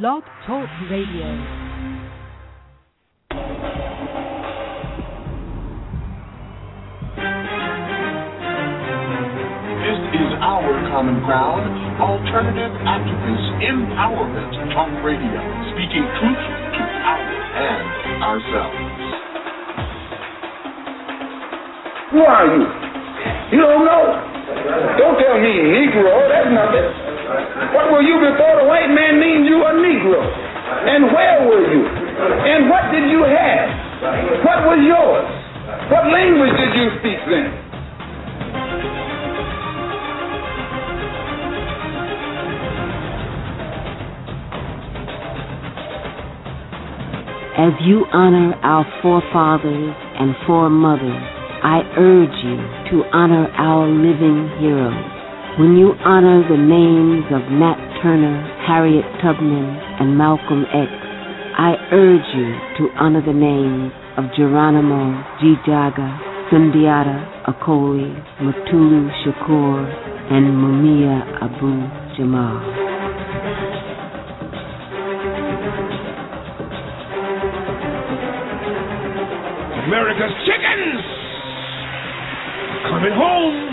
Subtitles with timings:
[0.00, 1.28] Blog Talk Radio.
[9.84, 11.68] This is our common ground,
[12.00, 15.36] alternative activist empowerment talk radio,
[15.76, 17.84] speaking truth to power and
[18.24, 18.80] ourselves.
[22.16, 22.64] Who are you?
[23.52, 24.04] You don't know?
[24.96, 26.16] Don't tell me Negro.
[26.32, 27.01] That's nothing.
[27.70, 30.18] What were you before the white man named you a Negro?
[30.18, 31.86] And where were you?
[31.86, 33.66] And what did you have?
[34.42, 35.26] What was yours?
[35.90, 37.54] What language did you speak then?
[47.54, 51.22] As you honor our forefathers and foremothers,
[51.62, 52.56] I urge you
[52.90, 55.11] to honor our living heroes.
[55.60, 59.68] When you honor the names of Nat Turner, Harriet Tubman,
[60.00, 60.88] and Malcolm X,
[61.60, 65.12] I urge you to honor the names of Geronimo
[65.44, 66.08] ji-Jaga,
[66.48, 68.08] Sundiata Acoli,
[68.40, 69.84] Mutulu Shakur,
[70.32, 72.56] and Mumia Abu Jamal.
[79.84, 81.04] America's chickens
[82.72, 83.71] are coming home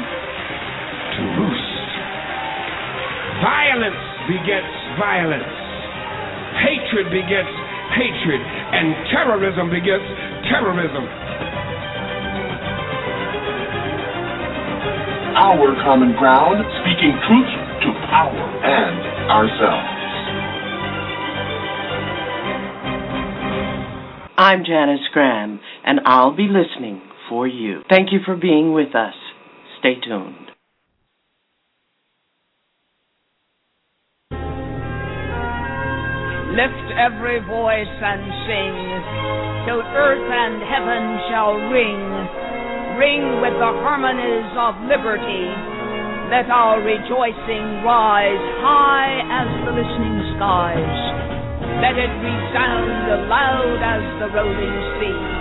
[3.40, 5.48] Violence begets violence.
[6.60, 7.56] Hatred begets
[7.96, 8.42] hatred.
[8.44, 10.04] And terrorism begets
[10.52, 11.08] terrorism.
[15.40, 19.00] Our common ground, speaking truth to power and
[19.32, 20.00] ourselves.
[24.38, 27.84] I'm Janice Graham, and I'll be listening for you.
[27.90, 29.14] Thank you for being with us.
[29.80, 30.49] Stay tuned.
[36.60, 38.76] Lift every voice and sing,
[39.64, 42.04] till earth and heaven shall ring,
[43.00, 45.48] ring with the harmonies of liberty.
[46.28, 51.00] Let our rejoicing rise high as the listening skies.
[51.80, 55.40] Let it resound loud as the rolling sea.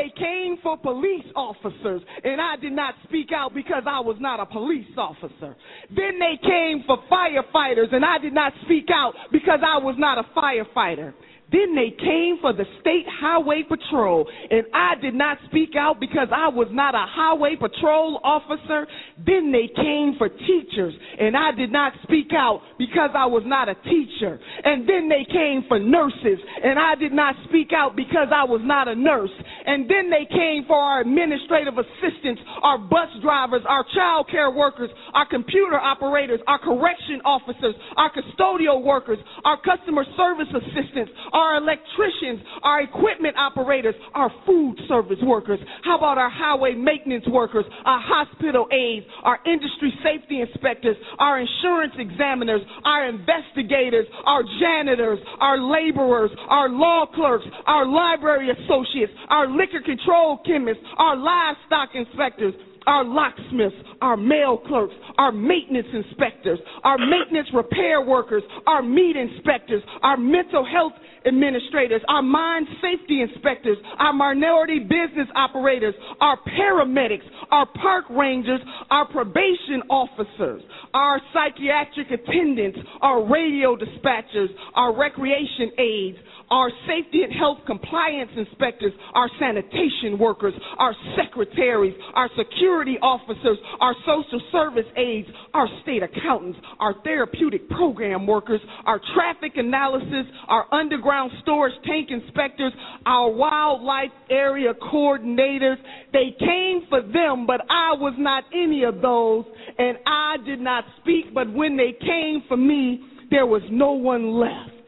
[0.00, 4.40] They came for police officers, and I did not speak out because I was not
[4.40, 5.56] a police officer.
[5.94, 10.18] Then they came for firefighters, and I did not speak out because I was not
[10.18, 11.12] a firefighter.
[11.52, 16.28] Then they came for the state highway patrol, and I did not speak out because
[16.30, 18.86] I was not a highway patrol officer.
[19.26, 23.68] Then they came for teachers, and I did not speak out because I was not
[23.68, 24.38] a teacher.
[24.64, 28.60] And then they came for nurses, and I did not speak out because I was
[28.62, 29.34] not a nurse.
[29.66, 34.90] And then they came for our administrative assistants, our bus drivers, our child care workers,
[35.14, 42.40] our computer operators, our correction officers, our custodial workers, our customer service assistants, our electricians,
[42.62, 45.58] our equipment operators, our food service workers.
[45.84, 51.94] How about our highway maintenance workers, our hospital aides, our industry safety inspectors, our insurance
[51.98, 59.80] examiners, our investigators, our janitors, our laborers, our law clerks, our library associates, our liquor
[59.84, 62.54] control chemists, our livestock inspectors,
[62.86, 69.82] our locksmiths, our mail clerks, our maintenance inspectors, our maintenance repair workers, our meat inspectors,
[70.02, 70.92] our mental health
[71.26, 78.60] administrators, our mine safety inspectors, our minority business operators, our paramedics, our park rangers,
[78.90, 80.62] our probation officers,
[80.94, 86.18] our psychiatric attendants, our radio dispatchers, our recreation aides,
[86.50, 93.94] our safety and health compliance inspectors, our sanitation workers, our secretaries, our security officers, our
[94.00, 101.30] social service aides, our state accountants, our therapeutic program workers, our traffic analysis, our underground
[101.42, 102.72] storage tank inspectors,
[103.06, 105.76] our wildlife area coordinators.
[106.12, 109.44] They came for them, but I was not any of those,
[109.78, 114.32] and I did not speak, but when they came for me, there was no one
[114.32, 114.79] left.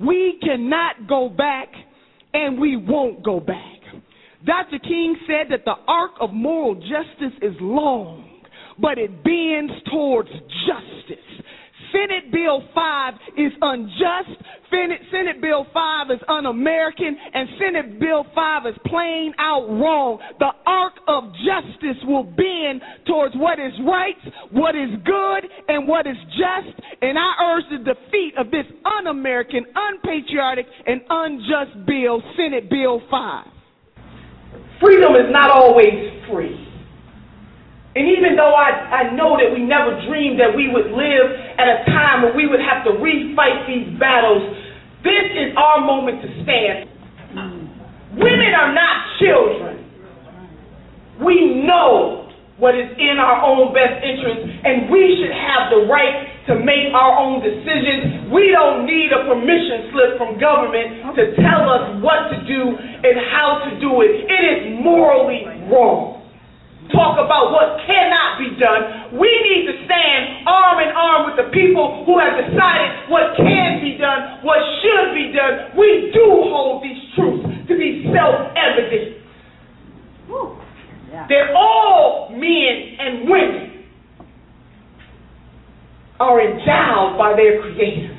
[0.00, 1.68] We cannot go back,
[2.34, 3.80] and we won't go back.
[4.44, 4.78] Dr.
[4.78, 8.42] King said that the arc of moral justice is long,
[8.78, 11.16] but it bends towards justice.
[11.96, 14.36] Senate Bill 5 is unjust.
[14.70, 17.16] Senate, Bill 5 is un American.
[17.32, 20.18] And Senate Bill 5 is plain out wrong.
[20.38, 24.16] The arc of justice will bend towards what is right,
[24.52, 26.76] what is good, and what is just.
[27.00, 33.00] And I urge the defeat of this un American, unpatriotic, and unjust bill, Senate Bill
[33.10, 33.46] 5.
[34.80, 36.75] freedom is not always free.
[37.96, 41.26] And even though I, I know that we never dreamed that we would live
[41.56, 44.44] at a time when we would have to refight these battles,
[45.00, 46.92] this is our moment to stand.
[48.20, 49.80] Women are not children.
[51.24, 52.28] We know
[52.60, 56.92] what is in our own best interest, and we should have the right to make
[56.92, 58.28] our own decisions.
[58.28, 63.16] We don't need a permission slip from government to tell us what to do and
[63.32, 64.28] how to do it.
[64.28, 66.16] It is morally wrong
[66.92, 69.18] talk about what cannot be done.
[69.18, 73.82] We need to stand arm in arm with the people who have decided what can
[73.82, 75.76] be done, what should be done.
[75.76, 79.22] We do hold these truths to be self evident.
[81.10, 81.26] Yeah.
[81.28, 83.84] That all men and women
[86.20, 88.15] are endowed by their Creator.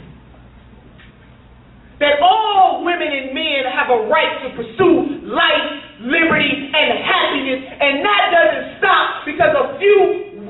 [1.99, 7.61] That all women and men have a right to pursue life liberty, and happiness.
[7.81, 9.99] And that doesn't stop because a few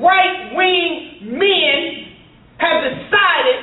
[0.00, 1.76] right wing men
[2.60, 3.58] have decided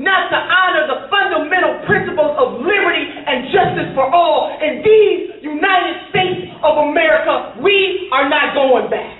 [0.00, 4.56] not to honor the fundamental principles of liberty and justice for all.
[4.62, 9.18] In these United States of America, we are not going back.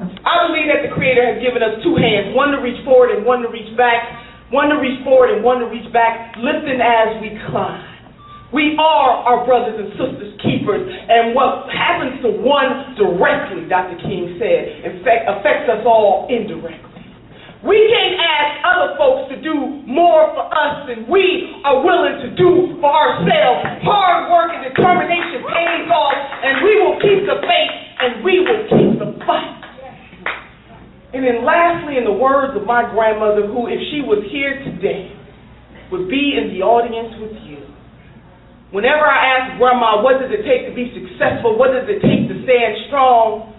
[0.00, 3.20] I believe that the Creator has given us two hands, one to reach forward and
[3.22, 4.08] one to reach back,
[4.50, 7.86] one to reach forward and one to reach back, lifting as we climb.
[8.50, 13.94] We are our brothers and sisters keepers, and what happens to one directly, Dr.
[14.02, 16.90] King said, affects us all indirectly.
[17.62, 22.28] We can't ask other folks to do more for us than we are willing to
[22.34, 23.84] do for ourselves.
[23.84, 28.64] Hard work and determination pays off, and we will keep the faith and we will
[28.64, 29.69] keep the fight.
[31.12, 35.10] And then, lastly, in the words of my grandmother, who, if she was here today,
[35.90, 37.66] would be in the audience with you.
[38.70, 41.58] Whenever I ask grandma, what does it take to be successful?
[41.58, 43.50] What does it take to stand strong?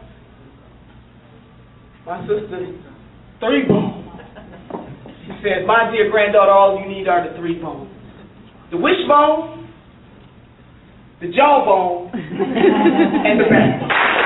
[2.08, 2.72] My sister,
[3.44, 4.08] three bones.
[5.28, 7.92] She says, my dear granddaughter, all you need are the three bones.
[8.72, 9.68] The wishbone,
[11.20, 14.21] the jawbone, and the backbone.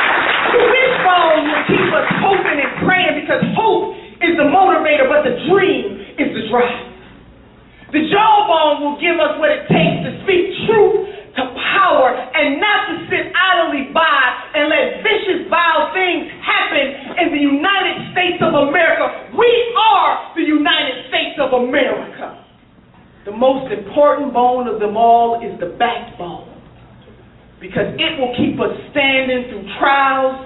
[1.16, 6.04] Wishbone will keep us hoping and praying because hope is the motivator, but the dream
[6.20, 6.92] is the drive.
[7.92, 11.44] The jawbone will give us what it takes to speak truth to
[11.76, 14.20] power and not to sit idly by
[14.56, 19.32] and let vicious, vile things happen in the United States of America.
[19.36, 22.44] We are the United States of America.
[23.24, 26.52] The most important bone of them all is the backbone
[27.60, 30.45] because it will keep us standing through trials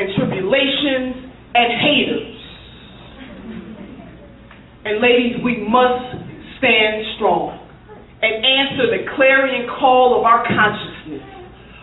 [0.00, 2.36] and tribulations and haters.
[4.84, 6.24] And ladies, we must
[6.56, 7.60] stand strong
[8.22, 11.20] and answer the clarion call of our consciousness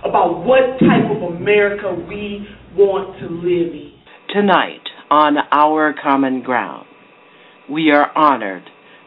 [0.03, 3.93] about what type of America we want to live in.
[4.33, 4.81] Tonight,
[5.11, 6.87] on Our Common Ground,
[7.69, 8.63] we are honored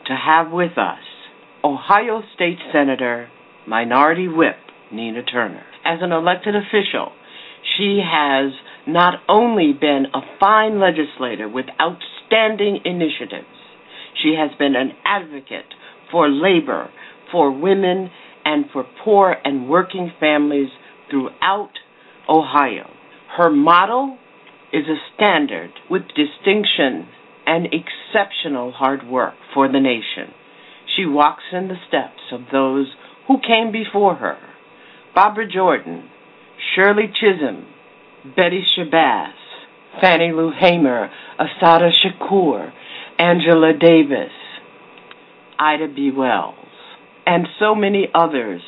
[0.07, 1.03] to have with us
[1.65, 3.29] Ohio State Senator,
[3.67, 4.57] Minority Whip
[4.93, 5.65] Nina Turner.
[5.85, 7.13] As an elected official,
[7.77, 8.53] she has
[8.87, 13.47] not only been a fine legislator with outstanding initiatives,
[14.23, 15.75] she has been an advocate
[16.11, 16.91] for labor,
[17.31, 18.11] for women,
[18.45, 20.69] and for poor and working families
[21.11, 21.73] throughout
[22.29, 22.91] Ohio.
[23.37, 24.19] Her model
[24.73, 27.09] is a standard with distinction
[27.47, 30.35] and exceptional hard work for the nation.
[30.97, 32.87] She walks in the steps of those
[33.27, 34.39] who came before her
[35.15, 36.09] Barbara Jordan,
[36.75, 37.67] Shirley Chisholm,
[38.25, 39.33] Betty Shabazz,
[40.01, 42.71] Fannie Lou Hamer, Assata Shakur,
[43.19, 44.33] Angela Davis,
[45.59, 46.11] Ida B.
[46.15, 46.55] Wells,
[47.27, 48.61] and so many others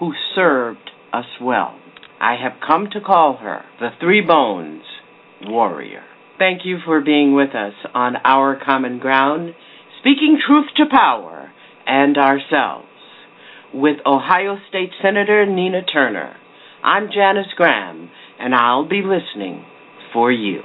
[0.00, 1.78] who served us well.
[2.20, 4.82] I have come to call her the Three Bones
[5.42, 6.02] Warrior.
[6.38, 9.54] Thank you for being with us on our common ground,
[10.00, 11.52] speaking truth to power
[11.86, 12.86] and ourselves.
[13.72, 16.34] With Ohio State Senator Nina Turner,
[16.82, 19.64] I'm Janice Graham, and I'll be listening
[20.14, 20.62] for you.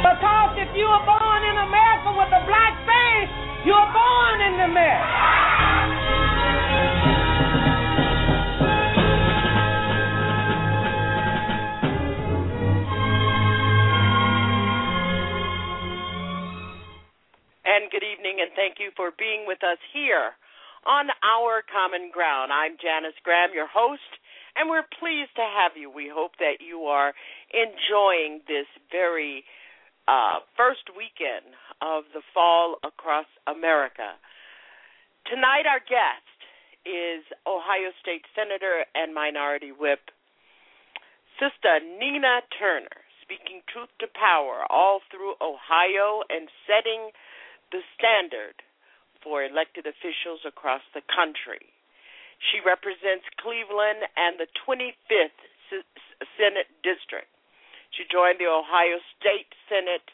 [0.00, 3.28] Because if You're born in America with a black face,
[3.66, 5.04] you are born in the mess.
[17.66, 20.32] And good evening, and thank you for being with us here
[20.86, 22.52] on our common ground.
[22.52, 24.20] I'm Janice Graham, your host,
[24.56, 25.90] and we're pleased to have you.
[25.92, 27.12] We hope that you are
[27.52, 29.44] enjoying this very
[30.08, 31.52] uh, first weekend
[31.84, 34.16] of the fall across America.
[35.28, 36.24] Tonight, our guest
[36.88, 40.00] is Ohio State Senator and Minority Whip,
[41.36, 47.12] Sister Nina Turner, speaking truth to power all through Ohio and setting
[47.68, 48.56] the standard
[49.22, 51.72] for elected officials across the country.
[52.40, 55.36] She represents Cleveland and the 25th
[56.36, 57.28] Senate District.
[57.92, 60.08] She joined the Ohio State Senate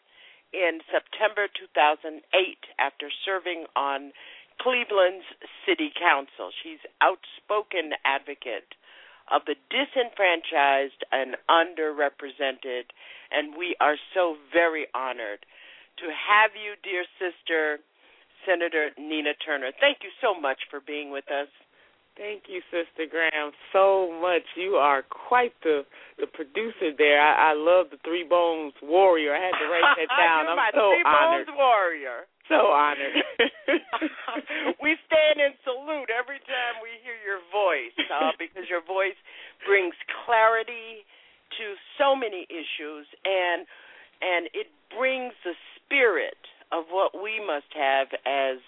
[0.52, 2.22] in September 2008
[2.78, 4.12] after serving on
[4.60, 5.26] Cleveland's
[5.68, 6.50] City Council.
[6.62, 8.74] She's outspoken advocate
[9.30, 12.88] of the disenfranchised and underrepresented,
[13.30, 15.44] and we are so very honored
[15.98, 17.80] to have you, dear sister,
[18.46, 19.70] Senator Nina Turner.
[19.80, 21.48] Thank you so much for being with us.
[22.16, 24.48] Thank you, Sister Graham, so much.
[24.56, 25.84] You are quite the
[26.16, 27.20] the producer there.
[27.20, 29.36] I, I love the Three Bones Warrior.
[29.36, 30.48] I had to write that down.
[30.48, 31.44] I'm so Three honored.
[31.44, 32.18] Bones Warrior.
[32.48, 33.20] So honored.
[34.80, 39.18] we stand in salute every time we hear your voice uh, because your voice
[39.68, 39.92] brings
[40.24, 41.04] clarity
[41.60, 43.68] to so many issues and
[44.24, 46.40] and it brings the spirit
[46.72, 48.58] of what we must have as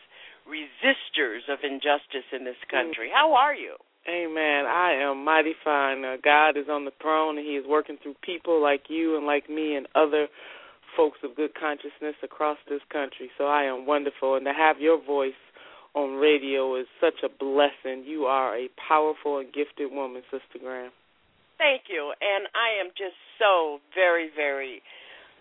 [0.48, 3.10] resistors of injustice in this country.
[3.12, 3.76] How are you?
[4.08, 4.64] Amen.
[4.64, 6.04] I am mighty fine.
[6.04, 9.26] Uh, God is on the throne, and He is working through people like you and
[9.26, 10.28] like me and other
[10.96, 13.30] folks of good consciousness across this country.
[13.36, 15.36] So I am wonderful, and to have your voice
[15.94, 18.04] on radio is such a blessing.
[18.06, 20.90] You are a powerful and gifted woman, Sister Graham.
[21.58, 24.80] Thank you, and I am just so very, very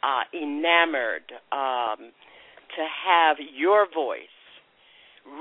[0.04, 2.12] uh, enamored um,
[2.78, 4.32] to have your voice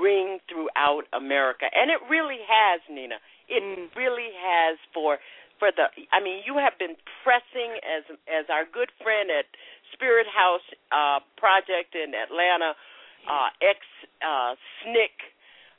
[0.01, 3.21] ring throughout America, and it really has, Nina.
[3.47, 3.87] It mm.
[3.95, 5.17] really has for
[5.59, 5.87] for the.
[6.11, 9.47] I mean, you have been pressing as as our good friend at
[9.93, 12.75] Spirit House uh, Project in Atlanta,
[13.29, 13.79] uh, ex
[14.19, 15.37] uh, SNCC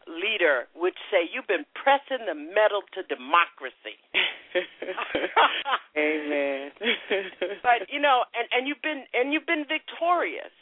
[0.09, 4.01] leader would say you've been pressing the metal to democracy.
[5.97, 6.73] Amen.
[7.63, 10.53] but you know, and and you've been and you've been victorious.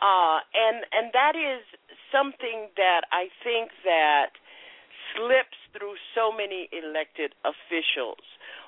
[0.00, 1.62] Uh, and and that is
[2.10, 4.32] something that I think that
[5.14, 8.24] slips through so many elected officials.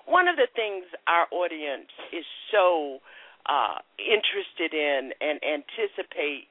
[0.06, 2.98] One of the things our audience is so
[3.46, 6.46] uh, interested in and anticipate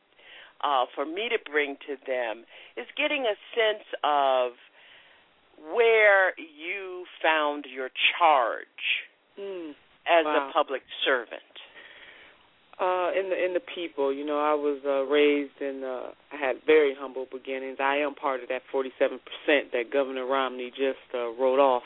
[0.64, 2.46] uh, for me to bring to them
[2.78, 4.54] is getting a sense of
[5.74, 9.06] where you found your charge
[9.40, 9.72] mm.
[10.08, 10.50] as wow.
[10.50, 11.42] a public servant.
[12.82, 15.84] Uh, in the in the people, you know, I was uh, raised in.
[15.86, 17.78] Uh, I had very humble beginnings.
[17.80, 21.84] I am part of that 47 percent that Governor Romney just uh, wrote off.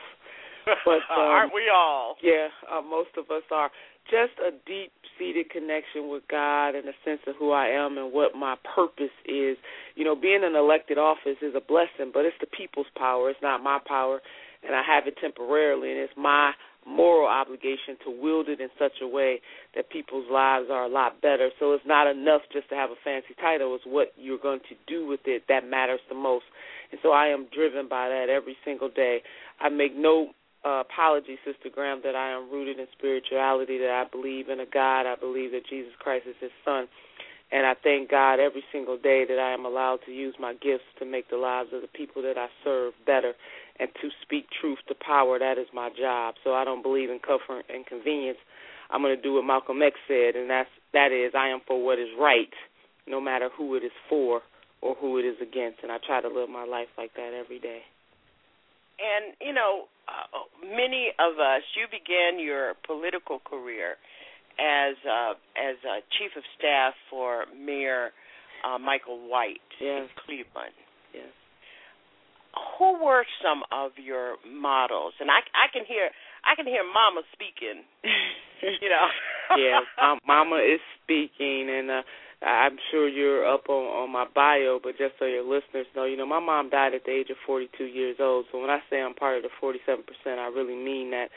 [0.63, 2.15] But um, aren't we all?
[2.23, 3.71] Yeah, uh, most of us are.
[4.05, 8.13] Just a deep seated connection with God and a sense of who I am and
[8.13, 9.57] what my purpose is.
[9.95, 13.31] You know, being an elected office is a blessing, but it's the people's power.
[13.31, 14.21] It's not my power,
[14.63, 16.53] and I have it temporarily, and it's my
[16.85, 19.41] moral obligation to wield it in such a way
[19.75, 21.49] that people's lives are a lot better.
[21.59, 23.75] So it's not enough just to have a fancy title.
[23.75, 26.45] It's what you're going to do with it that matters the most.
[26.91, 29.21] And so I am driven by that every single day.
[29.59, 30.29] I make no
[30.65, 34.65] uh, apology, Sister Graham, that I am rooted in spirituality, that I believe in a
[34.65, 35.05] God.
[35.05, 36.87] I believe that Jesus Christ is his son.
[37.51, 40.89] And I thank God every single day that I am allowed to use my gifts
[40.99, 43.33] to make the lives of the people that I serve better
[43.79, 45.39] and to speak truth to power.
[45.39, 46.35] That is my job.
[46.43, 48.37] So I don't believe in comfort and convenience.
[48.89, 51.83] I'm going to do what Malcolm X said, and that's that is I am for
[51.83, 52.53] what is right,
[53.07, 54.41] no matter who it is for
[54.81, 55.79] or who it is against.
[55.83, 57.81] And I try to live my life like that every day.
[59.01, 63.97] And you know, uh, many of us, you began your political career
[64.59, 68.11] as uh, as a chief of staff for Mayor
[68.63, 70.03] uh, Michael White yes.
[70.03, 70.75] in Cleveland.
[72.77, 75.13] Who were some of your models?
[75.19, 76.09] And I I can hear
[76.43, 77.83] I can hear Mama speaking.
[78.81, 79.07] you know.
[79.57, 82.01] yeah, um, Mama is speaking, and uh,
[82.45, 84.79] I'm sure you're up on on my bio.
[84.81, 87.37] But just so your listeners know, you know, my mom died at the age of
[87.45, 88.45] 42 years old.
[88.51, 91.29] So when I say I'm part of the 47 percent, I really mean that.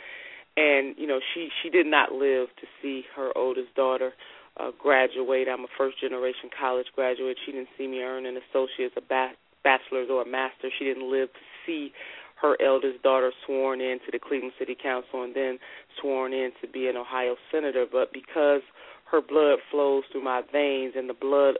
[0.56, 4.12] And you know, she she did not live to see her oldest daughter.
[4.58, 5.46] Uh, graduate.
[5.46, 7.37] I'm a first generation college graduate.
[7.46, 10.72] She didn't see me earn an associate's, a ba- bachelor's or a master's.
[10.78, 11.92] She didn't live to see
[12.40, 15.58] her eldest daughter sworn in to the Cleveland City Council and then
[16.00, 17.84] sworn in to be an Ohio senator.
[17.90, 18.62] But because
[19.10, 21.56] her blood flows through my veins and the blood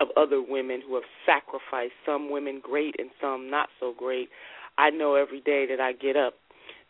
[0.00, 4.30] of other women who have sacrificed, some women great and some not so great,
[4.78, 6.34] I know every day that I get up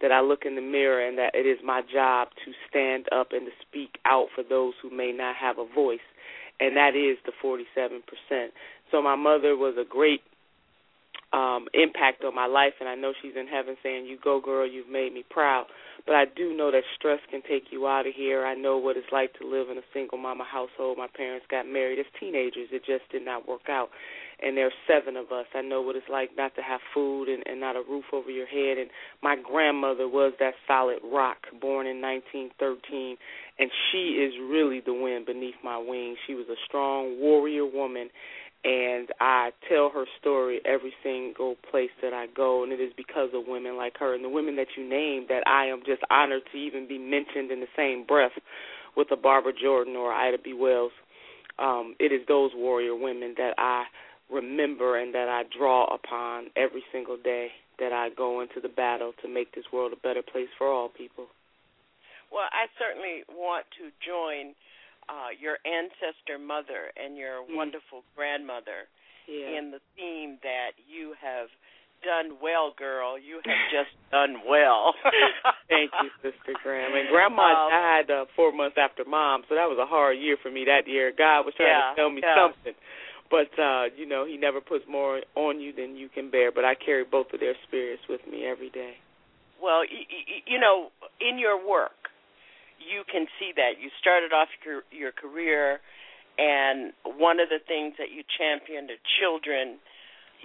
[0.00, 3.28] that I look in the mirror and that it is my job to stand up
[3.31, 6.04] and to speak out for those who may not have a voice.
[6.61, 8.49] And that is the 47%.
[8.90, 10.21] So my mother was a great
[11.33, 14.67] um impact on my life and I know she's in heaven saying you go girl
[14.67, 15.67] you've made me proud.
[16.05, 18.45] But I do know that stress can take you out of here.
[18.45, 20.99] I know what it's like to live in a single mama household.
[20.99, 22.69] My parents got married as teenagers.
[22.73, 23.91] It just did not work out.
[24.43, 25.47] And there's seven of us.
[25.55, 28.31] I know what it's like not to have food and, and not a roof over
[28.31, 28.79] your head.
[28.79, 28.91] And
[29.23, 33.17] my grandmother was that solid rock born in 1913
[33.59, 36.19] and she is really the wind beneath my wings.
[36.27, 38.09] She was a strong warrior woman
[38.64, 43.31] and I tell her story every single place that I go, and it is because
[43.35, 46.42] of women like her and the women that you named that I am just honored
[46.52, 48.33] to even be mentioned in the same breath
[48.97, 50.52] with a Barbara Jordan or Ida B.
[50.52, 50.92] Wells.
[51.59, 53.85] Um, it is those warrior women that I
[54.31, 59.12] remember and that I draw upon every single day that I go into the battle
[59.23, 61.26] to make this world a better place for all people.
[62.31, 64.54] Well, I certainly want to join
[65.12, 67.52] uh, your ancestor mother and your mm.
[67.52, 68.88] wonderful grandmother
[69.28, 69.61] yeah.
[69.61, 71.52] in the theme that you have
[72.00, 73.21] done well, girl.
[73.21, 74.95] You have just done well.
[75.69, 76.97] Thank you, Sister Graham.
[76.97, 80.37] And Grandma Um, died uh, four months after Mom, so that was a hard year
[80.42, 81.12] for me that year.
[81.12, 82.35] God was trying Yeah, to tell me yeah.
[82.35, 82.75] something,
[83.31, 86.50] but uh, you know He never puts more on you than you can bear.
[86.50, 88.99] But I carry both of their spirits with me every day.
[89.62, 90.90] Well, y- y- you know,
[91.21, 92.11] in your work,
[92.83, 95.81] you can see that you started off your your career,
[96.39, 99.79] and one of the things that you championed are children,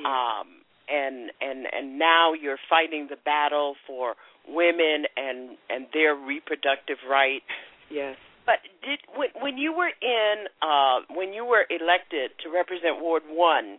[0.06, 4.16] um, and and and now you're fighting the battle for
[4.48, 7.46] women and and their reproductive rights.
[7.90, 8.18] Yes.
[8.46, 13.24] But did when when you were in uh when you were elected to represent Ward
[13.28, 13.78] 1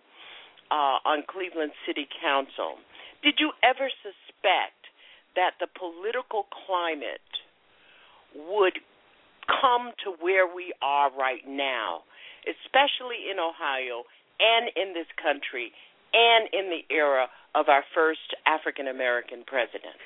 [0.70, 0.74] uh
[1.08, 2.76] on Cleveland City Council,
[3.22, 4.78] did you ever suspect
[5.36, 7.24] that the political climate
[8.34, 8.78] would
[9.48, 12.02] come to where we are right now,
[12.44, 14.04] especially in Ohio
[14.38, 15.72] and in this country
[16.12, 19.96] and in the era of our first African American president?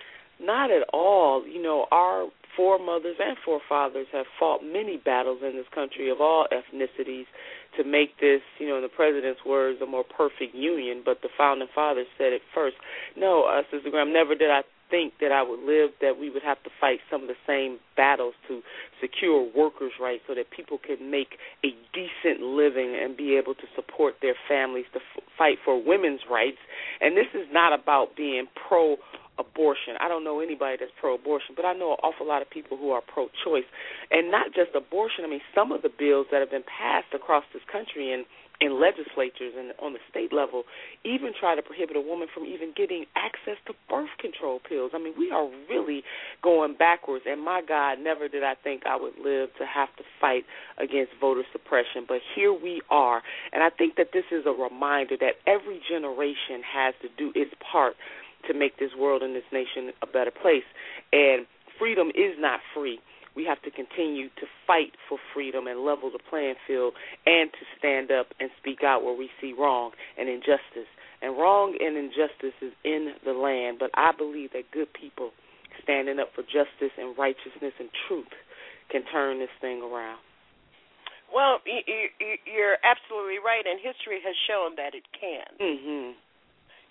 [0.40, 1.46] Not at all.
[1.46, 6.46] You know, our foremothers and forefathers have fought many battles in this country of all
[6.52, 7.26] ethnicities
[7.76, 11.02] to make this, you know, in the president's words, a more perfect union.
[11.04, 12.76] But the founding fathers said it first.
[13.16, 16.44] No, uh, Sister Graham, never did I think that I would live that we would
[16.44, 18.60] have to fight some of the same battles to
[19.00, 23.64] secure workers' rights so that people can make a decent living and be able to
[23.74, 26.60] support their families to f- fight for women's rights.
[27.00, 28.96] And this is not about being pro
[29.38, 29.96] abortion.
[29.98, 32.76] I don't know anybody that's pro abortion, but I know an awful lot of people
[32.76, 33.64] who are pro choice.
[34.10, 37.44] And not just abortion, I mean some of the bills that have been passed across
[37.54, 38.26] this country and
[38.62, 40.62] in legislatures and on the state level
[41.04, 44.92] even try to prohibit a woman from even getting access to birth control pills.
[44.94, 46.04] I mean, we are really
[46.42, 50.04] going backwards and my God, never did I think I would live to have to
[50.20, 50.44] fight
[50.78, 53.20] against voter suppression, but here we are.
[53.52, 57.50] And I think that this is a reminder that every generation has to do its
[57.60, 57.94] part
[58.46, 60.66] to make this world and this nation a better place.
[61.12, 61.46] And
[61.78, 63.00] freedom is not free.
[63.34, 67.64] We have to continue to fight for freedom and level the playing field and to
[67.78, 70.90] stand up and speak out where we see wrong and injustice.
[71.22, 75.30] And wrong and injustice is in the land, but I believe that good people
[75.82, 78.34] standing up for justice and righteousness and truth
[78.90, 80.18] can turn this thing around.
[81.32, 85.48] Well, you're absolutely right, and history has shown that it can.
[85.56, 86.14] Mhm.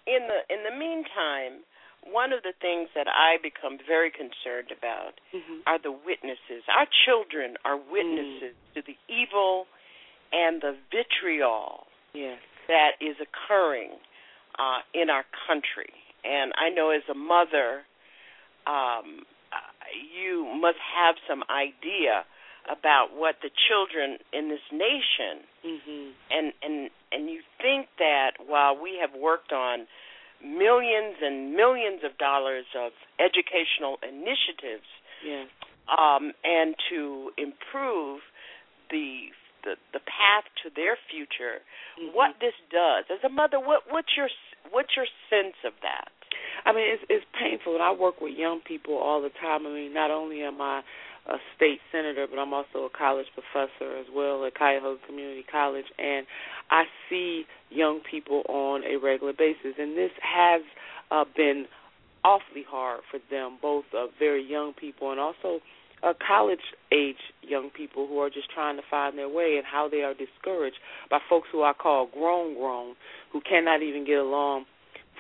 [0.08, 1.64] In the in the meantime,
[2.04, 5.64] one of the things that I become very concerned about Mhm.
[5.68, 6.64] are the witnesses.
[6.68, 9.68] Our children are witnesses to the evil
[10.34, 12.40] and the vitriol Yes.
[12.68, 14.00] that is occurring
[14.60, 15.94] uh, in our country.
[16.26, 17.86] And I know as a mother,
[18.68, 19.58] um, uh,
[20.14, 22.26] you must have some idea
[22.70, 26.14] about what the children in this nation Mhm.
[26.30, 29.88] and and and you think that while we have worked on
[30.44, 34.88] millions and millions of dollars of educational initiatives
[35.26, 35.48] Yes.
[35.88, 38.22] um, and to improve
[38.90, 39.30] the,
[39.64, 41.62] the the path to their future,
[42.00, 42.14] Mhm.
[42.14, 44.30] what this does as a mother, what what's your
[44.72, 46.12] what's your sense of that?
[46.66, 49.66] I mean, it's it's painful, and I work with young people all the time.
[49.68, 50.82] I mean, not only am I
[51.28, 55.86] a state senator, but I'm also a college professor as well at Cuyahoga Community College,
[56.00, 56.26] and
[56.70, 60.62] I see young people on a regular basis, and this has
[61.12, 61.68] uh, been
[62.24, 65.60] awfully hard for them, both uh, very young people and also
[66.04, 69.88] uh, college age young people who are just trying to find their way, and how
[69.88, 70.78] they are discouraged
[71.10, 72.96] by folks who I call grown grown,
[73.32, 74.66] who cannot even get along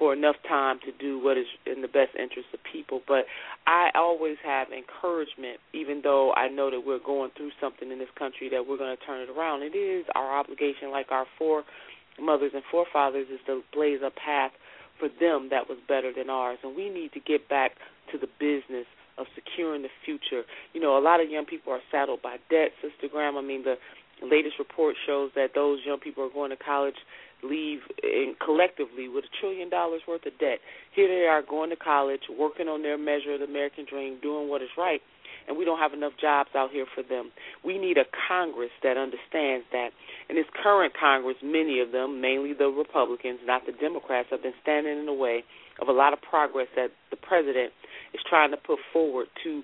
[0.01, 3.01] for enough time to do what is in the best interest of people.
[3.07, 3.29] But
[3.67, 8.09] I always have encouragement, even though I know that we're going through something in this
[8.17, 9.61] country that we're going to turn it around.
[9.61, 14.49] It is our obligation, like our foremothers and forefathers, is to blaze a path
[14.97, 16.57] for them that was better than ours.
[16.63, 17.73] And we need to get back
[18.11, 20.49] to the business of securing the future.
[20.73, 23.37] You know, a lot of young people are saddled by debt, Sister Graham.
[23.37, 23.77] I mean, the
[24.25, 26.97] latest report shows that those young people are going to college
[27.43, 30.59] leave in collectively with a trillion dollars worth of debt.
[30.95, 34.49] Here they are going to college, working on their measure of the American dream, doing
[34.49, 35.01] what is right,
[35.47, 37.31] and we don't have enough jobs out here for them.
[37.63, 39.89] We need a Congress that understands that.
[40.29, 44.57] And this current Congress, many of them, mainly the Republicans, not the Democrats, have been
[44.61, 45.43] standing in the way
[45.81, 47.73] of a lot of progress that the president
[48.13, 49.63] is trying to put forward to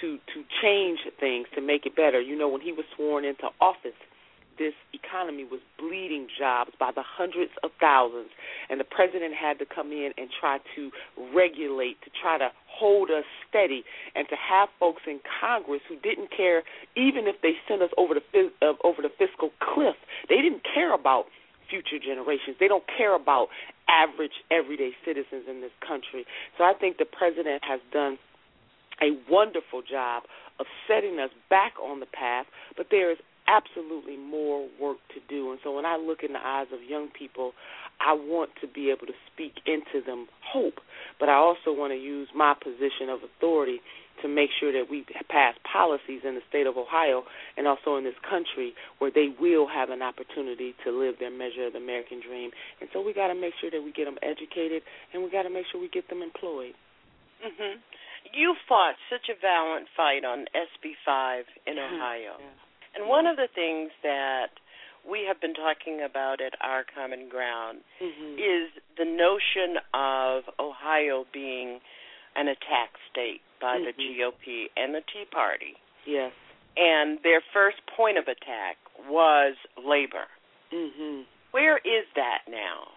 [0.00, 2.20] to to change things to make it better.
[2.20, 3.98] You know, when he was sworn into office,
[4.60, 8.28] this economy was bleeding jobs by the hundreds of thousands,
[8.68, 10.92] and the president had to come in and try to
[11.32, 13.82] regulate, to try to hold us steady,
[14.14, 16.62] and to have folks in Congress who didn't care,
[16.94, 18.20] even if they sent us over the
[18.60, 19.96] uh, over the fiscal cliff,
[20.28, 21.24] they didn't care about
[21.72, 22.60] future generations.
[22.60, 23.48] They don't care about
[23.88, 26.28] average everyday citizens in this country.
[26.58, 28.18] So I think the president has done
[29.00, 30.24] a wonderful job
[30.58, 32.44] of setting us back on the path,
[32.76, 33.16] but there is
[33.50, 35.50] absolutely more work to do.
[35.50, 37.52] And so when I look in the eyes of young people,
[37.98, 40.78] I want to be able to speak into them hope,
[41.18, 43.80] but I also want to use my position of authority
[44.22, 47.24] to make sure that we pass policies in the state of Ohio
[47.56, 51.66] and also in this country where they will have an opportunity to live their measure
[51.66, 52.50] of the American dream.
[52.80, 54.82] And so we got to make sure that we get them educated
[55.12, 56.74] and we got to make sure we get them employed.
[57.42, 57.80] Mhm.
[58.32, 61.78] You fought such a valiant fight on SB5 in.
[61.78, 62.36] Ohio.
[62.38, 62.69] Yeah.
[62.94, 64.50] And one of the things that
[65.08, 68.38] we have been talking about at our common ground Mhm.
[68.38, 71.80] is the notion of Ohio being
[72.36, 74.16] an attack state by the Mhm.
[74.16, 75.76] GOP and the Tea Party.
[76.04, 76.32] Yes.
[76.76, 80.28] And their first point of attack was labor.
[80.70, 81.26] Mhm.
[81.50, 82.92] Where is that now?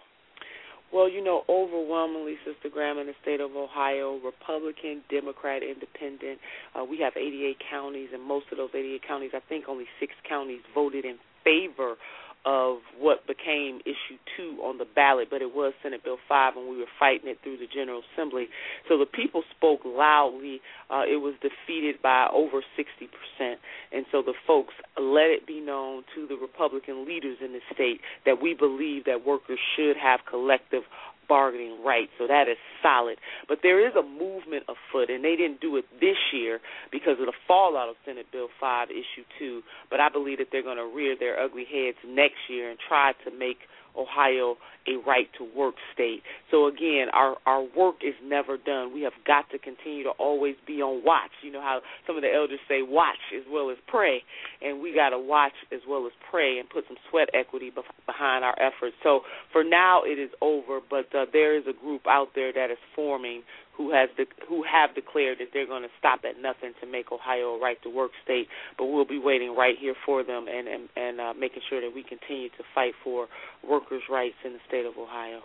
[0.94, 6.38] Well, you know, overwhelmingly, Sister Graham, in the state of Ohio, Republican, Democrat, Independent.
[6.70, 10.12] Uh, we have 88 counties, and most of those 88 counties, I think only six
[10.22, 11.96] counties voted in favor
[12.44, 16.68] of what became issue two on the ballot, but it was Senate Bill 5, and
[16.68, 18.48] we were fighting it through the General Assembly.
[18.88, 20.60] So the people spoke loudly.
[20.90, 23.54] Uh, it was defeated by over 60%.
[23.92, 28.00] And so the folks let it be known to the Republican leaders in the state
[28.26, 30.82] that we believe that workers should have collective
[31.28, 32.12] bargaining rights.
[32.18, 33.18] So that is solid.
[33.48, 36.60] But there is a movement afoot, and they didn't do it this year
[36.90, 39.62] because of the fallout of Senate Bill 5, Issue 2.
[39.90, 43.12] But I believe that they're going to rear their ugly heads next year and try
[43.24, 43.58] to make
[43.96, 46.22] Ohio a right to work state.
[46.50, 48.92] So again, our our work is never done.
[48.92, 51.30] We have got to continue to always be on watch.
[51.42, 54.22] You know how some of the elders say watch as well as pray,
[54.62, 57.72] and we got to watch as well as pray and put some sweat equity
[58.06, 58.96] behind our efforts.
[59.02, 59.20] So
[59.52, 62.78] for now it is over, but uh, there is a group out there that is
[62.94, 63.42] forming
[63.76, 67.10] who has de- who have declared that they're going to stop at nothing to make
[67.10, 68.48] Ohio a right to work state.
[68.78, 71.94] But we'll be waiting right here for them and and, and uh, making sure that
[71.94, 73.26] we continue to fight for
[73.66, 75.42] workers' rights in the state of Ohio.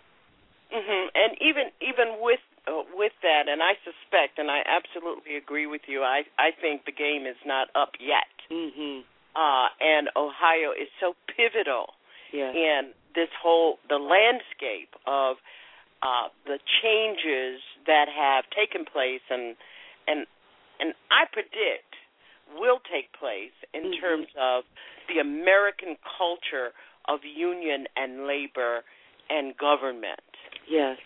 [0.73, 1.05] Mm-hmm.
[1.15, 5.81] And even even with uh, with that, and I suspect, and I absolutely agree with
[5.87, 6.03] you.
[6.03, 8.29] I I think the game is not up yet.
[8.51, 9.01] Mm-hmm.
[9.35, 11.93] Uh, and Ohio is so pivotal
[12.33, 12.51] Yeah.
[12.51, 15.37] in this whole the landscape of
[16.01, 19.55] uh, the changes that have taken place and
[20.07, 20.25] and
[20.79, 21.95] and I predict
[22.57, 23.99] will take place in Mhm.
[23.99, 24.65] terms of
[25.07, 26.73] the American culture
[27.05, 28.83] of union and labor
[29.29, 30.19] and government.
[30.65, 30.97] Yes.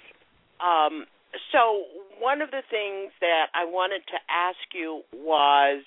[0.60, 1.08] Um,
[1.51, 1.88] so
[2.19, 5.84] one of the things that I wanted to ask you was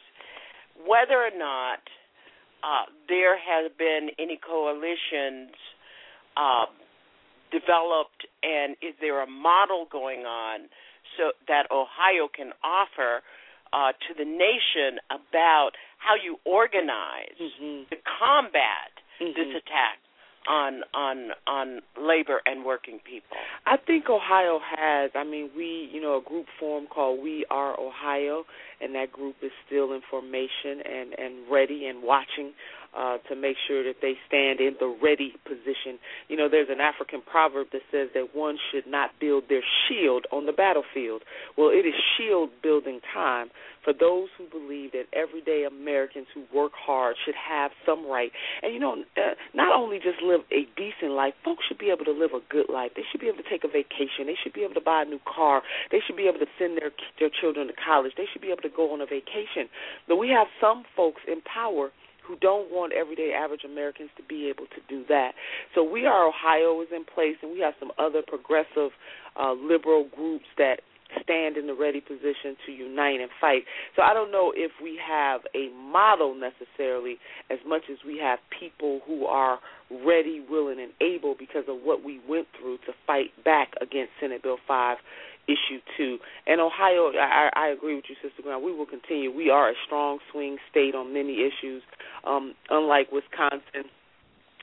[0.84, 1.80] whether or not
[2.62, 5.52] uh, there has been any coalitions
[6.36, 6.66] uh,
[7.50, 10.68] developed, and is there a model going on
[11.16, 13.22] so that Ohio can offer
[13.72, 17.88] uh, to the nation about how you organize Mhm.
[17.90, 19.34] to combat Mhm.
[19.34, 19.98] this attack
[20.46, 23.36] on on on labor and working people?
[23.66, 25.10] I think Ohio has.
[25.16, 28.46] I mean, we, you know, a group formed called We Are Ohio,
[28.80, 32.54] and that group is still in formation and and ready and watching
[32.96, 35.98] uh, to make sure that they stand in the ready position.
[36.28, 40.26] You know, there's an African proverb that says that one should not build their shield
[40.32, 41.22] on the battlefield.
[41.58, 43.50] Well, it is shield building time
[43.84, 48.32] for those who believe that everyday Americans who work hard should have some right.
[48.62, 52.04] And you know, uh, not only just live a decent life, folks should be able
[52.04, 52.92] to live a good life.
[52.96, 54.26] They should be able to take a vacation.
[54.26, 55.62] They should be able to buy a new car.
[55.92, 58.12] They should be able to send their their children to college.
[58.16, 59.70] They should be able to go on a vacation.
[60.08, 61.92] But we have some folks in power
[62.26, 65.32] who don't want everyday average Americans to be able to do that.
[65.74, 68.90] So we are Ohio is in place, and we have some other progressive
[69.38, 70.80] uh, liberal groups that
[71.22, 73.62] stand in the ready position to unite and fight.
[73.94, 77.16] So I don't know if we have a model necessarily
[77.50, 79.58] as much as we have people who are
[80.04, 84.42] ready, willing, and able because of what we went through to fight back against Senate
[84.42, 84.98] Bill 5
[85.48, 86.18] issue two.
[86.46, 88.64] And Ohio, I, I agree with you, Sister Brown.
[88.64, 89.34] We will continue.
[89.34, 91.82] We are a strong swing state on many issues.
[92.24, 93.90] Um, unlike Wisconsin,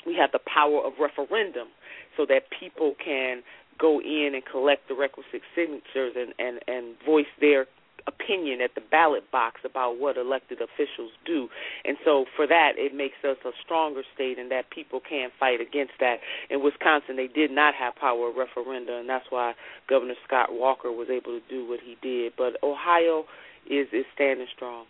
[0.06, 1.70] we have the power of referendum
[2.18, 3.42] so that people can
[3.80, 7.66] go in and collect the requisite signatures and, and, and voice their
[8.08, 11.48] opinion at the ballot box about what elected officials do.
[11.86, 15.62] And so for that, it makes us a stronger state and that people can fight
[15.62, 16.18] against that.
[16.50, 19.54] In Wisconsin, they did not have power of referenda, and that's why
[19.90, 22.34] Governor Scott Walker was able to do what he did.
[22.38, 23.26] But Ohio
[23.70, 24.86] is, is standing strong.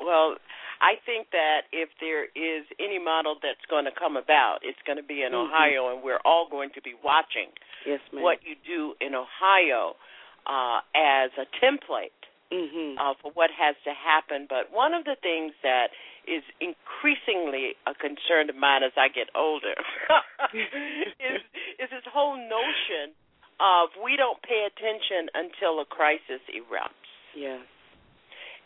[0.00, 0.36] Well,
[0.80, 4.96] I think that if there is any model that's going to come about, it's going
[4.96, 5.52] to be in mm-hmm.
[5.52, 7.52] Ohio, and we're all going to be watching
[7.84, 10.00] yes, what you do in Ohio
[10.46, 12.16] uh, as a template
[12.52, 12.98] mm-hmm.
[12.98, 14.46] uh, for what has to happen.
[14.48, 15.90] But one of the things that
[16.26, 19.74] is increasingly a concern of mine as I get older
[20.54, 21.40] is
[21.80, 23.16] is this whole notion
[23.58, 27.08] of we don't pay attention until a crisis erupts.
[27.36, 27.60] Yes.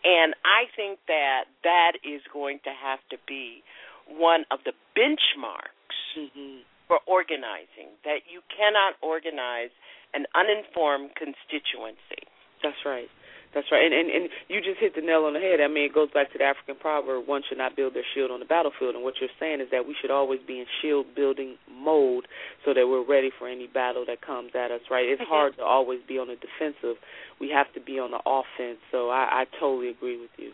[0.04, 3.64] And I think that that is going to have to be
[4.06, 6.60] one of the benchmarks mm-hmm.
[6.86, 9.72] for organizing, that you cannot organize
[10.14, 12.24] an uninformed constituency.
[12.62, 13.10] That's right.
[13.54, 15.62] That's right, and, and and you just hit the nail on the head.
[15.62, 18.34] I mean, it goes back to the African proverb: "One should not build their shield
[18.34, 21.14] on the battlefield." And what you're saying is that we should always be in shield
[21.14, 22.26] building mode,
[22.66, 24.82] so that we're ready for any battle that comes at us.
[24.90, 25.06] Right?
[25.06, 26.98] It's hard to always be on the defensive.
[27.38, 28.82] We have to be on the offense.
[28.90, 30.50] So I, I totally agree with you.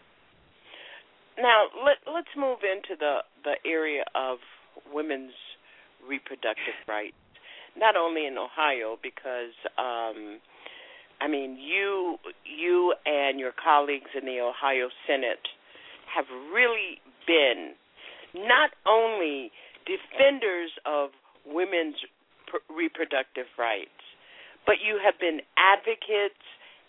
[1.40, 4.44] Now let let's move into the the area of
[4.92, 5.32] women's
[6.06, 7.16] reproductive rights.
[7.76, 10.40] Not only in Ohio, because um,
[11.20, 15.44] I mean, you you and your colleagues in the Ohio Senate
[16.14, 17.72] have really been
[18.34, 19.52] not only
[19.86, 21.10] defenders of
[21.46, 21.96] women's
[22.46, 24.00] pr- reproductive rights,
[24.66, 26.40] but you have been advocates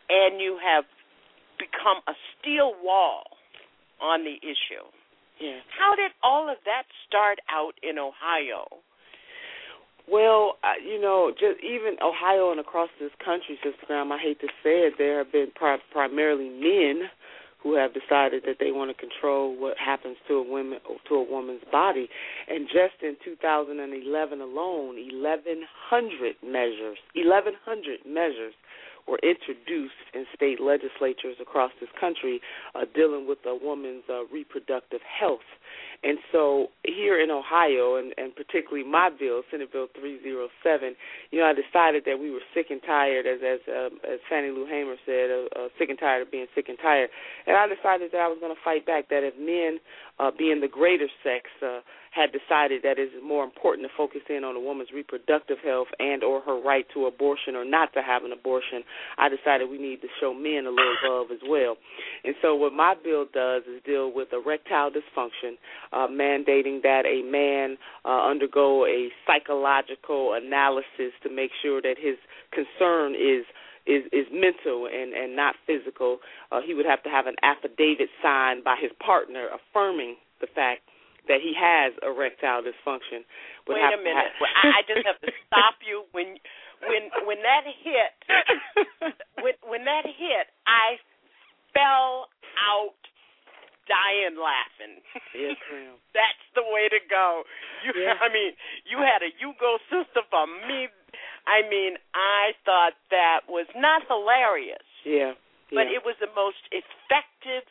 [0.10, 0.86] and you have
[1.60, 3.24] become a steel wall
[4.02, 4.86] on the issue.
[5.40, 5.60] Yeah.
[5.78, 8.82] How did all of that start out in Ohio?
[10.10, 14.48] Well, you know, just even Ohio and across this country, Sister Graham, I hate to
[14.64, 17.10] say it, there have been pri- primarily men
[17.64, 21.24] who have decided that they want to control what happens to a woman to a
[21.24, 22.10] woman's body.
[22.50, 28.54] And just in 2011 alone, 1,100 measures, 1,100 measures
[29.08, 32.42] were introduced in state legislatures across this country
[32.76, 35.46] uh, dealing with a woman's uh, reproductive health.
[36.04, 40.96] And so here in Ohio, and, and particularly my bill, Senate Bill 307,
[41.30, 44.50] you know, I decided that we were sick and tired, as as um, as Fannie
[44.50, 47.10] Lou Hamer said, uh, uh, sick and tired of being sick and tired.
[47.46, 49.10] And I decided that I was going to fight back.
[49.10, 49.78] That if men,
[50.18, 54.22] uh, being the greater sex, uh, had decided that it is more important to focus
[54.30, 58.04] in on a woman's reproductive health and or her right to abortion or not to
[58.04, 58.84] have an abortion,
[59.18, 61.78] I decided we need to show men a little love as well.
[62.26, 65.56] And so what my bill does is deal with erectile dysfunction,
[65.94, 72.18] uh, mandating that a man uh, undergo a psychological analysis to make sure that his
[72.52, 73.46] concern is
[73.88, 76.20] is is mental and and not physical.
[76.52, 80.82] Uh, he would have to have an affidavit signed by his partner affirming the fact
[81.28, 83.22] that he has erectile dysfunction.
[83.68, 84.34] Would Wait a minute.
[84.42, 86.38] Have, I just have to stop you when
[86.88, 88.14] when when that hit.
[89.42, 90.98] when when that hit, I
[91.74, 93.02] fell out
[93.92, 95.04] dying laughing.
[95.36, 96.00] Yes, ma'am.
[96.16, 97.44] That's the way to go.
[97.84, 98.16] You yeah.
[98.26, 98.56] I mean,
[98.88, 100.88] you had a you go sister for me.
[101.44, 104.88] I mean, I thought that was not hilarious.
[105.04, 105.36] Yeah.
[105.68, 105.76] yeah.
[105.76, 107.68] But it was the most effective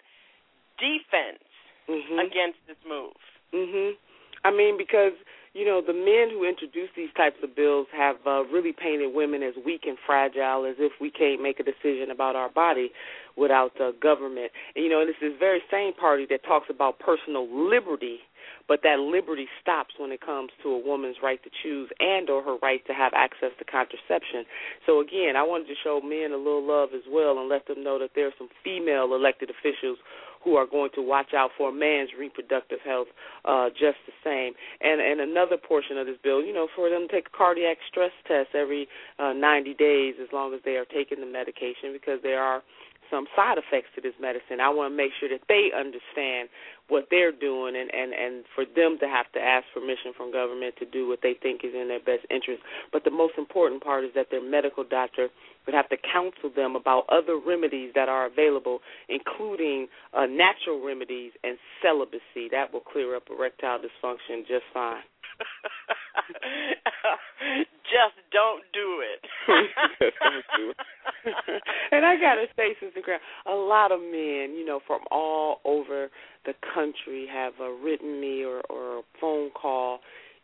[0.76, 1.44] defense
[1.88, 2.20] mm-hmm.
[2.20, 3.16] against this move.
[3.54, 3.96] Mhm.
[4.44, 5.12] I mean because
[5.52, 9.42] you know the men who introduce these types of bills have uh, really painted women
[9.42, 12.92] as weak and fragile, as if we can't make a decision about our body
[13.40, 14.52] without uh, government.
[14.76, 18.20] And, you know, and it's this very same party that talks about personal liberty
[18.68, 22.40] but that liberty stops when it comes to a woman's right to choose and or
[22.42, 24.46] her right to have access to contraception.
[24.86, 27.82] So again, I wanted to show men a little love as well and let them
[27.82, 29.98] know that there are some female elected officials
[30.44, 33.08] who are going to watch out for a man's reproductive health
[33.44, 34.54] uh, just the same.
[34.80, 37.76] And and another portion of this bill, you know, for them to take a cardiac
[37.90, 42.20] stress test every uh, 90 days as long as they are taking the medication because
[42.22, 42.62] there are
[43.10, 44.60] some side effects to this medicine.
[44.62, 46.48] I want to make sure that they understand
[46.88, 50.74] what they're doing and and and for them to have to ask permission from government
[50.78, 52.62] to do what they think is in their best interest.
[52.92, 55.28] But the most important part is that their medical doctor
[55.66, 61.32] would have to counsel them about other remedies that are available, including uh, natural remedies
[61.44, 62.50] and celibacy.
[62.50, 65.02] That will clear up erectile dysfunction just fine.
[67.84, 69.20] Just don't do it.
[70.00, 70.76] Don't do it.
[71.92, 76.08] and I gotta say, Sister Graham, a lot of men, you know, from all over
[76.46, 80.00] the country have uh, written me or, or phone call,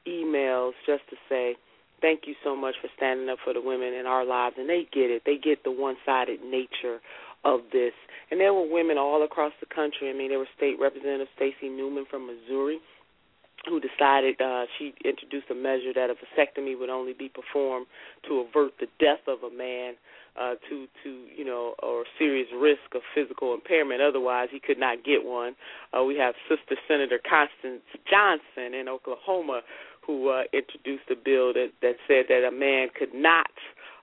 [0.07, 1.57] emails just to say,
[2.03, 4.87] Thank you so much for standing up for the women in our lives and they
[4.93, 5.23] get it.
[5.25, 7.01] They get the one sided nature
[7.43, 7.93] of this.
[8.31, 10.11] And there were women all across the country.
[10.11, 12.81] I mean, there was State Representative Stacey Newman from Missouri
[13.69, 17.87] who decided uh, she introduced a measure that a vasectomy would only be performed
[18.29, 19.95] to avert the death of a man
[20.39, 24.01] uh, to to you know or serious risk of physical impairment.
[24.01, 25.57] Otherwise, he could not get one.
[25.97, 29.63] Uh, we have Sister Senator Constance Johnson in Oklahoma
[30.07, 33.51] who uh, introduced a bill that that said that a man could not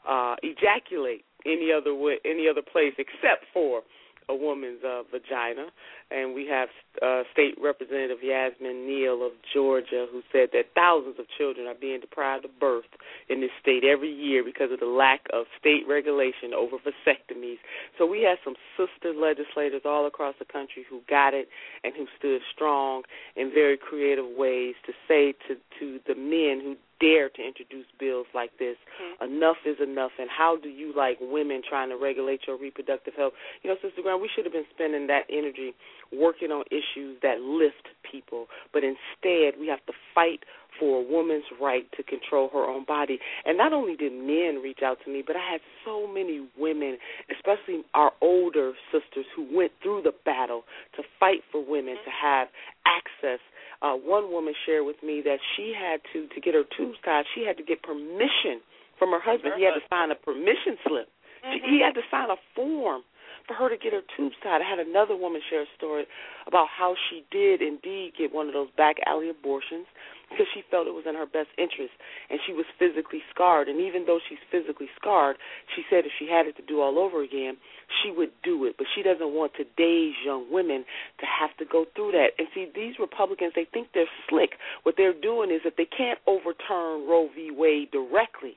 [0.08, 3.82] uh, ejaculate any other way, any other place except for
[4.30, 5.68] a woman's uh, vagina
[6.14, 6.70] and we have
[7.02, 12.00] uh, State Representative Yasmin Neal of Georgia, who said that thousands of children are being
[12.00, 12.86] deprived of birth
[13.30, 17.58] in this state every year because of the lack of state regulation over vasectomies.
[17.98, 21.50] So we have some sister legislators all across the country who got it
[21.84, 23.04] and who stood strong
[23.36, 28.28] in very creative ways to say to to the men who dare to introduce bills
[28.34, 28.78] like this.
[28.80, 29.36] Mm-hmm.
[29.36, 30.12] Enough is enough.
[30.20, 33.34] And how do you like women trying to regulate your reproductive health?
[33.62, 35.76] You know, Sister Graham, we should have been spending that energy
[36.20, 40.42] working on issues that lift people, but instead we have to fight
[40.80, 43.20] for a woman's right to control her own body.
[43.46, 46.98] And not only did men reach out to me, but I had so many women,
[47.30, 50.64] especially our older sisters, who went through the battle
[50.96, 52.48] to fight for women to have
[52.86, 53.40] access.
[53.82, 57.26] Uh, one woman shared with me that she had to to get her tubes tied.
[57.36, 58.64] She had to get permission
[58.98, 59.54] from her husband.
[59.58, 61.10] He had to sign a permission slip.
[61.44, 61.52] Mm-hmm.
[61.52, 63.04] She, he had to sign a form
[63.48, 64.62] for her to get her tubes tied.
[64.62, 66.06] I had another woman share a story
[66.48, 69.86] about how she did indeed get one of those back alley abortions
[70.30, 71.94] because she felt it was in her best interest
[72.30, 73.68] and she was physically scarred.
[73.68, 75.38] And even though she's physically scarred
[75.76, 77.58] she said if she had it to do all over again
[78.02, 78.76] she would do it.
[78.78, 80.86] But she doesn't want today's young women
[81.20, 82.34] to have to go through that.
[82.40, 84.58] And see these republicans they think they're slick.
[84.84, 87.52] What they're doing is that they can't overturn roe v.
[87.52, 88.56] Wade directly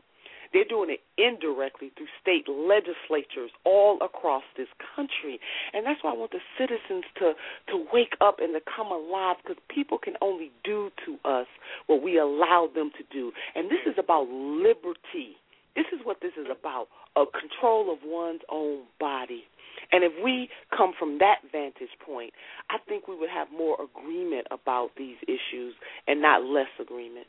[0.52, 5.40] they're doing it indirectly through state legislatures all across this country.
[5.72, 7.34] And that's why I want the citizens to,
[7.68, 11.46] to wake up and to come alive because people can only do to us
[11.86, 13.32] what we allow them to do.
[13.54, 15.36] And this is about liberty.
[15.74, 19.44] This is what this is about a control of one's own body.
[19.92, 22.32] And if we come from that vantage point,
[22.70, 25.74] I think we would have more agreement about these issues
[26.06, 27.26] and not less agreement.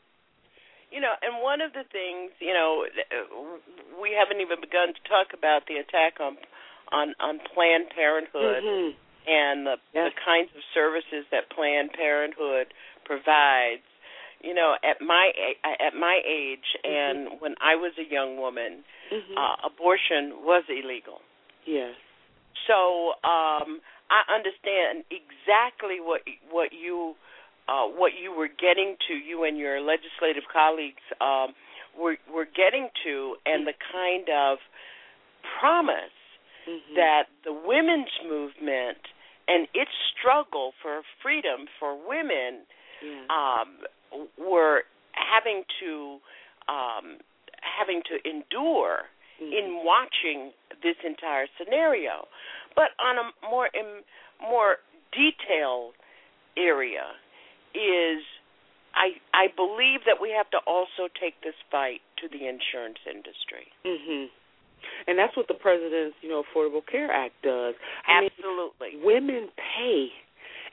[0.90, 2.86] You know, and one of the things, you know,
[4.00, 6.36] we haven't even begun to talk about the attack on
[6.90, 8.96] on on Planned Parenthood mm-hmm.
[9.28, 10.08] and the yes.
[10.08, 12.72] the kinds of services that Planned Parenthood
[13.04, 13.84] provides.
[14.40, 15.32] You know, at my
[15.64, 16.88] at my age mm-hmm.
[16.88, 19.36] and when I was a young woman, mm-hmm.
[19.36, 21.20] uh, abortion was illegal.
[21.66, 21.94] Yes.
[22.66, 27.14] So um I understand exactly what what you
[27.68, 31.54] uh, what you were getting to, you and your legislative colleagues um,
[31.98, 34.58] were were getting to, and the kind of
[35.60, 36.16] promise
[36.68, 36.94] mm-hmm.
[36.94, 38.98] that the women's movement
[39.48, 42.64] and its struggle for freedom for women
[43.02, 43.24] yeah.
[43.28, 43.78] um,
[44.38, 46.18] were having to
[46.68, 47.18] um,
[47.60, 49.08] having to endure
[49.40, 49.52] mm-hmm.
[49.52, 50.52] in watching
[50.82, 52.28] this entire scenario.
[52.74, 53.68] But on a more
[54.40, 54.76] more
[55.12, 55.94] detailed
[56.56, 57.16] area,
[57.74, 58.24] is
[58.94, 63.68] I I believe that we have to also take this fight to the insurance industry.
[63.84, 64.30] Mhm.
[65.06, 67.74] And that's what the president's, you know, Affordable Care Act does.
[68.06, 68.94] I Absolutely.
[68.94, 70.12] Mean, women pay.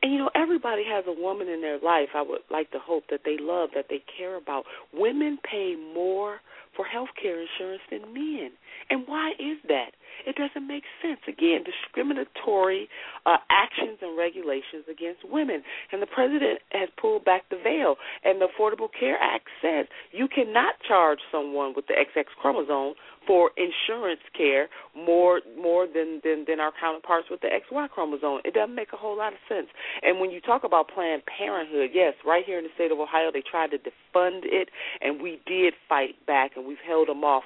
[0.03, 2.09] And you know, everybody has a woman in their life.
[2.13, 4.65] I would like to hope that they love, that they care about.
[4.93, 6.41] Women pay more
[6.75, 8.51] for health care insurance than men.
[8.89, 9.91] And why is that?
[10.25, 11.19] It doesn't make sense.
[11.27, 12.89] Again, discriminatory
[13.25, 15.63] uh, actions and regulations against women.
[15.91, 17.95] And the president has pulled back the veil.
[18.23, 22.95] And the Affordable Care Act says you cannot charge someone with the XX chromosome
[23.27, 28.39] for insurance care more more than, than than our counterparts with the XY chromosome.
[28.45, 29.67] It doesn't make a whole lot of sense.
[30.01, 33.31] And when you talk about Planned Parenthood, yes, right here in the state of Ohio,
[33.33, 34.69] they tried to defund it,
[35.01, 37.43] and we did fight back, and we've held them off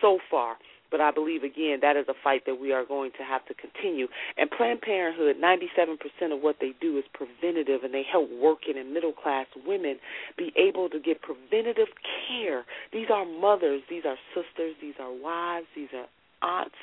[0.00, 0.56] so far.
[0.96, 3.54] But I believe again that is a fight that we are going to have to
[3.54, 4.08] continue.
[4.38, 8.94] And Planned Parenthood, 97% of what they do is preventative, and they help working and
[8.94, 9.98] middle class women
[10.38, 11.88] be able to get preventative
[12.26, 12.64] care.
[12.94, 16.06] These are mothers, these are sisters, these are wives, these are
[16.42, 16.76] aunts,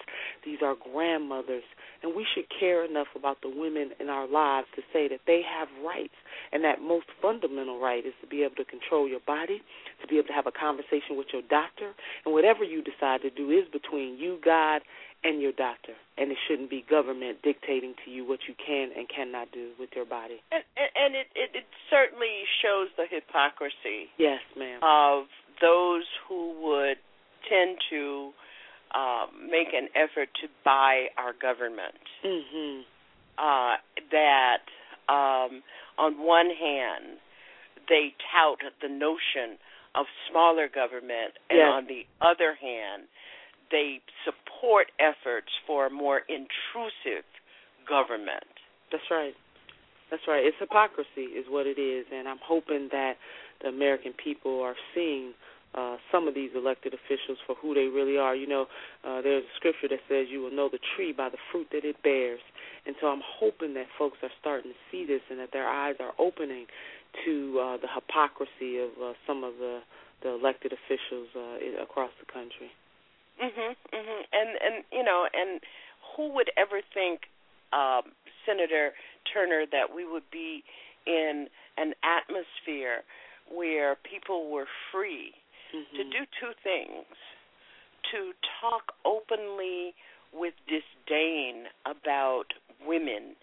[0.46, 1.64] these are grandmothers,
[2.02, 5.42] and we should care enough about the women in our lives to say that they
[5.42, 6.16] have rights,
[6.52, 9.62] and that most fundamental right is to be able to control your body,
[10.02, 11.94] to be able to have a conversation with your doctor,
[12.26, 14.82] and whatever you decide to do is between you, God,
[15.24, 19.08] and your doctor, and it shouldn't be government dictating to you what you can and
[19.08, 20.44] cannot do with your body.
[20.52, 24.12] And, and it, it it certainly shows the hypocrisy.
[24.18, 24.84] Yes, ma'am.
[24.84, 25.32] Of
[25.62, 26.98] those who would
[27.48, 28.32] tend to
[28.94, 31.98] um, make an effort to buy our government.
[32.26, 32.82] Mm-hmm.
[33.38, 33.82] Uh,
[34.12, 34.62] that
[35.10, 35.64] um,
[35.98, 37.18] on one hand
[37.90, 39.58] they tout the notion
[39.96, 41.70] of smaller government, and yes.
[41.72, 43.04] on the other hand
[43.72, 47.26] they support efforts for a more intrusive
[47.90, 48.46] government.
[48.92, 49.34] That's right.
[50.12, 50.46] That's right.
[50.46, 53.14] It's hypocrisy, is what it is, and I'm hoping that
[53.62, 55.34] the American people are seeing
[55.76, 58.36] uh, some of these elected officials for who they really are.
[58.36, 58.66] You know,
[59.04, 61.86] uh, there's a scripture that says you will know the tree by the fruit that
[61.86, 62.42] it bears.
[62.86, 65.96] And so I'm hoping that folks are starting to see this and that their eyes
[66.00, 66.66] are opening
[67.26, 69.80] to uh, the hypocrisy of uh, some of the,
[70.22, 72.72] the elected officials uh, across the country.
[73.42, 74.26] Mhm, mhm.
[74.32, 75.60] And and you know, and
[76.16, 77.22] who would ever think
[77.74, 78.14] um
[78.46, 78.94] Senator
[79.34, 80.64] Turner that we would be
[81.08, 81.48] in
[81.78, 83.04] an atmosphere
[83.50, 85.34] where people were free
[85.74, 85.98] mm-hmm.
[85.98, 87.06] to do two things
[88.12, 89.94] to talk openly
[90.34, 92.54] with disdain about
[92.86, 93.36] women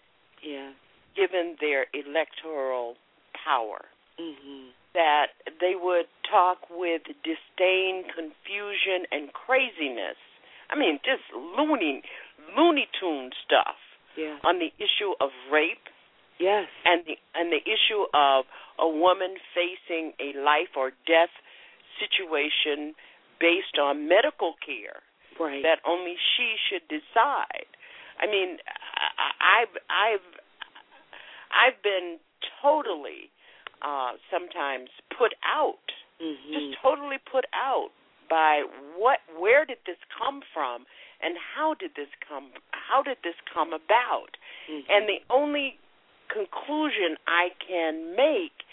[0.43, 0.71] yeah
[1.15, 2.95] given their electoral
[3.35, 3.85] power
[4.19, 4.71] mm-hmm.
[4.93, 5.27] that
[5.59, 10.19] they would talk with disdain confusion and craziness
[10.69, 12.01] i mean just loony
[12.57, 13.79] looney tune stuff
[14.17, 14.37] yeah.
[14.43, 15.87] on the issue of rape
[16.39, 18.45] yes and the and the issue of
[18.79, 21.31] a woman facing a life or death
[21.99, 22.93] situation
[23.39, 25.01] based on medical care
[25.39, 25.63] right.
[25.63, 27.69] that only she should decide.
[28.21, 30.29] I mean, I, I've I've
[31.49, 32.19] I've been
[32.61, 33.33] totally
[33.81, 35.85] uh sometimes put out,
[36.21, 36.53] mm-hmm.
[36.53, 37.89] just totally put out
[38.29, 38.63] by
[38.97, 40.85] what where did this come from
[41.21, 44.37] and how did this come how did this come about?
[44.69, 44.85] Mm-hmm.
[44.89, 45.79] And the only
[46.29, 48.63] conclusion I can make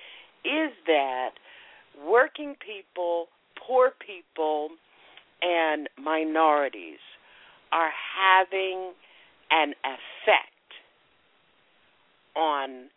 [0.44, 1.34] is that
[2.06, 4.70] working people, poor people,
[5.42, 6.98] and minorities
[7.72, 8.92] are having
[9.50, 10.48] an effect
[12.36, 12.90] on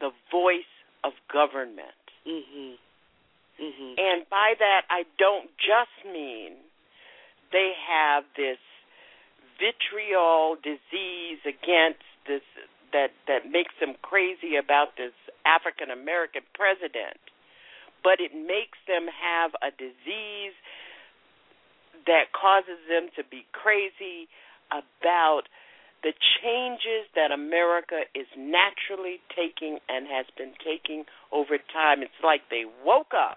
[0.00, 0.64] the voice
[1.04, 1.94] of government.
[2.26, 2.78] Mhm.
[3.58, 3.98] Mhm.
[3.98, 6.56] And by that I don't just mean
[7.50, 8.58] they have this
[9.58, 12.42] vitriol disease against this
[12.92, 15.12] that that makes them crazy about this
[15.44, 17.20] African American president
[18.02, 20.56] but it makes them have a disease
[22.06, 24.28] that causes them to be crazy
[24.72, 25.44] about
[26.02, 32.00] the changes that America is naturally taking and has been taking over time.
[32.00, 33.36] It's like they woke up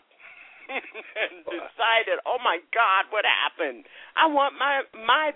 [0.71, 3.83] and decided, "Oh my God, what happened?
[4.15, 5.33] I want my my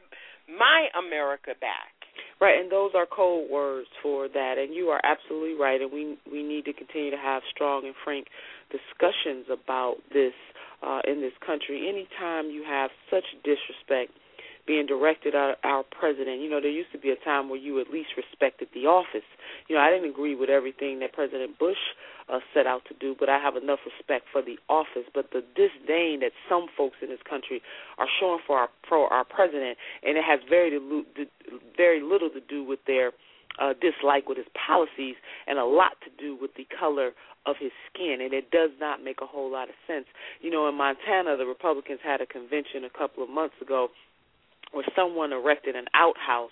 [0.47, 1.91] my America back."
[2.39, 4.55] Right, and those are code words for that.
[4.57, 5.81] And you are absolutely right.
[5.81, 8.27] And we we need to continue to have strong and frank
[8.71, 10.33] discussions about this
[10.83, 11.87] uh, in this country.
[11.89, 14.11] Anytime you have such disrespect
[14.67, 17.79] being directed at our president, you know, there used to be a time where you
[17.79, 19.25] at least respected the office.
[19.67, 21.79] You know, I didn't agree with everything that President Bush
[22.27, 25.07] uh, set out to do, but I have enough respect for the office.
[25.13, 27.61] But the disdain that some folks in this country
[27.97, 30.77] are showing for our for our president, and it has very
[31.77, 33.13] very little to do with their
[33.59, 35.15] uh, dislike with his policies,
[35.47, 37.11] and a lot to do with the color
[37.47, 40.05] of his skin, and it does not make a whole lot of sense.
[40.41, 43.87] You know, in Montana, the Republicans had a convention a couple of months ago
[44.71, 46.51] where someone erected an outhouse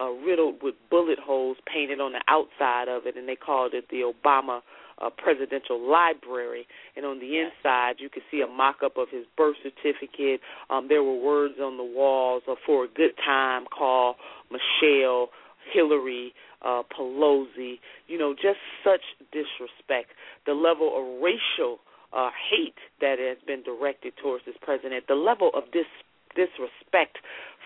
[0.00, 3.84] uh, riddled with bullet holes painted on the outside of it, and they called it
[3.90, 4.60] the Obama
[5.00, 6.66] uh, presidential library,
[6.96, 10.40] and on the inside you could see a mock-up of his birth certificate.
[10.68, 13.64] Um, there were words on the walls uh, for a good time.
[13.66, 14.16] Call
[14.50, 15.28] Michelle,
[15.72, 16.32] Hillary,
[16.62, 17.78] uh, Pelosi.
[18.08, 19.02] You know, just such
[19.32, 20.10] disrespect.
[20.46, 21.78] The level of racial
[22.12, 25.06] uh, hate that has been directed towards this president.
[25.08, 25.86] The level of dis
[26.34, 27.18] disrespect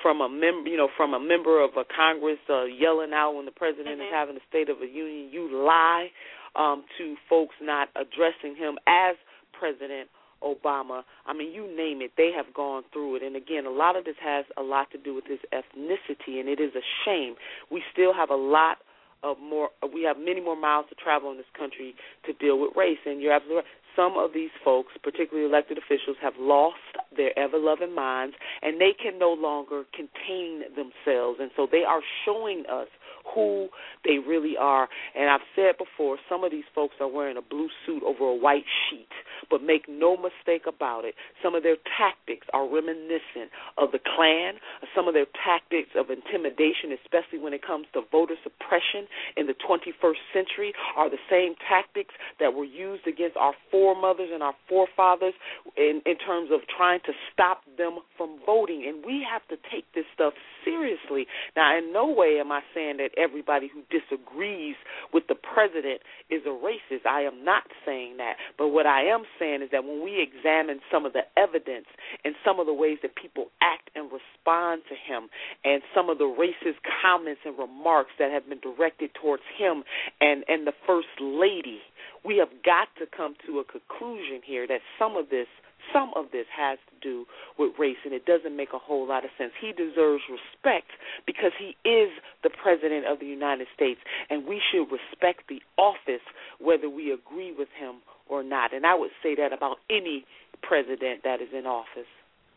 [0.03, 3.45] from a member, you know, from a member of a Congress uh, yelling out when
[3.45, 4.09] the president mm-hmm.
[4.09, 6.09] is having a State of a Union, you lie,
[6.57, 9.17] um, to folks not addressing him as
[9.53, 10.09] President
[10.43, 11.03] Obama.
[11.27, 13.23] I mean, you name it, they have gone through it.
[13.23, 16.49] And again, a lot of this has a lot to do with his ethnicity, and
[16.49, 17.35] it is a shame.
[17.71, 18.79] We still have a lot
[19.25, 19.71] of more.
[19.93, 21.95] We have many more miles to travel in this country
[22.27, 22.99] to deal with race.
[23.07, 27.59] And you're absolutely right some of these folks, particularly elected officials, have lost their ever
[27.59, 31.39] loving minds and they can no longer contain themselves.
[31.41, 32.89] And so they are showing us
[33.35, 33.69] who
[34.05, 34.89] they really are.
[35.15, 38.35] And I've said before, some of these folks are wearing a blue suit over a
[38.35, 39.09] white sheet.
[39.51, 44.55] But make no mistake about it, some of their tactics are reminiscent of the Klan.
[44.95, 49.07] Some of their tactics of intimidation, especially when it comes to voter suppression
[49.37, 54.43] in the 21st century, are the same tactics that were used against our foremothers and
[54.43, 55.35] our forefathers
[55.77, 58.85] in, in terms of trying to stop them from voting.
[58.87, 61.27] And we have to take this stuff seriously.
[61.57, 64.77] Now, in no way am I saying that everybody who disagrees
[65.13, 66.01] with the president
[66.31, 67.07] is a racist.
[67.07, 68.35] I am not saying that.
[68.59, 71.87] But what I am saying is that when we examine some of the evidence
[72.25, 75.29] and some of the ways that people act and respond to him
[75.65, 79.85] and some of the racist comments and remarks that have been directed towards him
[80.21, 81.81] and, and the first lady,
[82.25, 85.47] we have got to come to a conclusion here that some of this
[85.93, 87.27] some of this has to do
[87.59, 89.53] with race, and it doesn't make a whole lot of sense.
[89.61, 90.91] He deserves respect
[91.27, 92.11] because he is
[92.43, 96.25] the President of the United States, and we should respect the office
[96.61, 97.97] whether we agree with him
[98.29, 98.73] or not.
[98.73, 100.25] And I would say that about any
[100.63, 102.09] president that is in office.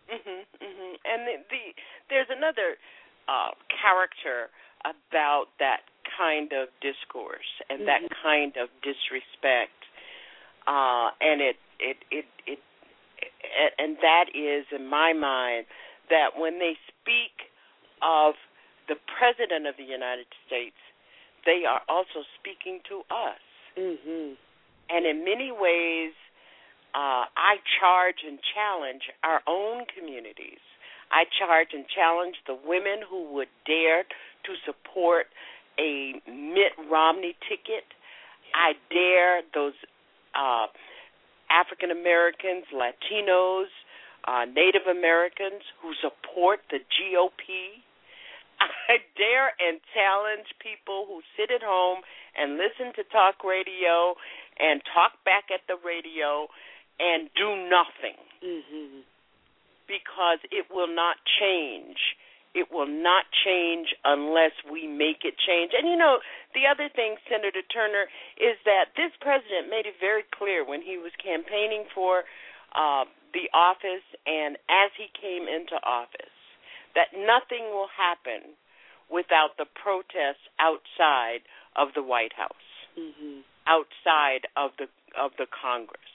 [0.10, 0.98] Mhm, mhm.
[1.04, 1.64] And the, the
[2.10, 2.78] there's another
[3.28, 4.50] uh character
[4.86, 5.82] about that
[6.18, 8.08] kind of discourse and mm-hmm.
[8.08, 9.76] that kind of disrespect
[10.66, 12.60] uh and it it it it
[13.78, 15.66] and that is, in my mind,
[16.10, 17.50] that when they speak
[18.02, 18.36] of
[18.88, 20.78] the President of the United States,
[21.46, 23.42] they are also speaking to us.
[23.78, 24.34] Mm-hmm.
[24.90, 26.14] And in many ways,
[26.96, 30.64] uh, I charge and challenge our own communities.
[31.12, 35.28] I charge and challenge the women who would dare to support
[35.80, 37.86] a Mitt Romney ticket.
[38.56, 39.74] I dare those
[40.36, 40.68] uh,
[41.50, 43.72] African Americans, Latinos,
[44.28, 47.82] uh, Native Americans who support the GOP.
[48.60, 52.02] I dare and challenge people who sit at home
[52.36, 54.16] and listen to talk radio
[54.60, 56.48] and talk back at the radio
[57.00, 59.06] and do nothing mm-hmm.
[59.88, 61.98] because it will not change
[62.58, 65.78] it will not change unless we make it change.
[65.78, 66.18] And you know,
[66.58, 68.10] the other thing, Senator Turner,
[68.42, 72.26] is that this president made it very clear when he was campaigning for
[72.74, 73.06] uh,
[73.38, 76.34] the office and as he came into office
[76.98, 78.58] that nothing will happen
[79.06, 81.46] without the protests outside
[81.78, 83.46] of the White House, mm-hmm.
[83.70, 86.10] outside of the of the Congress.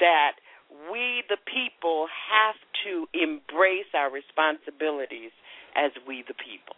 [0.00, 0.40] That
[0.88, 2.56] we, the people, have
[2.88, 5.36] to embrace our responsibilities
[5.76, 6.76] as we the people.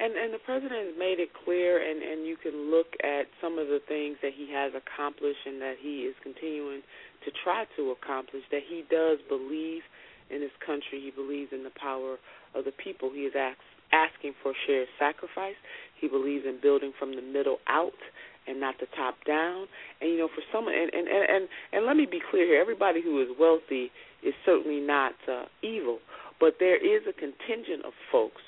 [0.00, 3.58] And and the president has made it clear, and and you can look at some
[3.58, 6.80] of the things that he has accomplished and that he is continuing
[7.24, 8.42] to try to accomplish.
[8.50, 9.82] That he does believe
[10.30, 11.00] in his country.
[11.00, 12.16] He believes in the power
[12.54, 13.10] of the people.
[13.12, 13.60] He is ask,
[13.92, 15.60] asking for shared sacrifice.
[16.00, 18.00] He believes in building from the middle out
[18.46, 19.66] and not the top down.
[20.00, 23.02] And you know, for some, and and and and let me be clear here: everybody
[23.02, 23.92] who is wealthy
[24.22, 25.98] is certainly not uh, evil.
[26.42, 28.42] But there is a contingent of folks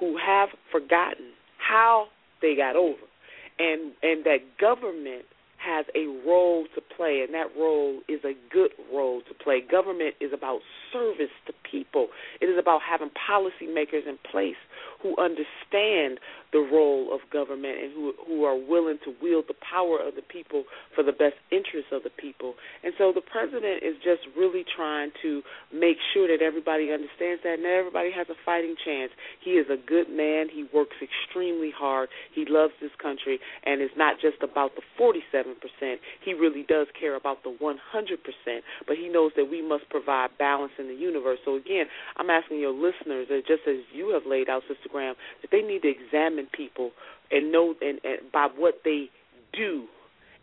[0.00, 2.06] who have forgotten how
[2.40, 3.04] they got over,
[3.58, 5.26] and and that government
[5.58, 9.60] has a role to play, and that role is a good role to play.
[9.60, 12.08] Government is about service to people.
[12.40, 14.56] It is about having policymakers in place
[15.02, 16.20] who understand
[16.54, 20.22] the role of government and who who are willing to wield the power of the
[20.22, 20.62] people
[20.94, 22.54] for the best interests of the people.
[22.86, 25.42] And so the president is just really trying to
[25.74, 29.10] make sure that everybody understands that and everybody has a fighting chance.
[29.42, 30.46] He is a good man.
[30.46, 32.08] He works extremely hard.
[32.30, 35.58] He loves this country and it's not just about the 47%.
[36.22, 37.74] He really does care about the 100%,
[38.86, 41.42] but he knows that we must provide balance in the universe.
[41.44, 41.86] So again,
[42.16, 45.62] I'm asking your listeners, uh, just as you have laid out, Sister Graham, that they
[45.62, 46.90] need to examine people
[47.30, 49.08] and know and, and by what they
[49.52, 49.86] do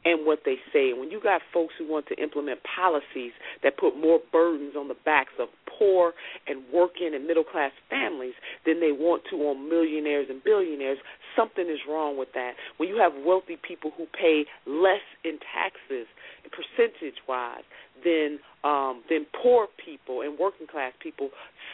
[0.04, 0.90] and what they say.
[0.90, 3.34] And when you got folks who want to implement policies
[3.64, 6.14] that put more burdens on the backs of poor
[6.48, 8.34] and working and middle class families
[8.66, 10.98] than they want to on millionaires and billionaires,
[11.36, 12.54] something is wrong with that.
[12.78, 16.08] When you have wealthy people who pay less in taxes,
[16.50, 17.64] percentage wise,
[18.04, 21.30] than um, than poor people and working class people,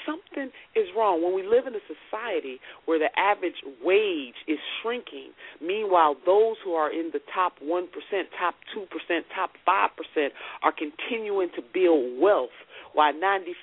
[0.05, 1.21] something is wrong.
[1.21, 6.73] When we live in a society where the average wage is shrinking, meanwhile those who
[6.73, 10.31] are in the top one percent, top two percent, top five percent
[10.63, 12.55] are continuing to build wealth
[12.97, 13.53] while 95%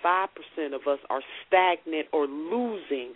[0.75, 3.15] of us are stagnant or losing.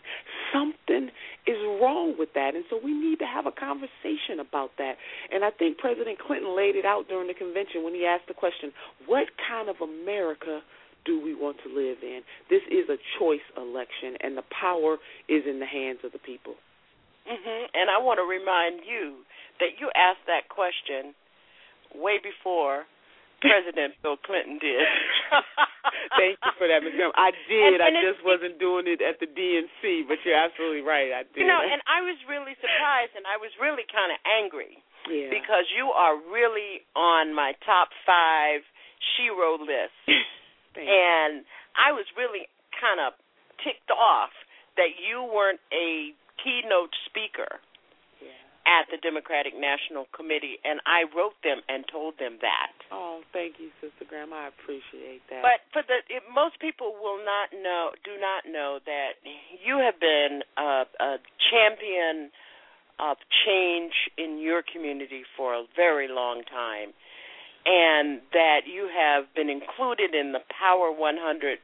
[0.53, 1.11] Something
[1.47, 2.55] is wrong with that.
[2.55, 4.97] And so we need to have a conversation about that.
[5.31, 8.35] And I think President Clinton laid it out during the convention when he asked the
[8.35, 8.73] question,
[9.07, 10.61] what kind of America
[11.05, 12.21] do we want to live in?
[12.51, 16.55] This is a choice election, and the power is in the hands of the people.
[17.25, 17.63] Mm-hmm.
[17.77, 19.25] And I want to remind you
[19.61, 21.13] that you asked that question
[21.97, 22.85] way before
[23.45, 24.83] President Bill Clinton did.
[26.19, 26.99] Thank you for that, Ms.
[26.99, 27.15] Graham.
[27.15, 27.79] I did.
[27.79, 31.15] And, and I just wasn't doing it at the DNC, but you're absolutely right.
[31.15, 31.45] I did.
[31.45, 35.31] You know, and I was really surprised, and I was really kind of angry yeah.
[35.31, 38.67] because you are really on my top five
[39.17, 39.97] shero list,
[40.77, 41.45] and
[41.77, 43.15] I was really kind of
[43.63, 44.31] ticked off
[44.77, 47.59] that you weren't a keynote speaker
[48.69, 52.77] at the Democratic National Committee, and I wrote them and told them that.
[52.93, 54.37] Oh, thank you, Sister Graham.
[54.37, 55.41] I appreciate that.
[55.41, 59.17] But for the it, most people will not know, do not know that
[59.65, 61.17] you have been a, a
[61.49, 62.29] champion
[63.01, 66.93] of change in your community for a very long time,
[67.69, 71.59] and that you have been included in the Power 100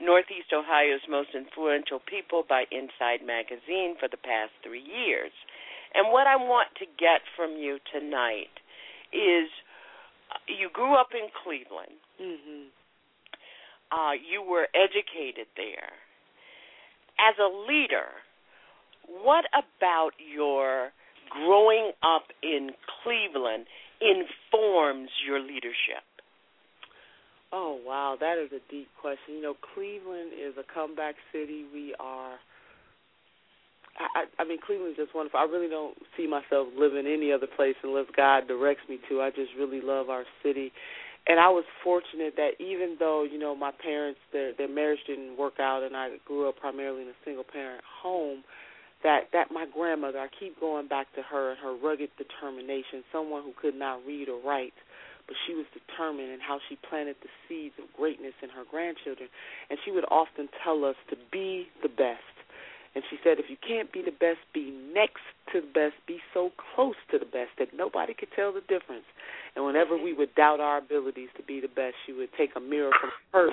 [0.00, 5.30] Northeast Ohio's most influential people by Inside Magazine for the past three years.
[5.92, 8.56] And what I want to get from you tonight
[9.12, 9.52] is
[10.32, 12.00] uh, you grew up in Cleveland.
[12.16, 12.72] Mm-hmm.
[13.92, 15.92] Uh, you were educated there.
[17.20, 18.08] As a leader,
[19.04, 20.96] what about your
[21.28, 22.70] growing up in
[23.04, 23.66] Cleveland
[24.02, 26.02] informs your leadership?
[27.52, 29.36] Oh wow, that is a deep question.
[29.36, 31.64] You know, Cleveland is a comeback city.
[31.72, 32.38] We are
[33.98, 35.38] I, I mean, Cleveland's just wonderful.
[35.38, 39.20] I really don't see myself living any other place unless God directs me to.
[39.20, 40.72] I just really love our city,
[41.26, 45.36] and I was fortunate that even though you know my parents their their marriage didn't
[45.36, 48.44] work out, and I grew up primarily in a single parent home,
[49.02, 53.42] that that my grandmother I keep going back to her and her rugged determination, someone
[53.42, 54.74] who could not read or write.
[55.26, 59.28] But she was determined in how she planted the seeds of greatness in her grandchildren.
[59.70, 62.41] And she would often tell us to be the best
[62.94, 66.18] and she said, if you can't be the best, be next to the best, be
[66.34, 69.08] so close to the best that nobody could tell the difference.
[69.56, 72.60] And whenever we would doubt our abilities to be the best, she would take a
[72.60, 73.48] mirror from her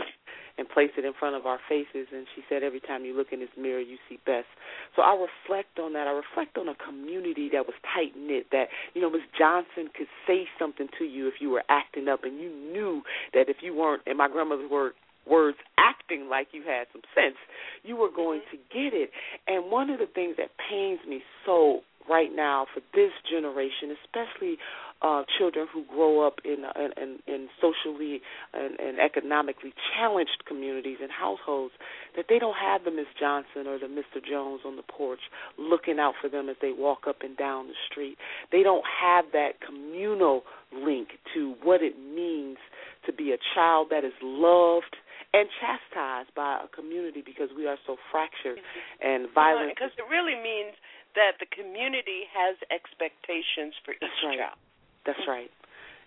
[0.57, 2.07] and place it in front of our faces.
[2.11, 4.47] And she said, every time you look in this mirror, you see best.
[4.95, 6.07] So I reflect on that.
[6.07, 8.47] I reflect on a community that was tight knit.
[8.51, 12.23] That you know, Miss Johnson could say something to you if you were acting up,
[12.23, 14.93] and you knew that if you weren't, in my grandmother's word,
[15.29, 17.37] words acting like you had some sense,
[17.83, 19.11] you were going to get it.
[19.47, 24.57] And one of the things that pains me so right now for this generation, especially
[25.01, 26.65] uh, children who grow up in
[26.97, 28.21] in, in socially
[28.53, 31.73] and, and economically challenged communities and households,
[32.17, 34.19] that they don't have the Miss Johnson or the Mr.
[34.27, 35.21] Jones on the porch
[35.57, 38.17] looking out for them as they walk up and down the street.
[38.51, 42.57] They don't have that communal link to what it means
[43.05, 44.97] to be a child that is loved
[45.33, 49.05] and chastised by a community because we are so fractured mm-hmm.
[49.05, 49.69] and violent.
[49.69, 50.73] Because it really means
[51.13, 54.39] that the community has expectations for That's each right.
[54.41, 54.57] child.
[55.05, 55.45] That's mm-hmm.
[55.45, 55.51] right.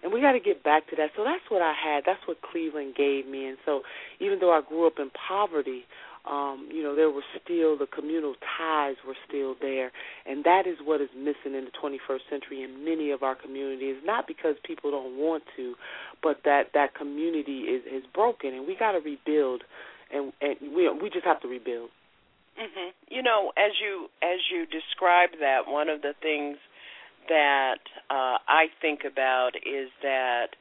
[0.03, 1.14] And we got to get back to that.
[1.14, 2.03] So that's what I had.
[2.05, 3.47] That's what Cleveland gave me.
[3.47, 3.83] And so
[4.18, 5.87] even though I grew up in poverty,
[6.25, 9.91] um, you know, there were still the communal ties were still there,
[10.25, 13.97] and that is what is missing in the 21st century in many of our communities.
[14.05, 15.75] Not because people don't want to,
[16.23, 19.64] but that that community is is broken, and we got to rebuild,
[20.12, 21.91] and and we we just have to rebuild.
[22.57, 26.57] hmm You know, as you as you describe that, one of the things
[27.29, 30.55] that uh, I think about is that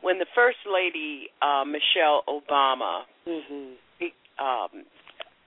[0.00, 3.74] when the first lady uh, Michelle Obama mm-hmm.
[4.40, 4.84] um,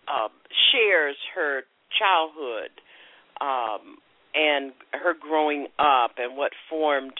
[0.08, 0.30] uh,
[0.72, 1.64] shares her
[1.98, 2.72] childhood
[3.42, 3.98] um,
[4.34, 7.14] and her growing up and what formed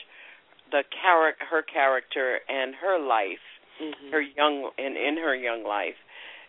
[0.70, 3.44] the char- her character and her life,
[3.80, 4.10] mm-hmm.
[4.10, 5.96] her young and in her young life,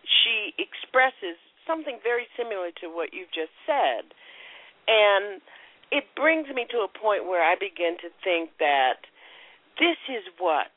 [0.01, 4.07] she expresses something very similar to what you've just said,
[4.88, 5.41] and
[5.91, 9.03] it brings me to a point where I begin to think that
[9.79, 10.71] this is what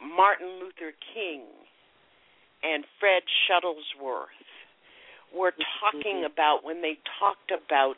[0.00, 1.44] Martin Luther King
[2.62, 4.34] and Fred Shuttlesworth
[5.34, 6.32] were talking mm-hmm.
[6.32, 7.96] about when they talked about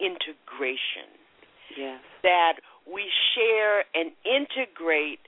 [0.00, 1.08] integration.
[1.76, 2.00] Yes.
[2.22, 2.54] That
[2.84, 5.20] we share and integrate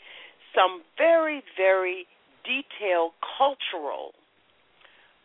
[0.54, 2.06] some very, very
[2.44, 4.12] detailed cultural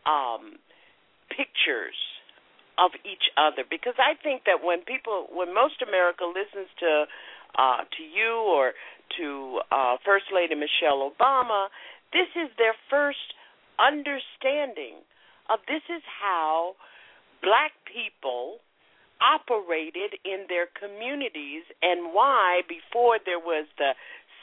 [0.06, 0.56] um,
[1.28, 1.98] pictures
[2.78, 3.62] of each other.
[3.68, 7.04] Because I think that when people, when most America listens to
[7.58, 8.72] uh, to you or
[9.18, 11.66] to uh, First Lady Michelle Obama,
[12.12, 13.34] this is their first
[13.80, 15.00] understanding
[15.48, 16.76] of this is how
[17.42, 18.60] black people
[19.20, 23.92] operated in their communities and why before there was the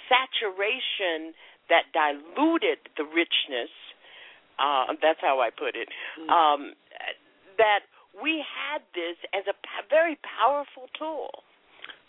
[0.09, 1.33] saturation
[1.69, 3.73] that diluted the richness
[4.59, 6.29] uh that's how I put it mm-hmm.
[6.29, 6.73] um
[7.57, 7.81] that
[8.21, 11.29] we had this as a p- very powerful tool.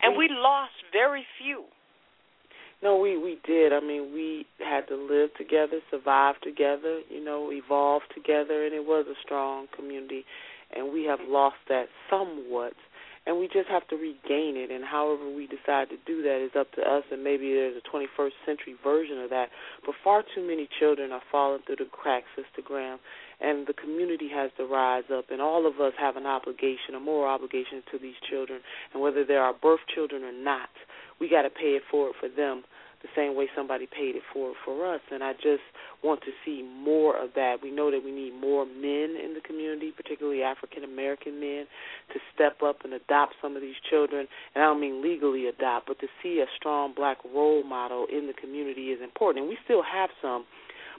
[0.01, 1.65] And we lost very few
[2.83, 3.73] no, we we did.
[3.73, 8.85] I mean, we had to live together, survive together, you know, evolve together, and it
[8.85, 10.25] was a strong community.
[10.75, 12.75] And we have lost that somewhat,
[13.27, 14.71] and we just have to regain it.
[14.71, 17.05] And however we decide to do that is up to us.
[17.11, 19.49] And maybe there's a 21st century version of that.
[19.85, 22.99] But far too many children are falling through the cracks, Sister Graham.
[23.41, 27.01] And the community has to rise up, and all of us have an obligation, a
[27.01, 28.61] moral obligation to these children.
[28.93, 30.71] And whether they're our birth children or not,
[31.21, 32.65] we got to pay it forward for them
[33.03, 35.63] the same way somebody paid it for for us and I just
[36.03, 37.57] want to see more of that.
[37.63, 41.67] We know that we need more men in the community, particularly African American men,
[42.13, 44.27] to step up and adopt some of these children.
[44.55, 48.27] And I don't mean legally adopt, but to see a strong black role model in
[48.27, 49.45] the community is important.
[49.45, 50.45] And we still have some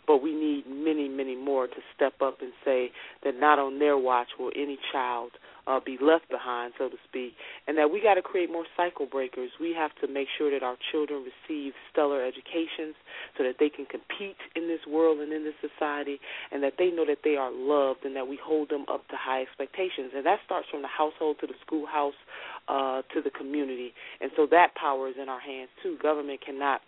[0.07, 2.89] but we need many, many more to step up and say
[3.23, 5.29] that not on their watch will any child
[5.69, 7.33] uh, be left behind, so to speak,
[7.67, 9.51] and that we got to create more cycle breakers.
[9.61, 12.95] We have to make sure that our children receive stellar educations
[13.37, 16.19] so that they can compete in this world and in this society,
[16.51, 19.15] and that they know that they are loved and that we hold them up to
[19.15, 20.11] high expectations.
[20.15, 22.17] And that starts from the household to the schoolhouse
[22.67, 23.93] uh, to the community.
[24.21, 25.97] And so that power is in our hands too.
[26.01, 26.81] Government cannot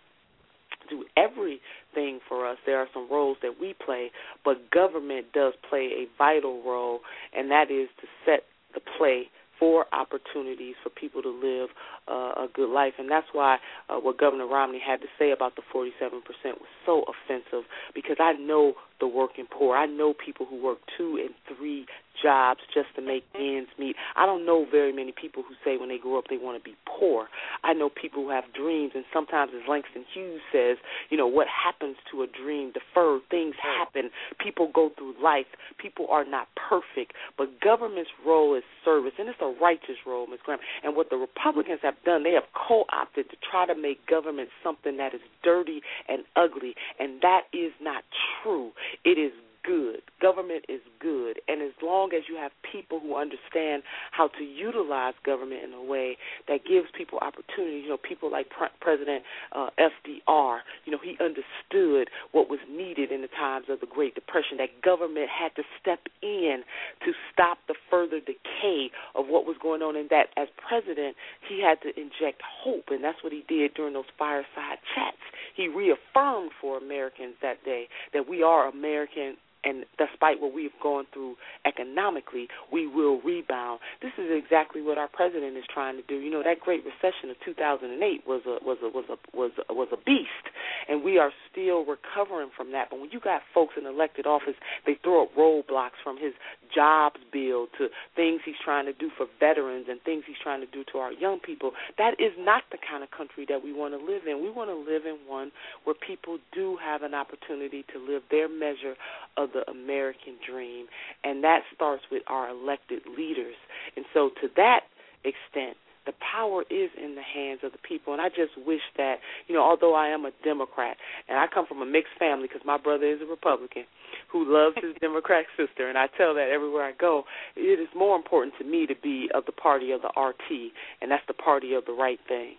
[0.90, 2.56] do everything for us.
[2.66, 4.10] There are some roles that we play,
[4.44, 7.00] but government does play a vital role,
[7.36, 8.42] and that is to set
[8.74, 11.68] the play for opportunities for people to live
[12.08, 12.94] uh, a good life.
[12.98, 13.58] And that's why
[13.88, 17.64] uh, what Governor Romney had to say about the 47% was so offensive
[17.94, 19.76] because I know the working poor.
[19.76, 21.86] I know people who work two and three
[22.22, 23.58] jobs just to make mm-hmm.
[23.58, 23.96] ends meet.
[24.16, 26.62] I don't know very many people who say when they grow up they want to
[26.62, 27.26] be poor.
[27.64, 30.76] I know people who have dreams, and sometimes, as Langston Hughes says,
[31.10, 33.22] you know, what happens to a dream deferred.
[33.30, 34.10] Things happen.
[34.38, 35.46] People go through life.
[35.78, 40.40] People are not perfect, but government's role is service, and it's a righteous role, Ms.
[40.44, 40.60] Graham.
[40.84, 44.96] And what the Republicans have done, they have co-opted to try to make government something
[44.98, 48.04] that is dirty and ugly, and that is not
[48.42, 48.70] true.
[49.04, 49.32] It is
[49.64, 50.02] good.
[50.20, 51.40] Government is good.
[51.48, 55.82] And as long as you have people who understand how to utilize government in a
[55.82, 56.16] way
[56.48, 61.16] that gives people opportunity, you know, people like Pre- President uh, FDR, you know, he
[61.20, 65.62] understood what was needed in the times of the Great Depression, that government had to
[65.80, 66.62] step in
[67.04, 71.16] to stop the further decay of what was going on, and that as president,
[71.48, 75.22] he had to inject hope, and that's what he did during those fireside chats.
[75.54, 81.06] He reaffirmed for Americans that day that we are American and despite what we've gone
[81.12, 81.36] through
[81.66, 83.80] economically, we will rebound.
[84.00, 86.16] This is exactly what our president is trying to do.
[86.16, 89.74] You know, that Great Recession of 2008 was a was a was a was a,
[89.74, 90.50] was a beast,
[90.88, 92.88] and we are still recovering from that.
[92.90, 94.56] But when you got folks in elected office,
[94.86, 96.32] they throw up roadblocks from his
[96.74, 100.66] jobs bill to things he's trying to do for veterans and things he's trying to
[100.66, 101.72] do to our young people.
[101.98, 104.42] That is not the kind of country that we want to live in.
[104.42, 105.52] We want to live in one
[105.84, 108.94] where people do have an opportunity to live their measure
[109.36, 110.86] of the American dream,
[111.24, 113.56] and that starts with our elected leaders.
[113.96, 114.80] And so, to that
[115.24, 115.76] extent,
[116.06, 118.12] the power is in the hands of the people.
[118.12, 120.96] And I just wish that, you know, although I am a Democrat
[121.28, 123.84] and I come from a mixed family because my brother is a Republican
[124.30, 127.24] who loves his Democrat sister, and I tell that everywhere I go,
[127.56, 131.10] it is more important to me to be of the party of the RT, and
[131.10, 132.56] that's the party of the right thing.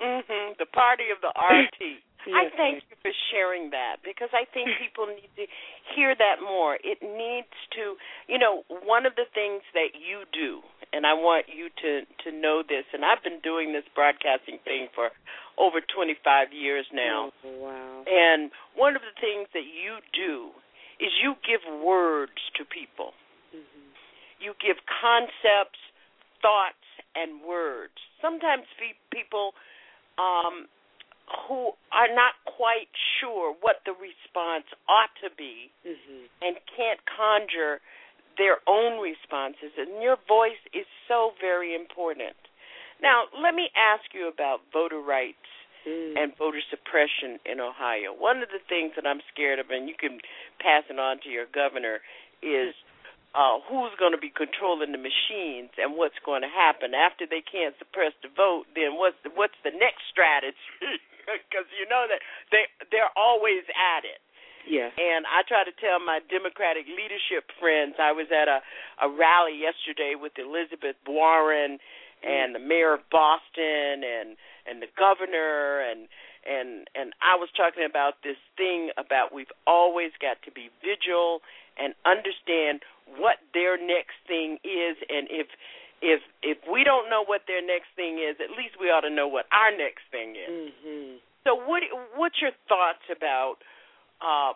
[0.00, 0.56] Mhm.
[0.58, 2.02] The party of the RT.
[2.32, 5.46] I thank you for sharing that because I think people need to
[5.94, 6.78] hear that more.
[6.82, 11.46] It needs to, you know, one of the things that you do, and I want
[11.52, 15.10] you to to know this, and I've been doing this broadcasting thing for
[15.58, 17.30] over 25 years now.
[17.44, 18.04] Oh, wow.
[18.08, 20.50] And one of the things that you do
[20.98, 23.12] is you give words to people.
[23.54, 23.86] Mm-hmm.
[24.40, 25.78] You give concepts,
[26.40, 26.82] thoughts,
[27.14, 27.94] and words.
[28.20, 28.64] Sometimes
[29.10, 29.54] people
[30.18, 30.66] um,
[31.48, 36.28] who are not quite sure what the response ought to be mm-hmm.
[36.42, 37.80] and can't conjure
[38.36, 39.72] their own responses.
[39.78, 42.36] And your voice is so very important.
[43.00, 45.48] Now, let me ask you about voter rights
[45.86, 46.14] mm.
[46.16, 48.12] and voter suppression in Ohio.
[48.16, 50.20] One of the things that I'm scared of, and you can
[50.60, 52.00] pass it on to your governor,
[52.42, 52.74] is
[53.34, 57.42] uh, who's going to be controlling the machines and what's going to happen after they
[57.42, 58.70] can't suppress the vote.
[58.78, 60.56] Then what's the, what's the next strategy?
[61.24, 62.20] Because you know that
[62.52, 64.20] they they're always at it.
[64.68, 64.92] Yeah.
[64.92, 67.96] And I try to tell my Democratic leadership friends.
[67.96, 68.60] I was at a
[69.00, 71.80] a rally yesterday with Elizabeth Warren
[72.20, 74.36] and the mayor of Boston and
[74.68, 76.08] and the governor and
[76.44, 81.40] and and I was talking about this thing about we've always got to be vigilant
[81.76, 82.80] and understand
[83.18, 85.46] what their next thing is and if
[86.02, 89.10] if if we don't know what their next thing is at least we ought to
[89.10, 90.72] know what our next thing is.
[90.72, 91.16] Mm-hmm.
[91.44, 91.82] so what
[92.16, 93.56] what's your thoughts about
[94.20, 94.52] uh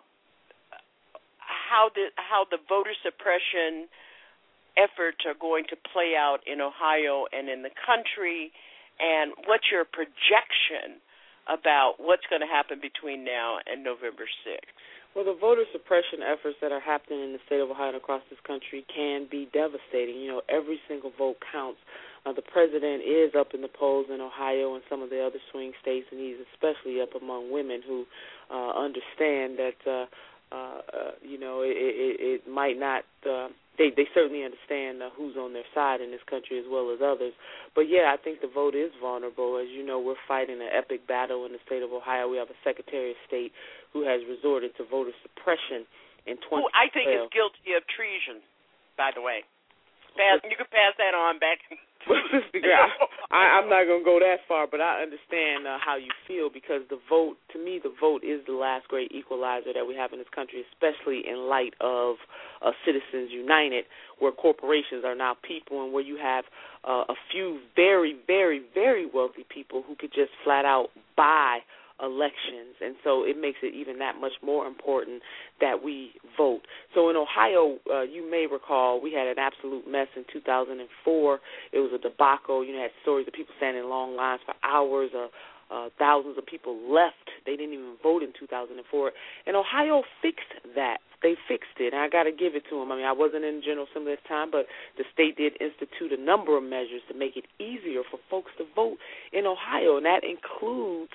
[1.39, 3.89] how the how the voter suppression
[4.77, 8.51] efforts are going to play out in Ohio and in the country?
[8.99, 10.99] And what's your projection
[11.47, 14.75] about what's going to happen between now and November 6th
[15.15, 18.21] well, the voter suppression efforts that are happening in the state of Ohio and across
[18.29, 20.21] this country can be devastating.
[20.21, 21.79] You know, every single vote counts.
[22.25, 25.39] Uh, the president is up in the polls in Ohio and some of the other
[25.51, 28.05] swing states, and he's especially up among women who
[28.51, 30.05] uh, understand that, uh,
[30.53, 33.03] uh, uh, you know, it, it, it might not.
[33.25, 33.47] Uh,
[33.79, 36.99] they they certainly understand uh, who's on their side in this country as well as
[36.99, 37.31] others.
[37.73, 39.55] But yeah, I think the vote is vulnerable.
[39.55, 42.27] As you know, we're fighting an epic battle in the state of Ohio.
[42.27, 43.55] We have a Secretary of State
[43.95, 45.87] who has resorted to voter suppression
[46.27, 46.59] in 2012.
[46.59, 48.43] Who I think is guilty of treason,
[48.99, 49.47] by the way.
[50.19, 51.63] Pass, you can pass that on back.
[53.31, 56.49] I, I'm not going to go that far, but I understand uh, how you feel
[56.49, 60.11] because the vote, to me, the vote is the last great equalizer that we have
[60.11, 62.15] in this country, especially in light of
[62.61, 63.85] uh, Citizens United,
[64.19, 66.45] where corporations are now people and where you have
[66.83, 71.59] uh, a few very, very, very wealthy people who could just flat out buy
[72.01, 75.21] elections, and so it makes it even that much more important
[75.59, 76.61] that we vote.
[76.93, 81.39] So in Ohio, uh, you may recall we had an absolute mess in 2004.
[81.73, 82.65] It was a debacle.
[82.65, 85.11] You know, had stories of people standing in long lines for hours.
[85.15, 85.27] Uh,
[85.71, 87.29] uh, thousands of people left.
[87.45, 89.11] They didn't even vote in 2004.
[89.45, 90.97] And Ohio fixed that.
[91.21, 92.91] They fixed it, and I got to give it to them.
[92.91, 94.65] I mean, I wasn't in General Assembly at the time, but
[94.97, 98.63] the state did institute a number of measures to make it easier for folks to
[98.73, 98.97] vote
[99.33, 101.11] in Ohio, and that includes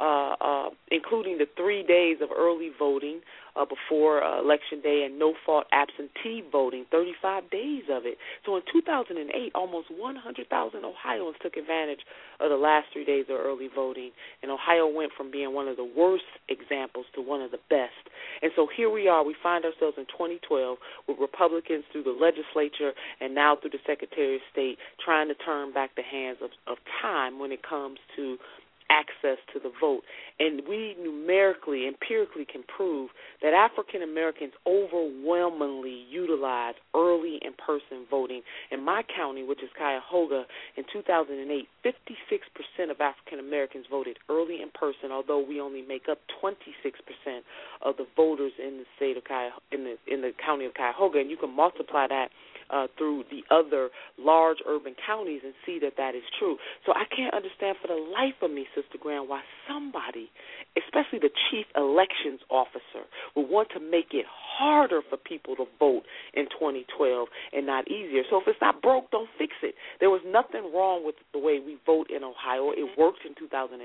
[0.00, 3.20] uh, uh, including the three days of early voting
[3.54, 8.16] uh, before uh, Election Day and no fault absentee voting, 35 days of it.
[8.46, 12.00] So in 2008, almost 100,000 Ohioans took advantage
[12.40, 14.10] of the last three days of early voting,
[14.42, 18.08] and Ohio went from being one of the worst examples to one of the best.
[18.40, 20.78] And so here we are, we find ourselves in 2012
[21.08, 25.72] with Republicans through the legislature and now through the Secretary of State trying to turn
[25.72, 28.38] back the hands of, of time when it comes to
[28.92, 30.02] access to the vote.
[30.38, 38.42] And we numerically, empirically can prove that African Americans overwhelmingly utilize early in person voting.
[38.70, 40.44] In my county, which is Cuyahoga,
[40.76, 46.18] in 2008, 56% of African Americans voted early in person, although we only make up
[46.42, 46.52] 26%
[47.80, 51.18] of the voters in the state of Cuyahoga, in the in the county of Cuyahoga,
[51.20, 52.28] and you can multiply that
[52.70, 56.56] uh, through the other large urban counties and see that that is true.
[56.86, 60.30] So I can't understand for the life of me, Sister Graham, why somebody,
[60.76, 63.06] especially the chief elections officer,
[63.36, 66.02] would want to make it harder for people to vote
[66.34, 68.22] in 2012 and not easier.
[68.30, 69.74] So if it's not broke, don't fix it.
[70.00, 72.70] There was nothing wrong with the way we vote in Ohio.
[72.70, 73.80] It worked in 2008.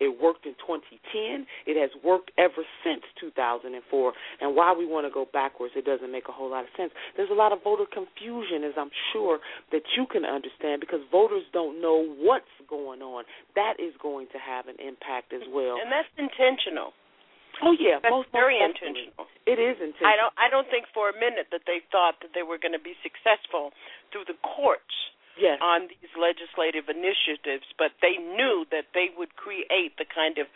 [0.00, 1.46] It worked in 2010.
[1.66, 4.12] It has worked ever since 2004.
[4.40, 6.92] And why we want to go backwards, it doesn't make a whole lot of sense.
[7.16, 8.03] There's a lot of voter confusion,
[8.64, 9.38] as I'm sure
[9.72, 13.24] that you can understand, because voters don't know what's going on.
[13.54, 15.76] That is going to have an impact as well.
[15.80, 16.92] And that's intentional.
[17.62, 19.30] Oh yeah, that's most, very most intentional.
[19.46, 20.10] It is intentional.
[20.10, 20.34] I don't.
[20.34, 22.98] I don't think for a minute that they thought that they were going to be
[22.98, 23.70] successful
[24.10, 24.90] through the courts
[25.38, 25.62] yes.
[25.62, 30.50] on these legislative initiatives, but they knew that they would create the kind of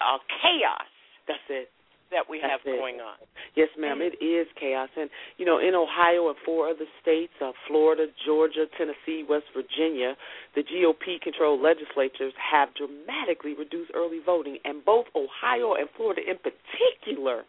[0.00, 0.88] uh, chaos.
[1.28, 1.68] That's it
[2.10, 2.78] that we That's have it.
[2.78, 3.16] going on.
[3.56, 4.00] Yes, ma'am.
[4.02, 8.66] It is chaos, and you know, in Ohio and four other states, uh, Florida, Georgia,
[8.76, 10.16] Tennessee, West Virginia,
[10.54, 17.44] the GOP-controlled legislatures have dramatically reduced early voting, and both Ohio and Florida, in particular,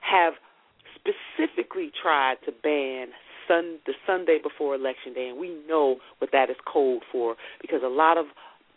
[0.00, 0.34] have
[0.96, 3.08] specifically tried to ban
[3.48, 7.80] sun the Sunday before election day, and we know what that is code for because
[7.84, 8.26] a lot of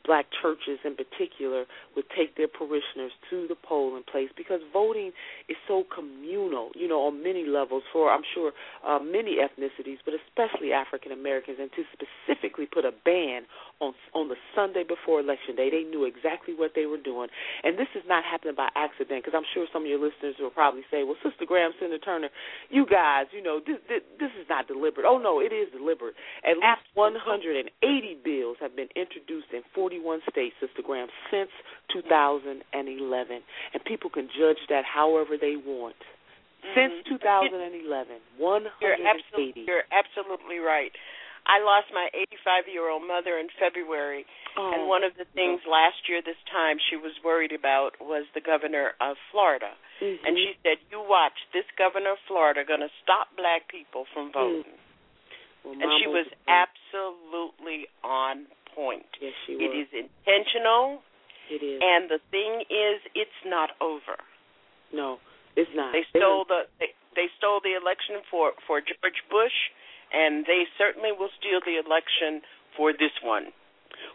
[0.05, 5.11] black churches in particular would take their parishioners to the polling place because voting
[5.47, 8.51] is so communal, you know, on many levels for I'm sure
[8.85, 13.43] uh, many ethnicities, but especially African Americans, and to specifically put a ban
[13.79, 17.29] on on the Sunday before election day, they knew exactly what they were doing,
[17.63, 20.51] and this is not happening by accident because I'm sure some of your listeners will
[20.51, 22.29] probably say, "Well, Sister Graham, Senator Turner,
[22.69, 26.15] you guys, you know, this this, this is not deliberate." Oh no, it is deliberate.
[26.43, 27.71] At least 180
[28.23, 29.63] bills have been introduced in
[29.93, 31.51] 41 states, Sister Graham, since
[31.93, 32.65] 2011,
[33.73, 35.97] and people can judge that however they want.
[36.65, 37.05] Mm-hmm.
[37.05, 37.83] Since 2011,
[38.39, 38.73] 180.
[38.81, 40.95] You're absolutely, you're absolutely right.
[41.43, 44.23] I lost my 85 year old mother in February,
[44.55, 44.71] oh.
[44.71, 48.39] and one of the things last year this time she was worried about was the
[48.39, 49.75] governor of Florida.
[49.99, 50.23] Mm-hmm.
[50.23, 54.31] And she said, "You watch, this governor of Florida going to stop black people from
[54.31, 55.67] voting." Mm.
[55.67, 59.05] Well, and she was absolutely on point.
[59.21, 59.87] Yes, she It was.
[59.87, 61.01] is intentional.
[61.49, 61.79] It is.
[61.81, 64.17] And the thing is, it's not over.
[64.93, 65.19] no,
[65.55, 65.93] it's not.
[65.93, 69.53] They stole the they, they stole the election for for George Bush,
[70.11, 72.41] and they certainly will steal the election
[72.75, 73.53] for this one.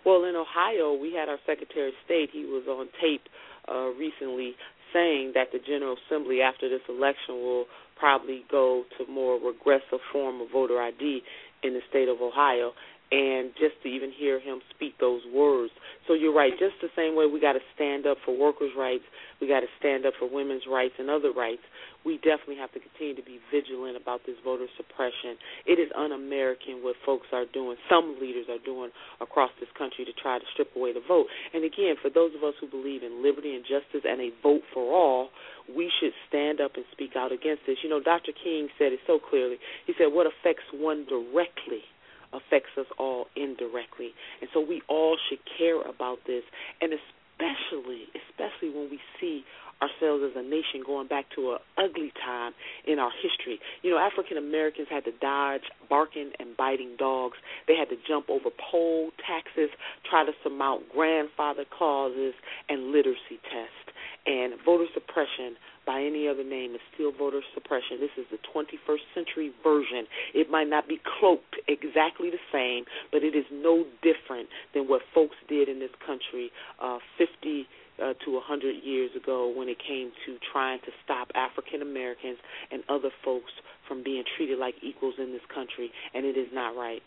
[0.04, 2.30] Well, in Ohio, we had our Secretary of State.
[2.32, 3.22] He was on tape
[3.70, 4.54] uh, recently
[4.92, 7.66] saying that the General Assembly, after this election, will
[7.98, 11.22] probably go to more regressive form of voter ID
[11.62, 12.72] in the state of Ohio.
[13.10, 15.72] And just to even hear him speak those words.
[16.06, 16.52] So you're right.
[16.58, 19.04] Just the same way we got to stand up for workers' rights,
[19.40, 21.64] we got to stand up for women's rights and other rights.
[22.04, 25.40] We definitely have to continue to be vigilant about this voter suppression.
[25.64, 27.76] It is un-American what folks are doing.
[27.88, 31.26] Some leaders are doing across this country to try to strip away the vote.
[31.56, 34.62] And again, for those of us who believe in liberty and justice and a vote
[34.72, 35.32] for all,
[35.64, 37.80] we should stand up and speak out against this.
[37.82, 38.32] You know, Dr.
[38.32, 39.56] King said it so clearly.
[39.86, 41.84] He said, "What affects one directly."
[42.32, 44.10] Affects us all indirectly.
[44.40, 46.42] And so we all should care about this
[46.80, 49.44] and especially especially when we see
[49.80, 52.52] ourselves as a nation going back to an ugly time
[52.86, 53.60] in our history.
[53.82, 57.36] You know, African Americans had to dodge barking and biting dogs.
[57.66, 59.70] They had to jump over poll taxes,
[60.08, 62.34] try to surmount grandfather clauses
[62.68, 63.94] and literacy tests.
[64.28, 65.56] And voter suppression
[65.88, 67.96] by any other name is still voter suppression.
[67.96, 70.04] This is the 21st century version.
[70.34, 75.00] It might not be cloaked exactly the same, but it is no different than what
[75.14, 77.64] folks did in this country uh, 50
[77.98, 82.36] uh, to 100 years ago when it came to trying to stop African Americans
[82.70, 83.50] and other folks
[83.88, 87.00] from being treated like equals in this country, and it is not right.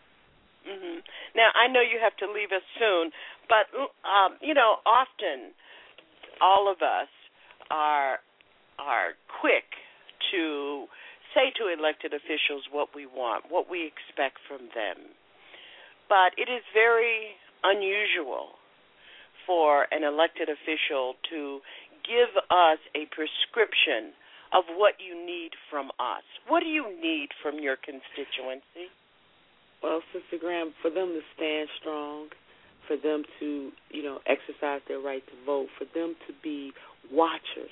[0.66, 1.06] Mm-hmm.
[1.38, 3.14] Now I know you have to leave us soon,
[3.46, 5.54] but um, you know, often
[6.42, 7.10] all of us
[7.70, 8.20] are
[8.80, 9.70] are quick
[10.34, 10.86] to
[11.34, 15.14] say to elected officials what we want, what we expect from them.
[16.10, 18.58] But it is very unusual
[19.46, 21.62] for an elected official to
[22.04, 24.12] give us a prescription
[24.52, 26.26] of what you need from us.
[26.48, 28.92] What do you need from your constituency?
[29.82, 32.28] Well, Sister Graham, for them to stand strong,
[32.92, 36.74] for them to, you know, exercise their right to vote, for them to be
[37.10, 37.72] watchers,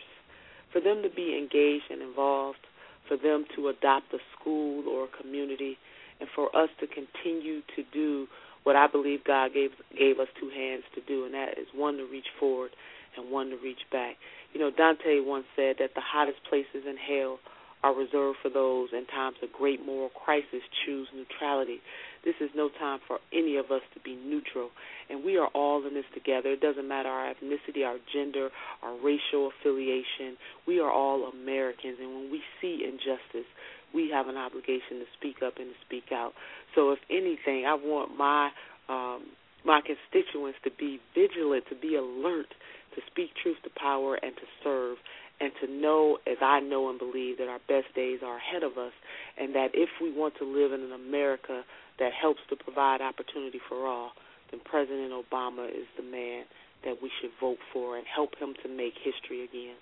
[0.72, 2.60] for them to be engaged and involved,
[3.06, 5.78] for them to adopt a school or a community,
[6.22, 8.28] and for us to continue to do
[8.64, 11.98] what I believe God gave gave us two hands to do, and that is one
[11.98, 12.72] to reach forward
[13.18, 14.16] and one to reach back.
[14.54, 17.40] You know, Dante once said that the hottest places in hell
[17.84, 21.80] are reserved for those in times of great moral crisis choose neutrality.
[22.24, 24.70] This is no time for any of us to be neutral,
[25.10, 26.50] and we are all in this together.
[26.50, 28.50] It doesn't matter our ethnicity, our gender,
[28.84, 30.36] our racial affiliation.
[30.68, 33.48] We are all Americans, and when we see injustice,
[33.94, 36.34] we have an obligation to speak up and to speak out.
[36.76, 38.52] So, if anything, I want my
[38.90, 39.24] um,
[39.66, 42.48] my constituents to be vigilant, to be alert,
[42.96, 44.98] to speak truth to power, and to serve
[45.42, 48.78] and to know, as I know and believe, that our best days are ahead of
[48.78, 48.92] us,
[49.38, 51.64] and that if we want to live in an America
[52.00, 54.12] that helps to provide opportunity for all,
[54.52, 56.46] then President Obama is the man
[56.84, 59.76] that we should vote for and help him to make history again.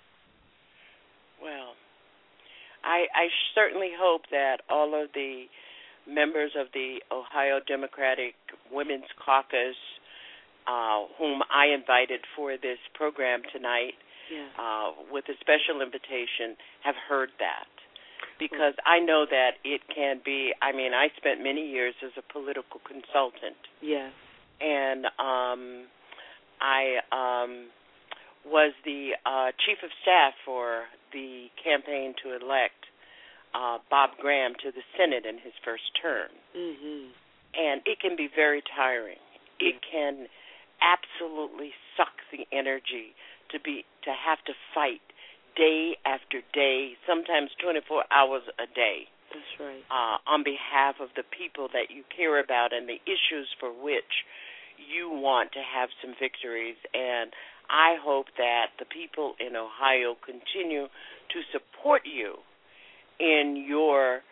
[1.42, 1.78] Well,
[2.84, 5.44] I, I certainly hope that all of the
[6.06, 8.34] members of the Ohio Democratic
[8.72, 9.76] Women's Caucus,
[10.66, 13.94] uh, whom I invited for this program tonight,
[14.32, 14.48] yeah.
[14.58, 17.68] uh, with a special invitation, have heard that.
[18.38, 20.52] Because I know that it can be.
[20.62, 23.58] I mean, I spent many years as a political consultant.
[23.82, 24.12] Yes.
[24.60, 25.86] And um,
[26.60, 27.66] I um,
[28.44, 32.86] was the uh, chief of staff for the campaign to elect
[33.54, 36.30] uh, Bob Graham to the Senate in his first term.
[36.56, 37.10] Mm-hmm.
[37.56, 39.22] And it can be very tiring.
[39.58, 40.26] It can
[40.78, 43.14] absolutely sucks the energy
[43.50, 45.02] to be to have to fight
[45.58, 49.10] day after day, sometimes 24 hours a day.
[49.34, 49.82] That's right.
[49.90, 54.24] Uh, on behalf of the people that you care about and the issues for which
[54.78, 56.78] you want to have some victories.
[56.94, 57.34] And
[57.68, 62.40] I hope that the people in Ohio continue to support you
[63.20, 64.22] in your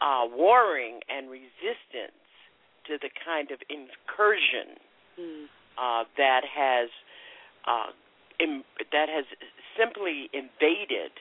[0.00, 2.16] uh, warring and resistance
[2.86, 4.78] to the kind of incursion
[5.18, 5.44] mm.
[5.78, 6.88] uh, that has
[7.66, 7.92] uh,
[8.40, 9.24] Im- that has
[9.76, 11.12] simply invaded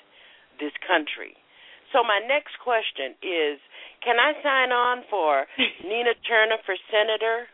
[0.60, 1.36] this country.
[1.92, 3.60] So my next question is,
[4.04, 5.46] can I sign on for
[5.84, 7.48] Nina Turner for senator?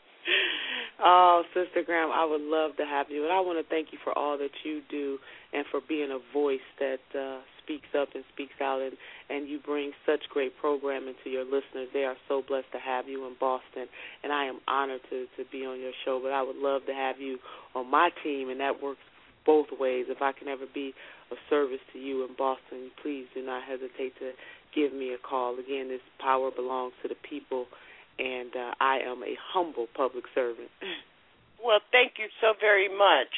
[1.00, 4.00] Oh, Sister Graham, I would love to have you, and I want to thank you
[4.04, 5.20] for all that you do
[5.54, 8.98] and for being a voice that uh, speaks up and speaks out, and
[9.30, 11.90] and you bring such great programming to your listeners.
[11.94, 13.88] They are so blessed to have you in Boston,
[14.24, 16.20] and I am honored to to be on your show.
[16.22, 17.38] But I would love to have you
[17.76, 19.02] on my team, and that works
[19.48, 20.06] both ways.
[20.10, 20.94] If I can ever be
[21.32, 24.32] of service to you in Boston, please do not hesitate to
[24.76, 25.58] give me a call.
[25.58, 27.66] Again, this power belongs to the people,
[28.20, 30.70] and uh, I am a humble public servant.
[31.58, 33.34] Well, thank you so very much.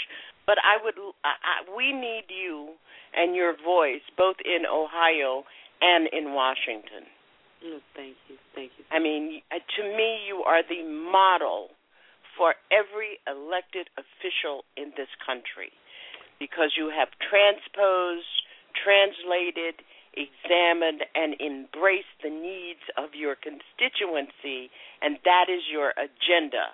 [0.46, 2.76] But I would, I, I, we need you
[3.16, 5.44] and your voice both in Ohio
[5.82, 7.08] and in Washington.
[7.64, 8.84] Oh, thank you, thank you.
[8.92, 11.70] I mean, uh, to me, you are the model
[12.38, 15.72] for every elected official in this country
[16.40, 18.32] because you have transposed,
[18.74, 19.84] translated,
[20.16, 24.72] examined, and embraced the needs of your constituency,
[25.04, 26.72] and that is your agenda.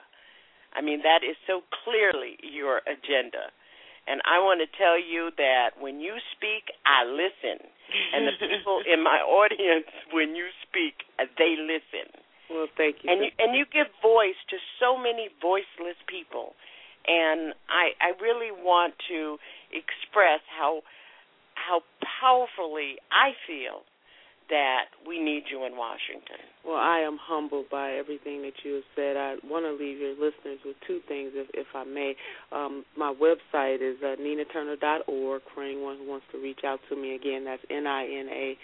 [0.74, 3.50] I mean, that is so clearly your agenda.
[4.06, 7.58] And I want to tell you that when you speak, I listen.
[8.14, 12.14] And the people in my audience, when you speak, they listen.
[12.54, 13.10] Well, thank you.
[13.10, 16.54] And you and you give voice to so many voiceless people
[17.08, 19.38] and I I really want to
[19.72, 20.82] express how
[21.56, 21.82] how
[22.22, 23.84] powerfully I feel
[24.50, 26.38] that we need you in Washington.
[26.64, 29.18] Well, I am humbled by everything that you have said.
[29.18, 32.16] I want to leave your listeners with two things, if, if I may.
[32.52, 37.16] Um, my website is uh, ninaturner.org for anyone who wants to reach out to me.
[37.16, 38.58] Again, that's N I N A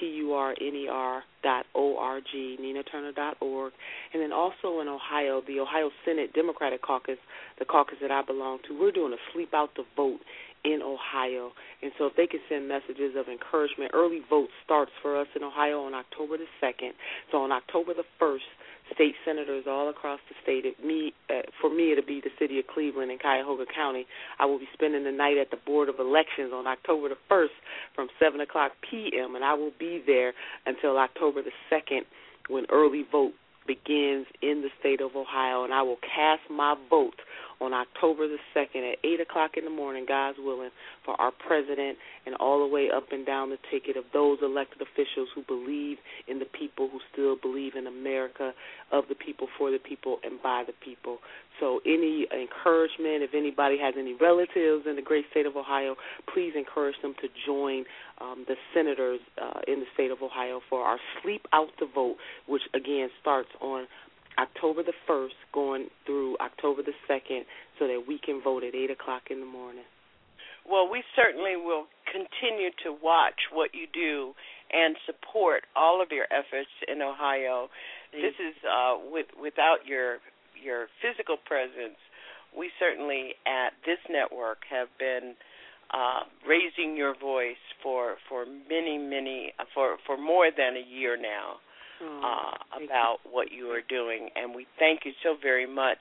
[0.00, 3.72] T U R N E R dot O R G, ninaturner dot org.
[4.12, 7.18] And then also in Ohio, the Ohio Senate Democratic Caucus,
[7.58, 10.20] the caucus that I belong to, we're doing a sleep out the vote
[10.64, 11.52] in Ohio.
[11.82, 15.44] And so if they can send messages of encouragement, early vote starts for us in
[15.44, 16.92] Ohio on October the 2nd.
[17.30, 18.48] So on October the 1st,
[18.92, 20.64] state senators all across the state.
[20.64, 24.06] It me uh, for me it'll be the city of Cleveland and Cuyahoga County.
[24.38, 27.54] I will be spending the night at the Board of Elections on October the first
[27.94, 29.34] from seven o'clock p.m.
[29.34, 30.32] and I will be there
[30.66, 32.04] until October the second
[32.48, 33.32] when early vote
[33.66, 37.16] begins in the state of Ohio, and I will cast my vote
[37.60, 40.70] on October the 2nd at 8 o'clock in the morning, God's willing,
[41.04, 44.82] for our president and all the way up and down the ticket of those elected
[44.82, 45.98] officials who believe
[46.28, 48.52] in the people, who still believe in America,
[48.92, 51.18] of the people, for the people, and by the people.
[51.60, 55.96] So, any encouragement, if anybody has any relatives in the great state of Ohio,
[56.32, 57.84] please encourage them to join
[58.20, 62.16] um, the senators uh, in the state of Ohio for our Sleep Out the Vote,
[62.46, 63.86] which again starts on
[64.38, 67.42] October the 1st going through October the 2nd
[67.78, 69.84] so that we can vote at 8 o'clock in the morning.
[70.68, 74.32] Well, we certainly will continue to watch what you do
[74.72, 77.68] and support all of your efforts in Ohio.
[78.12, 80.18] This is uh, with, without your
[80.56, 82.00] your physical presence.
[82.56, 85.34] We certainly at this network have been
[85.92, 91.60] uh, raising your voice for for many many for for more than a year now
[92.02, 95.98] uh, about what you are doing, and we thank you so very much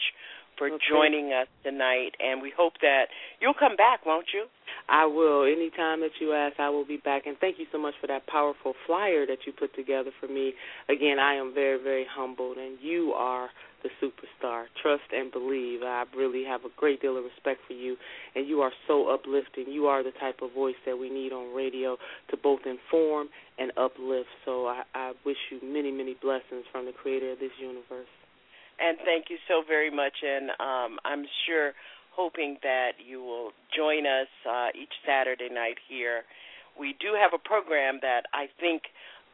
[0.58, 0.78] for okay.
[0.90, 2.12] joining us tonight.
[2.20, 3.06] And we hope that
[3.40, 4.46] you'll come back, won't you?
[4.90, 5.46] I will.
[5.46, 7.26] Anytime that you ask, I will be back.
[7.26, 10.54] And thank you so much for that powerful flyer that you put together for me.
[10.90, 13.50] Again, I am very, very humbled, and you are
[13.84, 14.66] the superstar.
[14.82, 15.82] Trust and believe.
[15.84, 17.98] I really have a great deal of respect for you,
[18.36, 19.66] and you are so uplifting.
[19.68, 21.98] You are the type of voice that we need on radio
[22.32, 23.28] to both inform
[23.60, 24.30] and uplift.
[24.46, 28.10] So I, I wish you many, many blessings from the creator of this universe.
[28.80, 30.14] And thank you so very much.
[30.24, 31.74] And um, I'm sure,
[32.16, 36.22] hoping that you will join us uh, each Saturday night here.
[36.80, 38.84] We do have a program that I think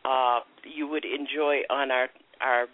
[0.05, 2.07] uh, you would enjoy on our
[2.41, 2.67] our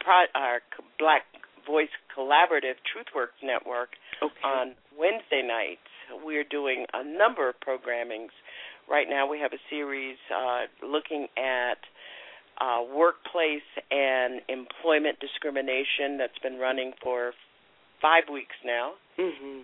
[0.00, 0.60] pro- our
[0.98, 1.22] Black
[1.66, 3.90] Voice Collaborative TruthWorks Network
[4.22, 4.32] okay.
[4.44, 5.86] on Wednesday nights.
[6.24, 8.30] We're doing a number of programmings.
[8.90, 11.78] Right now, we have a series uh, looking at
[12.60, 17.32] uh, workplace and employment discrimination that's been running for
[18.02, 18.92] five weeks now.
[19.18, 19.62] Mhm.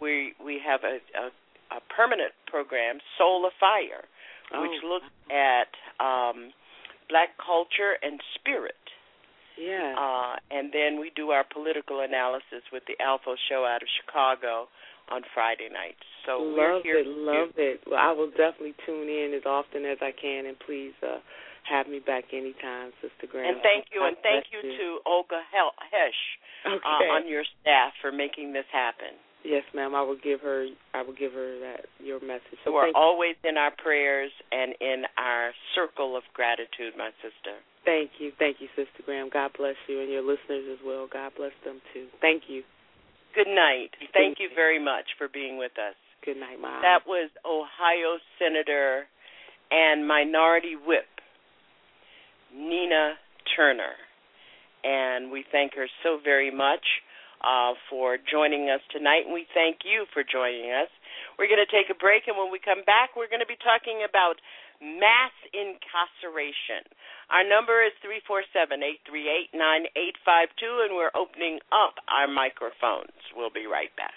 [0.00, 1.30] We we have a, a
[1.76, 4.04] a permanent program, Soul of Fire,
[4.62, 4.88] which Oh.
[4.88, 5.68] looks at
[6.00, 6.52] um,
[7.10, 8.76] black culture and spirit.
[9.58, 9.94] Yeah.
[9.98, 14.68] Uh, and then we do our political analysis with the Alpha Show out of Chicago
[15.10, 16.04] on Friday nights.
[16.26, 17.14] So we're love here it, you.
[17.18, 17.80] love it.
[17.88, 21.18] Well, I will definitely tune in as often as I can, and please uh,
[21.64, 23.56] have me back anytime, Sister Graham.
[23.56, 26.22] And thank you, and thank you to Olga Hesh
[26.66, 26.82] Okay.
[26.84, 29.16] uh, on your staff for making this happen.
[29.44, 29.94] Yes, ma'am.
[29.94, 30.66] I will give her.
[30.92, 32.58] I will give her that your message.
[32.64, 37.56] So who are always in our prayers and in our circle of gratitude, my sister.
[37.84, 39.30] Thank you, thank you, Sister Graham.
[39.32, 41.08] God bless you and your listeners as well.
[41.10, 42.06] God bless them too.
[42.20, 42.62] Thank you.
[43.34, 43.90] Good night.
[44.12, 44.48] Thank you.
[44.54, 45.94] very much for being with us.
[46.24, 46.82] Good night, Mom.
[46.82, 49.06] That was Ohio Senator
[49.70, 51.06] and Minority Whip
[52.54, 53.14] Nina
[53.54, 53.94] Turner.
[54.84, 56.84] And we thank her so very much
[57.42, 60.90] uh, for joining us tonight, and we thank you for joining us.
[61.38, 63.58] We're going to take a break, and when we come back, we're going to be
[63.58, 64.42] talking about
[64.80, 66.86] mass incarceration.
[67.30, 71.12] Our number is three four seven eight three eight nine eight five two, and we're
[71.12, 73.14] opening up our microphones.
[73.36, 74.16] We'll be right back.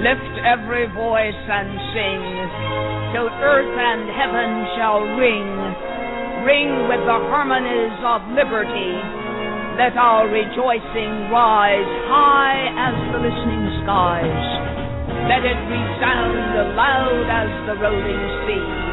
[0.00, 2.22] Lift every voice and sing,
[3.12, 4.50] till earth and heaven
[4.80, 5.48] shall ring,
[6.48, 8.96] ring with the harmonies of liberty.
[9.76, 14.69] Let our rejoicing rise high as the listening skies.
[15.28, 18.90] Let it resound loud as the rolling sea.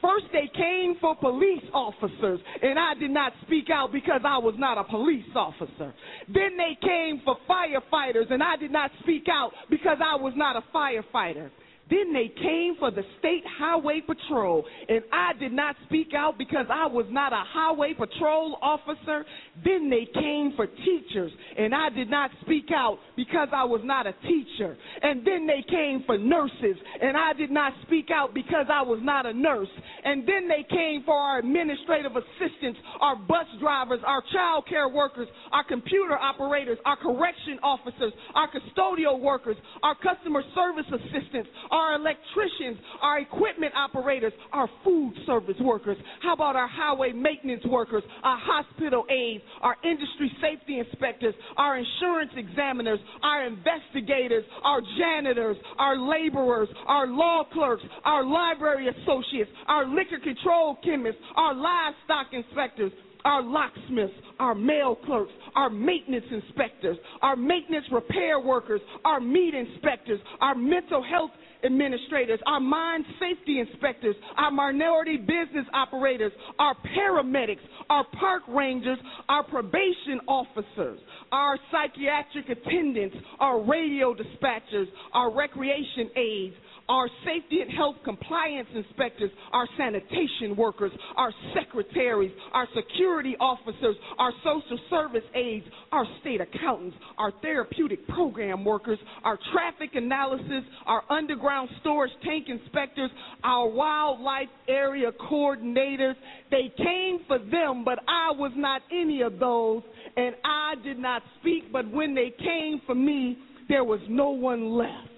[0.00, 4.54] First, they came for police officers, and I did not speak out because I was
[4.58, 5.94] not a police officer.
[6.28, 10.56] Then they came for firefighters, and I did not speak out because I was not
[10.56, 11.50] a firefighter.
[11.90, 16.66] Then they came for the State Highway Patrol, and I did not speak out because
[16.70, 19.24] I was not a highway patrol officer.
[19.64, 24.06] Then they came for teachers, and I did not speak out because I was not
[24.06, 24.76] a teacher.
[25.02, 29.00] And then they came for nurses, and I did not speak out because I was
[29.02, 29.68] not a nurse.
[30.04, 35.28] And then they came for our administrative assistants, our bus drivers, our child care workers,
[35.52, 42.78] our computer operators, our correction officers, our custodial workers, our customer service assistants, our electricians,
[43.00, 45.96] our equipment operators, our food service workers.
[46.22, 52.30] How about our highway maintenance workers, our hospital aides, our industry safety inspectors, our insurance
[52.36, 60.18] examiners, our investigators, our janitors, our laborers, our law clerks, our library associates, our liquor
[60.22, 62.92] control chemists, our livestock inspectors,
[63.24, 70.20] our locksmiths, our mail clerks, our maintenance inspectors, our maintenance repair workers, our meat inspectors,
[70.40, 71.30] our mental health
[71.64, 77.60] administrators, our mine safety inspectors, our minority business operators, our paramedics,
[77.90, 78.98] our park rangers,
[79.28, 80.98] our probation officers,
[81.30, 86.54] our psychiatric attendants, our radio dispatchers, our recreation aides,
[86.88, 94.32] our safety and health compliance inspectors, our sanitation workers, our secretaries, our security officers, our
[94.44, 101.68] social service aides, our state accountants, our therapeutic program workers, our traffic analysis, our underground
[101.80, 103.10] storage tank inspectors,
[103.44, 106.14] our wildlife area coordinators.
[106.50, 109.82] They came for them, but I was not any of those,
[110.16, 111.72] and I did not speak.
[111.72, 113.38] But when they came for me,
[113.68, 115.11] there was no one left.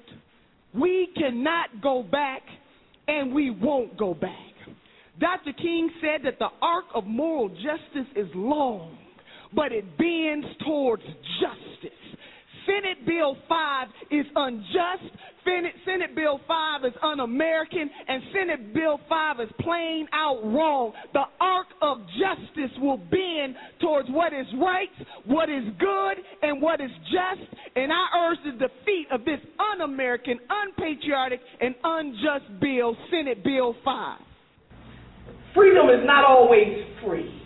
[0.74, 2.42] We cannot go back,
[3.06, 4.32] and we won't go back.
[5.20, 5.52] Dr.
[5.52, 8.98] King said that the arc of moral justice is long,
[9.54, 12.03] but it bends towards justice.
[12.66, 15.14] Senate Bill 5 is unjust.
[15.84, 17.90] Senate, Bill 5 is un American.
[18.08, 20.92] And Senate Bill 5 is plain out wrong.
[21.12, 24.88] The arc of justice will bend towards what is right,
[25.26, 27.48] what is good, and what is just.
[27.76, 33.74] And I urge the defeat of this un American, unpatriotic, and unjust bill, Senate Bill
[33.84, 34.18] 5.
[35.54, 37.43] Freedom is not always free.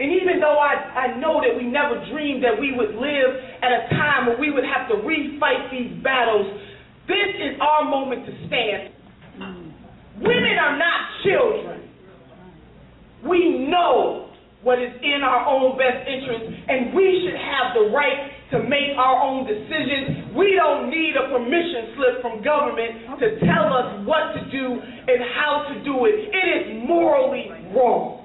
[0.00, 3.30] And even though I, I know that we never dreamed that we would live
[3.62, 6.50] at a time where we would have to refight these battles,
[7.06, 8.90] this is our moment to stand.
[10.18, 11.88] Women are not children.
[13.22, 14.30] We know
[14.62, 18.96] what is in our own best interest, and we should have the right to make
[18.98, 20.34] our own decisions.
[20.34, 25.18] We don't need a permission slip from government to tell us what to do and
[25.38, 26.34] how to do it.
[26.34, 28.23] It is morally wrong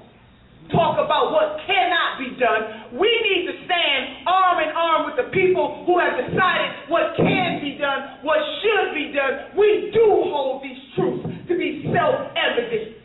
[0.72, 2.98] talk about what cannot be done.
[2.98, 7.60] We need to stand arm in arm with the people who have decided what can
[7.60, 12.96] be done, what should be done, we do hold these truths to be self-evident.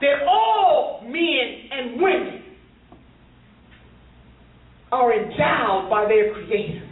[0.00, 2.42] That all men and women
[4.90, 6.88] are endowed by their Creator.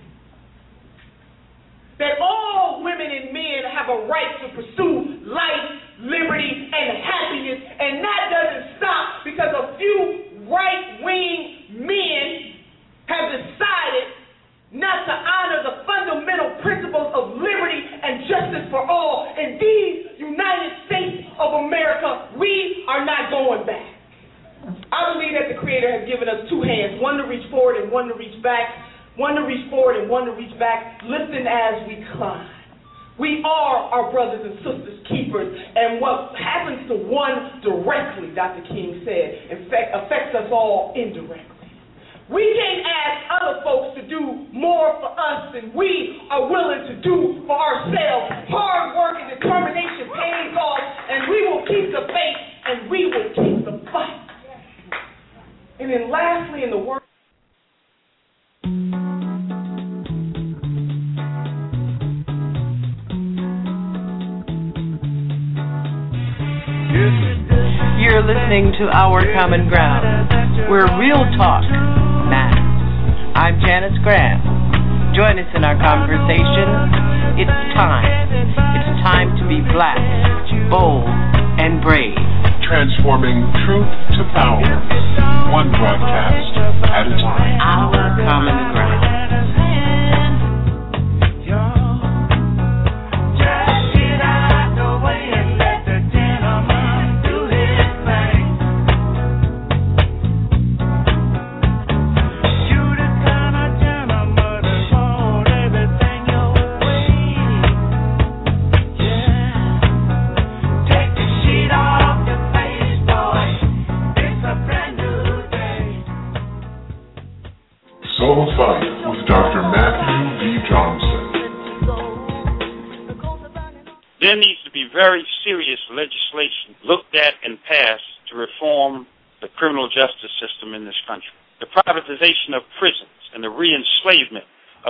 [1.98, 8.00] That all women and men have a right to pursue life, liberty, and happiness, and
[8.00, 12.60] that doesn't stop because a few right wing men
[13.06, 14.20] have decided
[14.72, 19.34] not to honor the fundamental principles of liberty and justice for all.
[19.34, 23.98] In these United States of America, we are not going back.
[24.92, 27.90] I believe that the Creator has given us two hands, one to reach forward and
[27.90, 28.70] one to reach back,
[29.16, 32.46] one to reach forward and one to reach back, lifting as we climb.
[33.18, 38.62] We are our brothers and sisters keepers, and what happens to one directly, Dr.
[38.68, 41.60] King said, affects us all indirectly.
[42.30, 47.02] We can't ask other folks to do more for us than we are willing to
[47.02, 48.46] do for ourselves.
[48.46, 50.78] Hard work and determination pays off,
[51.10, 54.30] and we will keep the faith and we will keep the fight.
[55.80, 57.02] And then lastly, in the word
[68.00, 70.32] You're listening to Our Common Ground,
[70.72, 71.60] where real talk
[72.32, 72.64] matters.
[73.36, 74.40] I'm Janice Graham.
[75.12, 76.64] Join us in our conversation.
[77.36, 78.08] It's time.
[78.72, 80.00] It's time to be black,
[80.72, 81.04] bold,
[81.60, 82.16] and brave.
[82.64, 84.64] Transforming truth to power,
[85.52, 86.56] one broadcast
[86.88, 87.60] at a time.
[87.60, 89.59] Our Common Ground.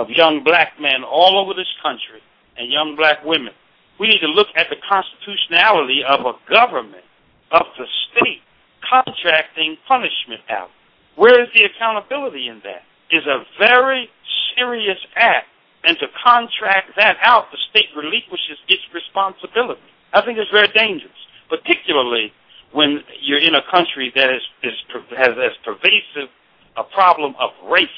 [0.01, 2.21] Of young black men all over this country
[2.57, 3.53] and young black women.
[3.99, 7.05] We need to look at the constitutionality of a government,
[7.51, 8.41] of the state,
[8.81, 10.69] contracting punishment out.
[11.15, 12.81] Where is the accountability in that?
[13.11, 14.09] Is a very
[14.57, 15.47] serious act
[15.83, 19.81] and to contract that out, the state relinquishes its responsibility.
[20.13, 21.17] I think it's very dangerous,
[21.49, 22.33] particularly
[22.71, 24.73] when you're in a country that is, is
[25.17, 26.29] has as pervasive
[26.77, 27.89] a problem of race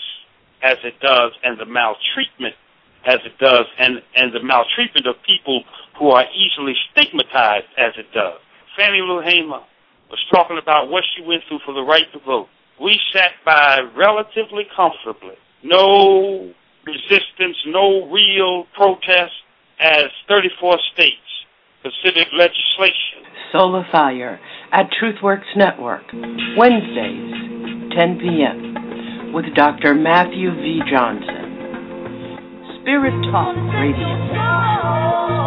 [0.64, 2.56] as it does, and the maltreatment
[3.06, 5.64] as it does, and and the maltreatment of people
[5.99, 8.40] who are easily stigmatized as it does.
[8.77, 9.61] Fannie Lou Hamer
[10.10, 12.48] was talking about what she went through for the right to vote.
[12.81, 15.35] We sat by relatively comfortably.
[15.64, 16.52] No
[16.85, 19.34] resistance, no real protest
[19.80, 21.18] as 34 states
[21.81, 23.23] considered legislation.
[23.52, 24.40] Solar Fire
[24.72, 26.03] at TruthWorks Network,
[26.57, 27.34] Wednesdays,
[27.95, 28.82] 10 p.m.,
[29.34, 29.95] with Dr.
[29.95, 30.81] Matthew V.
[30.89, 31.49] Johnson.
[32.81, 34.14] Spirit Talk Radio.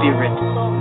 [0.02, 0.75] Spirit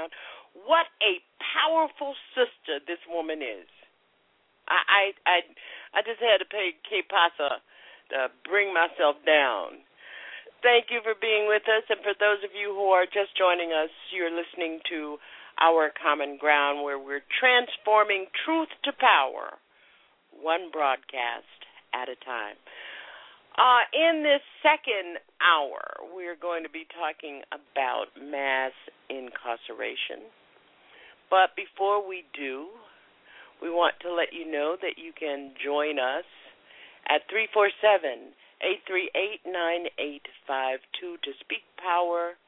[0.00, 0.12] Common Ground.
[0.66, 1.20] What a
[1.52, 3.68] powerful sister this woman is.
[4.68, 5.42] I I
[5.94, 7.60] I just had to pay K Pasa
[8.10, 9.82] to bring myself down.
[10.62, 13.72] Thank you for being with us, and for those of you who are just joining
[13.72, 15.16] us, you're listening to
[15.58, 19.56] Our Common Ground, where we're transforming truth to power,
[20.36, 21.48] one broadcast
[21.96, 22.60] at a time.
[23.56, 25.80] Uh, in this second hour,
[26.12, 28.76] we're going to be talking about mass
[29.10, 30.30] incarceration.
[31.28, 32.70] But before we do,
[33.60, 36.24] we want to let you know that you can join us
[37.10, 38.32] at 347
[38.62, 42.38] 838 9852 to speak power,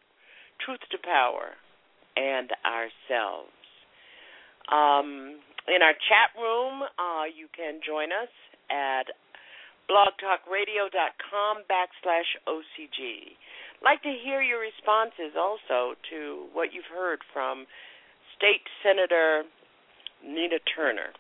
[0.63, 1.59] truth to power,
[2.17, 3.53] and ourselves.
[4.71, 8.31] Um, in our chat room, uh, you can join us
[8.71, 9.09] at
[9.89, 13.35] blogtalkradio.com backslash OCG.
[13.83, 17.67] Like to hear your responses also to what you've heard from
[18.39, 19.43] State Senator
[20.23, 21.11] Nina Turner.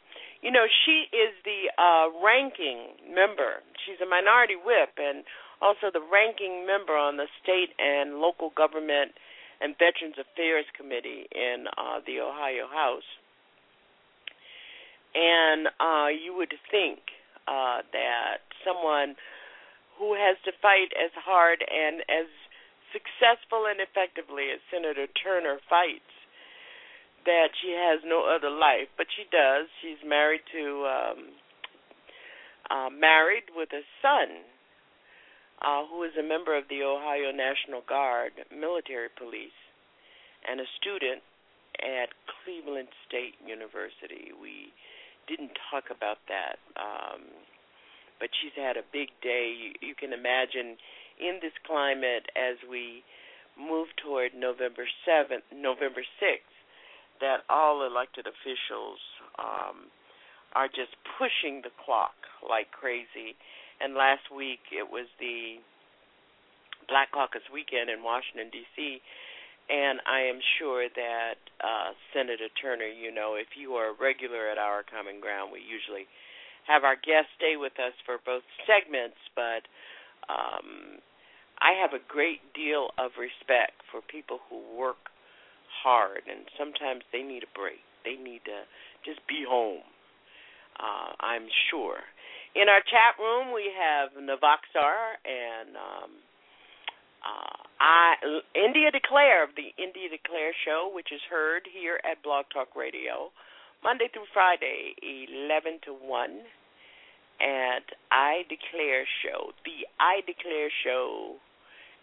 [0.42, 3.62] You know, she is the uh, ranking member.
[3.82, 5.26] She's a minority whip and
[5.60, 9.14] also the ranking member on the state and local government
[9.60, 13.06] and Veterans Affairs Committee in uh, the Ohio House.
[15.14, 16.98] And uh, you would think
[17.46, 19.14] uh, that someone
[19.98, 22.26] who has to fight as hard and as
[22.92, 26.12] successful and effectively as Senator Turner fights
[27.24, 29.66] that she has no other life, but she does.
[29.80, 31.20] She's married to um
[32.70, 34.46] uh married with a son
[35.62, 39.56] uh who is a member of the Ohio National Guard military police
[40.48, 41.22] and a student
[41.78, 42.10] at
[42.42, 44.34] Cleveland State University.
[44.34, 44.74] We
[45.26, 46.58] didn't talk about that.
[46.76, 47.22] Um
[48.18, 49.50] but she's had a big day.
[49.50, 50.78] You, you can imagine
[51.22, 53.06] in this climate as we
[53.54, 56.52] move toward November 7th, November 6th
[57.20, 58.98] that all elected officials
[59.38, 59.86] um,
[60.54, 63.38] are just pushing the clock like crazy.
[63.80, 65.62] And last week it was the
[66.88, 68.98] Black Caucus weekend in Washington D.C.
[69.70, 74.50] And I am sure that uh, Senator Turner, you know, if you are a regular
[74.50, 76.10] at our Common Ground, we usually
[76.66, 79.62] have our guests stay with us for both segments, but
[80.26, 80.98] um,
[81.62, 85.14] I have a great deal of respect for people who work
[85.70, 87.78] hard, and sometimes they need a break.
[88.04, 88.66] They need to
[89.06, 89.86] just be home.
[90.74, 92.02] Uh, I'm sure.
[92.58, 96.10] In our chat room, we have Navaksar and um,
[97.22, 98.14] uh, I,
[98.58, 103.30] India Declare of the India Declare Show, which is heard here at Blog Talk Radio
[103.84, 106.30] Monday through Friday, 11 to 1.
[107.40, 111.38] And I Declare Show, the I Declare Show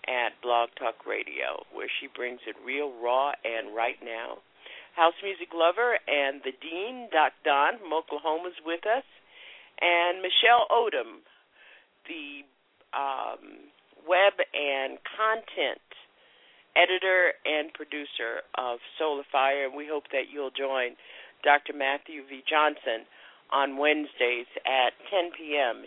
[0.10, 4.42] at Blog Talk Radio, where she brings it real raw and right now.
[4.98, 9.06] House music lover and the Dean, Doc Don from Oklahoma, is with us,
[9.80, 11.22] and Michelle Odom,
[12.10, 12.42] the
[12.92, 13.70] um,
[14.10, 15.86] web and content
[16.76, 20.98] editor and producer of Solar Fire, and we hope that you'll join
[21.44, 21.78] Dr.
[21.78, 22.42] Matthew V.
[22.50, 23.06] Johnson
[23.54, 25.86] on Wednesdays at 10 p.m.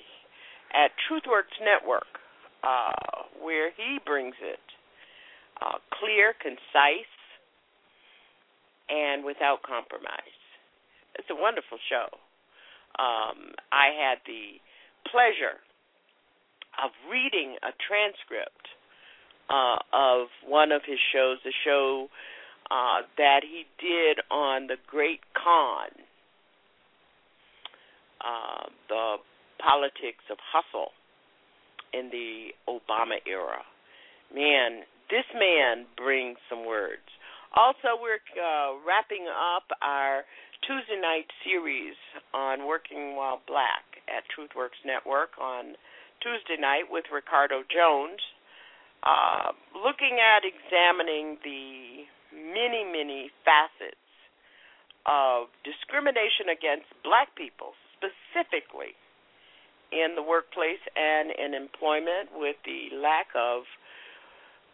[0.74, 2.22] at TruthWorks Network
[2.62, 4.60] uh, where he brings it
[5.60, 7.12] uh, clear, concise,
[8.88, 10.38] and without compromise.
[11.18, 12.08] It's a wonderful show.
[12.98, 14.60] Um, I had the
[15.10, 15.60] pleasure
[16.82, 18.68] of reading a transcript
[19.50, 22.08] uh, of one of his shows, the show
[22.70, 25.90] uh, that he did on the Great Con,
[28.24, 29.16] uh, the
[29.58, 30.92] politics of hustle
[31.92, 33.62] in the Obama era.
[34.34, 37.04] Man, this man brings some words.
[37.54, 40.24] Also, we're uh, wrapping up our
[40.64, 41.96] Tuesday night series
[42.32, 45.76] on Working While Black at TruthWorks Network on
[46.24, 48.22] Tuesday night with Ricardo Jones,
[49.02, 54.00] uh, looking at examining the many, many facets
[55.04, 58.96] of discrimination against black people, specifically
[59.92, 63.62] in the workplace and in employment with the lack of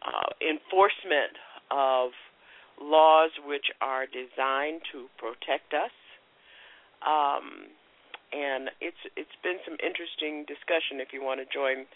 [0.07, 1.35] uh, enforcement
[1.71, 2.15] of
[2.81, 5.93] laws which are designed to protect us.
[7.03, 7.75] Um,
[8.31, 11.89] and it's it's been some interesting discussion if you want to join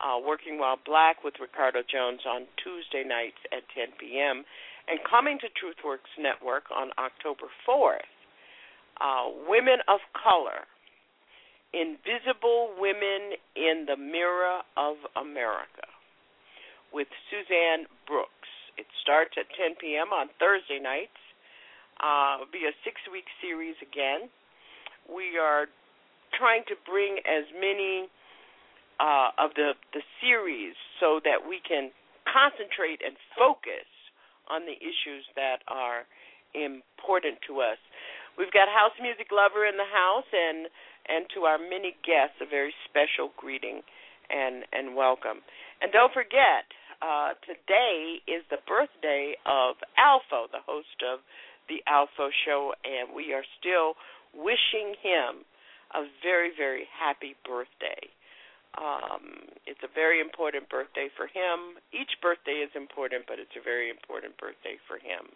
[0.00, 4.42] uh, Working While Black with Ricardo Jones on Tuesday nights at 10 p.m.
[4.88, 8.08] and coming to TruthWorks Network on October 4th.
[8.98, 10.66] Uh, women of Color
[11.74, 15.90] Invisible Women in the Mirror of America
[16.94, 18.30] with Suzanne Brooks.
[18.78, 20.14] It starts at 10 p.m.
[20.14, 21.18] on Thursday nights.
[21.98, 24.30] Uh, it'll be a six week series again.
[25.08, 25.66] we are
[26.38, 28.08] trying to bring as many
[29.00, 31.90] uh, of the the series so that we can
[32.26, 33.86] concentrate and focus
[34.50, 36.06] on the issues that are
[36.54, 37.78] important to us.
[38.38, 40.66] We've got house music lover in the house, and
[41.08, 43.82] and to our many guests, a very special greeting
[44.30, 45.44] and and welcome.
[45.82, 46.64] And don't forget,
[47.02, 51.20] uh, today is the birthday of Alpha, the host of
[51.68, 53.94] the Alpha Show, and we are still
[54.32, 55.44] wishing him
[55.94, 58.08] a very very happy birthday.
[58.74, 61.78] Um, it's a very important birthday for him.
[61.94, 65.30] Each birthday is important, but it's a very important birthday for him.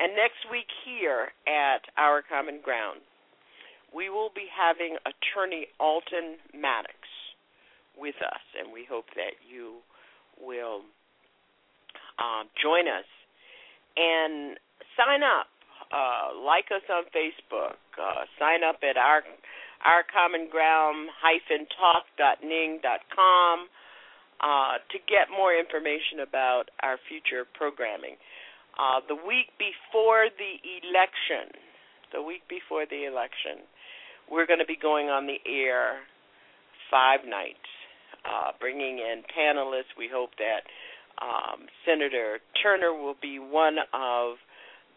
[0.00, 3.00] And next week here at Our Common Ground,
[3.94, 6.96] we will be having attorney Alton Maddox
[7.98, 9.80] with us, and we hope that you
[10.40, 10.82] will
[12.18, 13.08] uh, join us
[13.96, 14.58] and
[14.96, 15.48] sign up.
[15.86, 17.78] Uh, like us on Facebook.
[17.94, 19.22] Uh, sign up at our
[19.86, 23.70] our common ground hyphen talk dot ning dot com
[24.42, 28.18] uh, to get more information about our future programming.
[28.74, 31.54] Uh, the week before the election,
[32.10, 33.62] the week before the election,
[34.30, 36.02] we're going to be going on the air
[36.90, 37.70] five nights,
[38.24, 39.94] uh, bringing in panelists.
[39.98, 40.66] We hope that
[41.22, 44.36] um, Senator Turner will be one of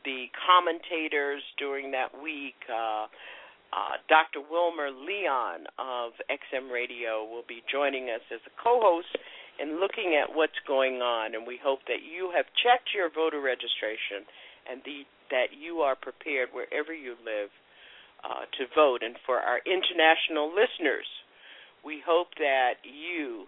[0.05, 2.57] the commentators during that week.
[2.69, 3.07] Uh,
[3.69, 4.41] uh, Dr.
[4.41, 9.13] Wilmer Leon of XM Radio will be joining us as a co host
[9.59, 11.35] and looking at what's going on.
[11.35, 14.25] And we hope that you have checked your voter registration
[14.65, 17.53] and the, that you are prepared wherever you live
[18.23, 19.01] uh, to vote.
[19.03, 21.07] And for our international listeners,
[21.83, 23.45] we hope that you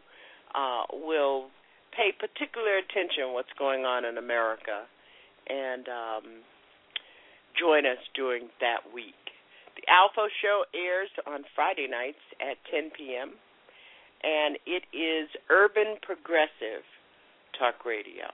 [0.56, 1.50] uh, will
[1.96, 4.88] pay particular attention what's going on in America
[5.50, 6.26] and um,
[7.60, 9.16] join us during that week.
[9.76, 13.36] The Alpha Show airs on Friday nights at 10 p.m
[14.24, 16.86] and it is Urban Progressive
[17.58, 18.30] Talk Radio.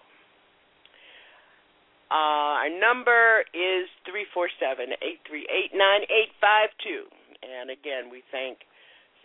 [2.09, 7.03] Uh, our number is three four seven eight three eight nine eight five two,
[7.43, 8.63] and again, we thank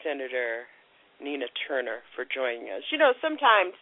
[0.02, 0.66] Senator
[1.22, 2.82] Nina Turner for joining us.
[2.90, 3.78] You know, sometimes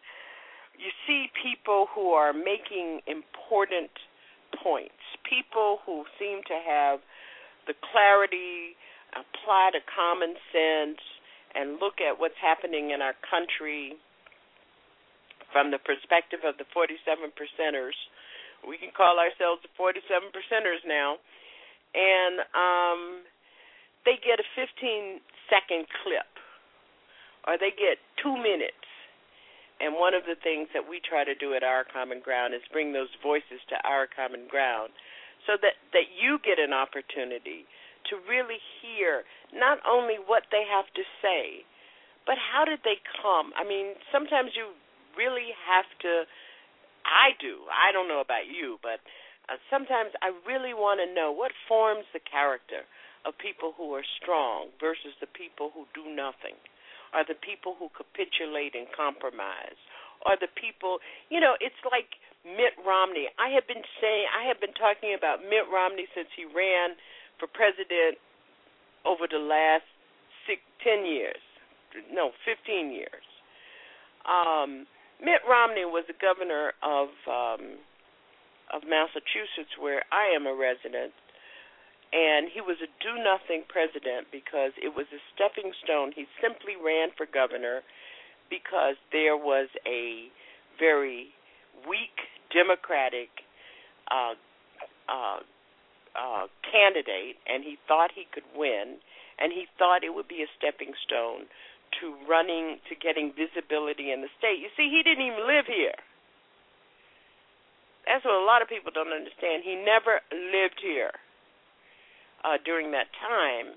[0.77, 3.91] you see people who are making important
[4.63, 7.01] points, people who seem to have
[7.67, 8.77] the clarity,
[9.17, 11.01] apply to common sense,
[11.55, 13.97] and look at what's happening in our country
[15.53, 17.97] from the perspective of the 47 percenters.
[18.67, 21.17] We can call ourselves the 47 percenters now.
[21.95, 23.01] And um,
[24.05, 25.21] they get a 15
[25.51, 26.31] second clip
[27.47, 28.77] or they get two minutes.
[29.81, 32.61] And one of the things that we try to do at Our Common Ground is
[32.69, 34.93] bring those voices to Our Common Ground
[35.49, 37.65] so that, that you get an opportunity
[38.13, 39.25] to really hear
[39.57, 41.65] not only what they have to say,
[42.29, 43.57] but how did they come?
[43.57, 44.77] I mean, sometimes you
[45.17, 46.29] really have to.
[47.11, 47.67] I do.
[47.67, 49.03] I don't know about you, but
[49.51, 52.87] uh, sometimes I really want to know what forms the character
[53.27, 56.55] of people who are strong versus the people who do nothing,
[57.13, 59.77] or the people who capitulate and compromise,
[60.25, 61.03] or the people.
[61.29, 62.15] You know, it's like
[62.47, 63.29] Mitt Romney.
[63.37, 66.97] I have been saying, I have been talking about Mitt Romney since he ran
[67.37, 68.17] for president
[69.05, 69.85] over the last
[70.81, 71.43] ten years,
[72.11, 73.27] no, fifteen years.
[74.25, 74.87] Um,
[75.23, 77.77] Mitt Romney was the governor of um,
[78.73, 81.13] of Massachusetts, where I am a resident,
[82.13, 86.13] and he was a do nothing president because it was a stepping stone.
[86.17, 87.83] He simply ran for governor
[88.49, 90.33] because there was a
[90.79, 91.35] very
[91.85, 92.17] weak
[92.49, 93.29] Democratic
[94.11, 94.35] uh,
[95.07, 95.41] uh,
[96.17, 98.97] uh, candidate, and he thought he could win,
[99.39, 101.45] and he thought it would be a stepping stone
[101.99, 104.63] to running to getting visibility in the state.
[104.63, 105.99] You see, he didn't even live here.
[108.07, 109.63] That's what a lot of people don't understand.
[109.67, 111.13] He never lived here
[112.45, 113.75] uh, during that time.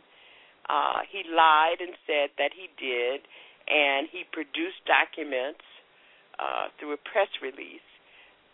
[0.69, 3.27] Uh, he lied and said that he did,
[3.67, 5.65] and he produced documents
[6.39, 7.83] uh, through a press release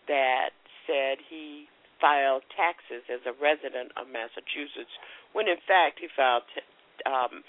[0.08, 0.50] that
[0.90, 1.70] said he
[2.00, 4.90] filed taxes as a resident of Massachusetts,
[5.32, 6.64] when in fact he filed t-
[7.06, 7.44] um,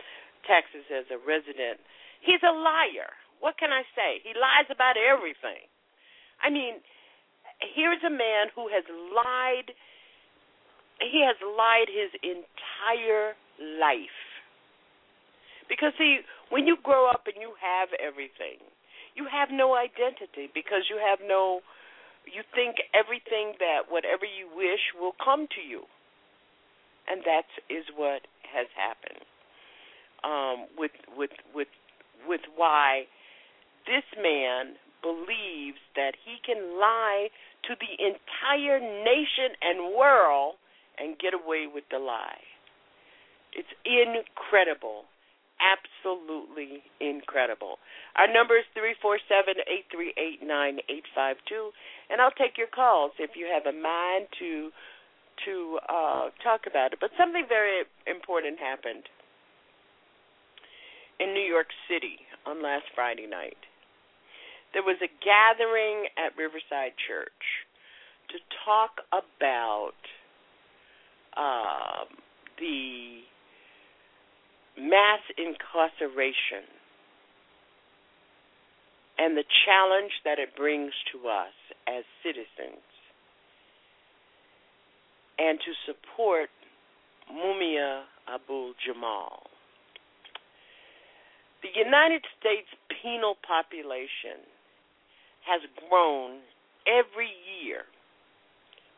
[0.46, 1.82] taxes as a resident.
[2.22, 3.10] He's a liar.
[3.42, 4.22] What can I say?
[4.22, 5.66] He lies about everything.
[6.42, 6.82] I mean,
[7.62, 9.74] here's a man who has lied.
[11.02, 13.34] He has lied his entire
[13.82, 14.20] life.
[15.70, 18.62] Because, see, when you grow up and you have everything,
[19.16, 21.62] you have no identity because you have no
[22.30, 25.90] you think everything that whatever you wish will come to you.
[27.10, 29.26] And that is what has happened
[30.24, 31.68] um, with with with
[32.28, 33.04] with why
[33.86, 37.30] this man believes that he can lie
[37.68, 40.56] to the entire nation and world
[40.98, 42.46] and get away with the lie.
[43.54, 45.06] It's incredible.
[45.62, 47.78] Absolutely incredible.
[48.16, 51.70] Our number is three four seven eight three eight nine eight five two,
[52.10, 54.70] and I'll take your calls if you have a mind to
[55.46, 57.00] to uh, talk about it.
[57.00, 59.06] But something very important happened
[61.22, 62.18] in New York City
[62.48, 63.58] on last Friday night.
[64.74, 67.46] There was a gathering at Riverside Church
[68.30, 70.00] to talk about
[71.38, 72.08] um,
[72.58, 73.22] the
[74.80, 76.66] mass incarceration
[79.20, 81.54] and the challenge that it brings to us
[81.88, 82.82] as citizens,
[85.38, 86.50] and to support
[87.30, 89.51] Mumia Abu Jamal.
[91.62, 94.42] The United States penal population
[95.46, 96.42] has grown
[96.86, 97.30] every
[97.62, 97.86] year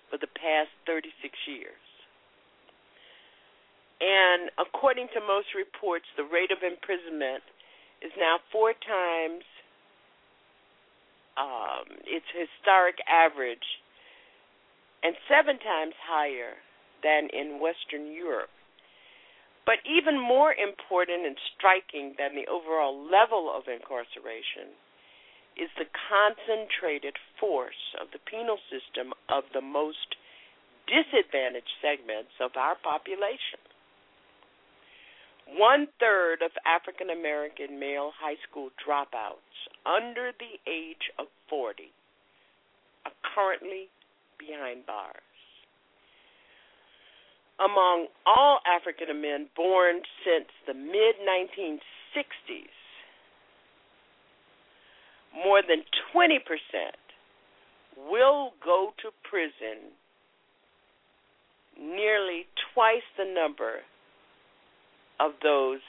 [0.10, 1.12] for the past 36
[1.48, 1.84] years.
[4.00, 7.44] And according to most reports, the rate of imprisonment
[8.04, 9.44] is now four times
[11.40, 13.80] um, its historic average
[15.04, 16.56] and seven times higher
[17.04, 18.52] than in Western Europe.
[19.66, 24.76] But even more important and striking than the overall level of incarceration
[25.56, 30.16] is the concentrated force of the penal system of the most
[30.88, 33.62] disadvantaged segments of our population.
[35.48, 41.92] One third of African American male high school dropouts under the age of 40
[43.06, 43.88] are currently
[44.40, 45.33] behind bars
[47.60, 52.74] among all African men born since the mid 1960s,
[55.34, 56.40] more than 20%
[58.10, 59.94] will go to prison,
[61.80, 63.82] nearly twice the number
[65.20, 65.82] of those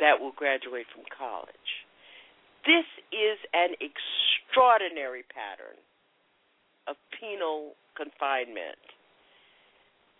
[0.00, 1.86] that will graduate from college.
[2.64, 5.78] This is an extraordinary pattern
[6.88, 8.78] of penal confinement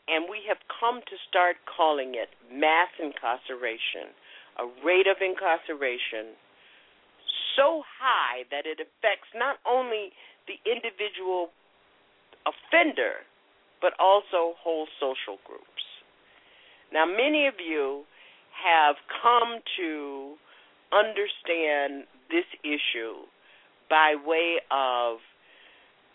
[0.09, 4.11] and we have come to start calling it mass incarceration,
[4.59, 6.35] a rate of incarceration
[7.57, 10.11] so high that it affects not only
[10.49, 11.53] the individual
[12.49, 13.23] offender,
[13.81, 15.85] but also whole social groups.
[16.93, 18.05] Now, many of you
[18.53, 20.35] have come to
[20.93, 23.25] understand this issue
[23.89, 25.19] by way of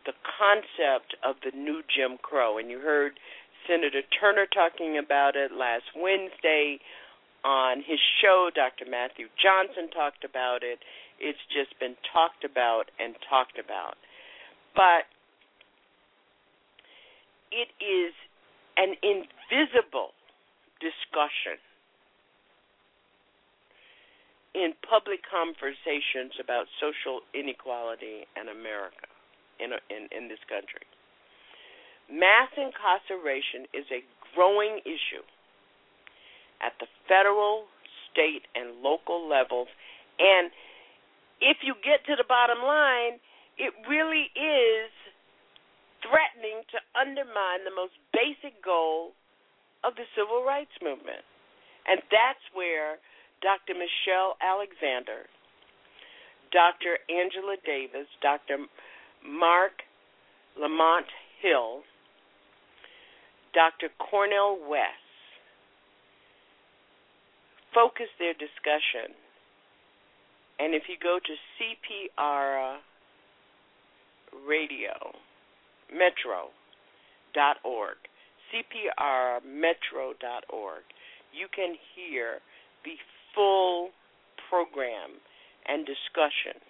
[0.05, 2.57] the concept of the new Jim Crow.
[2.57, 3.19] And you heard
[3.67, 6.79] Senator Turner talking about it last Wednesday
[7.43, 8.49] on his show.
[8.53, 8.89] Dr.
[8.89, 10.79] Matthew Johnson talked about it.
[11.19, 13.95] It's just been talked about and talked about.
[14.75, 15.09] But
[17.51, 18.13] it is
[18.77, 20.13] an invisible
[20.79, 21.57] discussion
[24.53, 29.05] in public conversations about social inequality in America,
[29.59, 30.85] in, in, in this country.
[32.11, 34.03] Mass incarceration is a
[34.33, 35.23] growing issue
[36.63, 37.67] at the federal,
[38.09, 39.67] state, and local levels.
[40.19, 40.49] And
[41.41, 43.19] if you get to the bottom line,
[43.57, 44.89] it really is
[46.01, 49.13] threatening to undermine the most basic goal
[49.83, 51.25] of the civil rights movement.
[51.87, 52.97] And that's where
[53.41, 53.73] Dr.
[53.77, 55.29] Michelle Alexander,
[56.51, 56.97] Dr.
[57.09, 58.65] Angela Davis, Dr.
[59.25, 59.83] Marc
[60.57, 61.05] Lamont
[61.41, 61.83] Hill,
[63.57, 63.89] Dr.
[63.97, 65.01] Cornel West
[67.73, 69.15] focus their discussion.
[70.59, 72.77] And if you go to CPR
[74.47, 75.15] radio,
[75.91, 76.51] metro.org,
[78.53, 80.83] cprmetro.org,
[81.33, 82.39] you can hear
[82.85, 82.95] the
[83.33, 83.89] full
[84.51, 85.13] program
[85.67, 86.61] and discussion.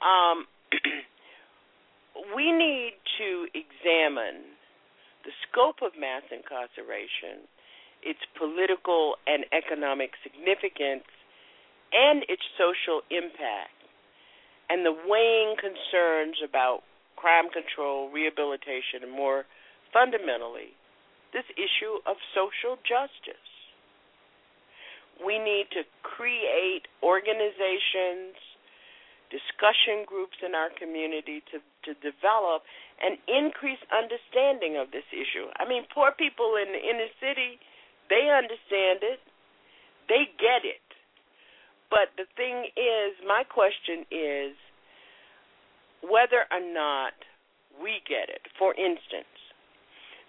[0.00, 0.46] Um,
[2.34, 4.55] we need to examine
[5.26, 7.50] the scope of mass incarceration,
[8.06, 11.02] its political and economic significance,
[11.90, 13.74] and its social impact,
[14.70, 16.86] and the weighing concerns about
[17.18, 19.50] crime control, rehabilitation, and more
[19.90, 20.78] fundamentally,
[21.34, 23.50] this issue of social justice.
[25.18, 28.38] We need to create organizations,
[29.34, 32.62] discussion groups in our community to to develop
[33.02, 35.52] an increased understanding of this issue.
[35.60, 37.60] I mean, poor people in the inner city,
[38.08, 39.20] they understand it.
[40.08, 40.84] They get it.
[41.90, 44.56] But the thing is, my question is
[46.02, 47.14] whether or not
[47.76, 48.42] we get it.
[48.58, 49.30] For instance,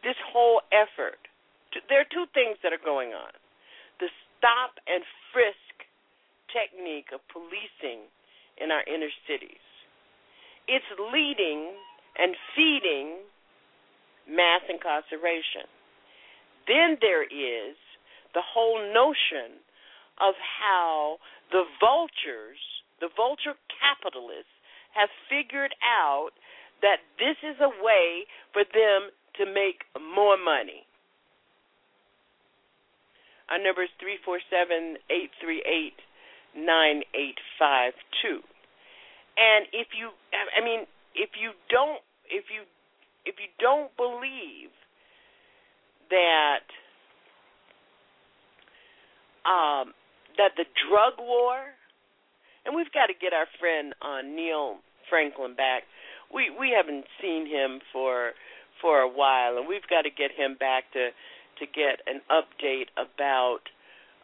[0.03, 1.21] this whole effort,
[1.89, 3.31] there are two things that are going on.
[3.99, 5.03] The stop and
[5.33, 5.75] frisk
[6.53, 8.05] technique of policing
[8.57, 9.61] in our inner cities.
[10.67, 11.73] It's leading
[12.17, 13.21] and feeding
[14.27, 15.69] mass incarceration.
[16.67, 17.77] Then there is
[18.33, 19.61] the whole notion
[20.19, 21.17] of how
[21.51, 22.59] the vultures,
[22.99, 24.51] the vulture capitalists,
[24.93, 26.33] have figured out
[26.81, 30.85] that this is a way for them to make more money.
[33.49, 35.95] Our number is 347 838
[36.57, 38.43] 9852.
[39.37, 40.83] And if you I mean
[41.15, 42.63] if you don't if you
[43.25, 44.71] if you don't believe
[46.09, 46.65] that
[49.43, 49.93] um
[50.37, 51.73] that the drug war
[52.65, 54.77] and we've got to get our friend uh, Neill
[55.09, 55.83] Franklin back.
[56.33, 58.31] We we haven't seen him for
[58.81, 61.09] for a while and we've got to get him back to
[61.59, 63.61] to get an update about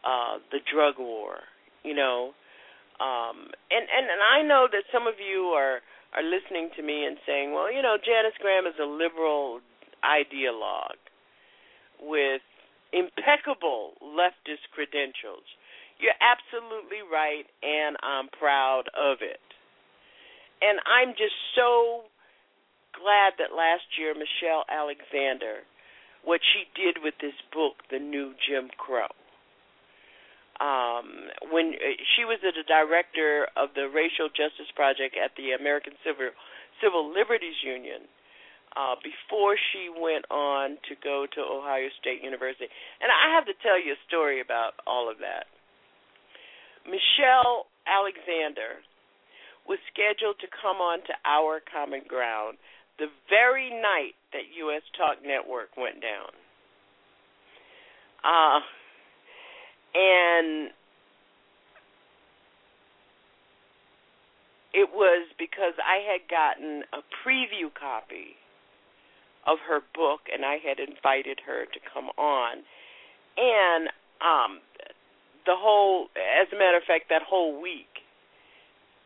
[0.04, 1.40] uh the drug war
[1.84, 2.32] you know.
[2.98, 5.80] Um, and, and and I know that some of you are
[6.14, 9.60] are listening to me and saying, well, you know, Janice Graham is a liberal
[10.06, 11.02] ideologue
[12.00, 12.42] with
[12.92, 15.46] impeccable leftist credentials.
[15.98, 19.42] You're absolutely right, and I'm proud of it.
[20.62, 22.06] And I'm just so
[22.94, 25.66] glad that last year Michelle Alexander,
[26.22, 29.10] what she did with this book, The New Jim Crow,
[30.62, 35.94] um, when uh, she was the director of the Racial Justice Project at the American
[36.06, 36.30] Civil
[36.82, 38.06] Civil Liberties Union
[38.76, 42.66] uh, before she went on to go to Ohio State University.
[42.98, 45.46] And I have to tell you a story about all of that.
[46.84, 48.82] Michelle Alexander
[49.64, 52.58] was scheduled to come on to Our Common Ground
[52.98, 54.82] the very night that U.S.
[54.94, 56.30] Talk Network went down.
[58.22, 58.60] Uh,
[59.94, 60.70] and
[64.74, 68.34] it was because I had gotten a preview copy
[69.46, 72.64] of her book and I had invited her to come on.
[73.36, 73.88] And
[74.20, 74.60] um
[75.46, 78.02] the whole as a matter of fact that whole week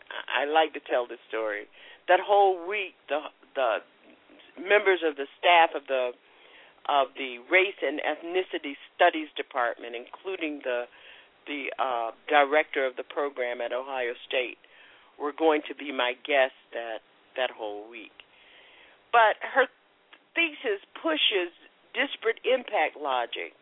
[0.08, 1.68] I like to tell this story.
[2.08, 3.20] That whole week the
[3.54, 3.78] the
[4.56, 6.12] members of the staff of the
[6.88, 10.88] of the Race and Ethnicity Studies Department, including the
[11.46, 14.60] the uh, director of the program at Ohio State,
[15.16, 17.00] were going to be my guests that
[17.36, 18.12] that whole week.
[19.12, 19.68] But her
[20.34, 21.52] thesis pushes
[21.96, 23.56] disparate impact logic.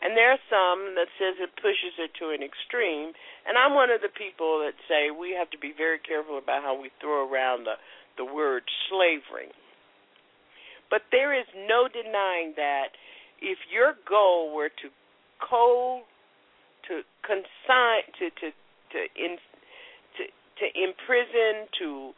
[0.00, 3.12] And there are some that says it pushes it to an extreme,
[3.44, 6.64] and I'm one of the people that say we have to be very careful about
[6.64, 7.76] how we throw around the
[8.16, 9.52] the word slavery
[10.90, 12.92] but there is no denying that
[13.40, 14.88] if your goal were to
[15.40, 16.02] co
[16.88, 18.50] to consign to to
[18.92, 19.38] to in
[20.18, 20.22] to
[20.58, 22.12] to imprison to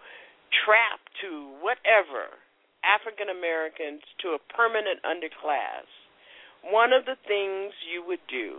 [0.65, 2.41] trap to whatever
[2.83, 5.87] African Americans to a permanent underclass,
[6.67, 8.59] one of the things you would do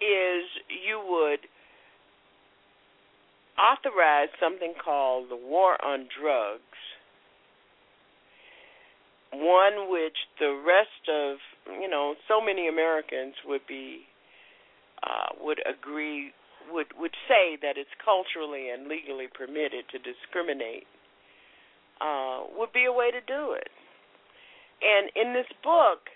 [0.00, 1.40] is you would
[3.58, 6.78] authorized something called the War on Drugs,
[9.32, 11.38] one which the rest of
[11.80, 14.06] you know so many Americans would be
[15.02, 16.32] uh, would agree
[16.70, 20.86] would would say that it's culturally and legally permitted to discriminate
[22.00, 23.70] uh, would be a way to do it.
[24.82, 26.10] And in this book,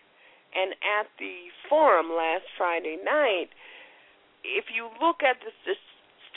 [0.55, 3.53] and at the forum last Friday night,
[4.45, 5.53] if you look at the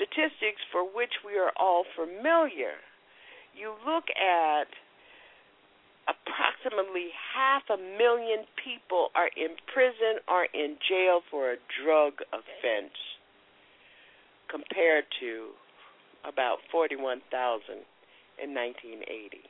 [0.02, 2.82] statistics for which we are all familiar,
[3.54, 4.66] you look at
[6.10, 12.98] approximately half a million people are in prison or in jail for a drug offense
[14.50, 15.54] compared to
[16.26, 17.86] about 41,000
[18.42, 19.46] in 1980.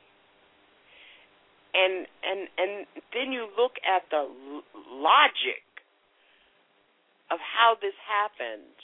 [1.72, 2.84] And and and
[3.16, 4.28] then you look at the
[4.92, 5.64] logic
[7.32, 8.76] of how this happens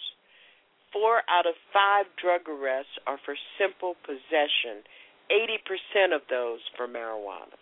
[0.92, 4.84] four out of five drug arrests are for simple possession,
[5.30, 7.56] 80% of those for marijuana.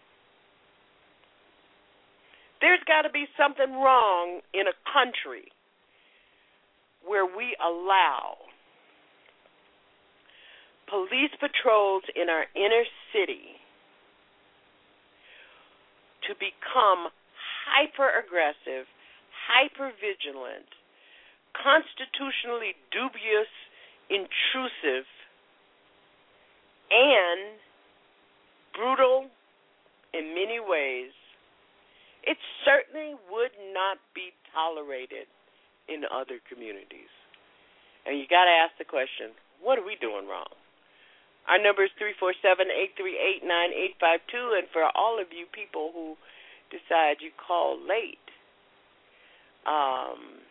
[2.60, 5.52] There's got to be something wrong in a country
[7.04, 8.36] where we allow
[10.88, 13.58] police patrols in our inner city
[16.26, 17.10] to become
[17.66, 18.86] hyper aggressive,
[19.46, 20.66] hyper vigilant,
[21.62, 23.50] constitutionally dubious,
[24.10, 25.08] intrusive,
[26.90, 27.58] and
[28.74, 29.26] brutal
[30.14, 31.12] in many ways,
[32.22, 35.26] it certainly would not be tolerated
[35.88, 37.10] in other communities.
[38.04, 40.52] And you got to ask the question what are we doing wrong?
[41.48, 42.66] Our number is 347
[42.98, 44.58] 838 9852.
[44.58, 46.18] And for all of you people who
[46.74, 48.22] decide you call late,
[49.66, 50.42] um,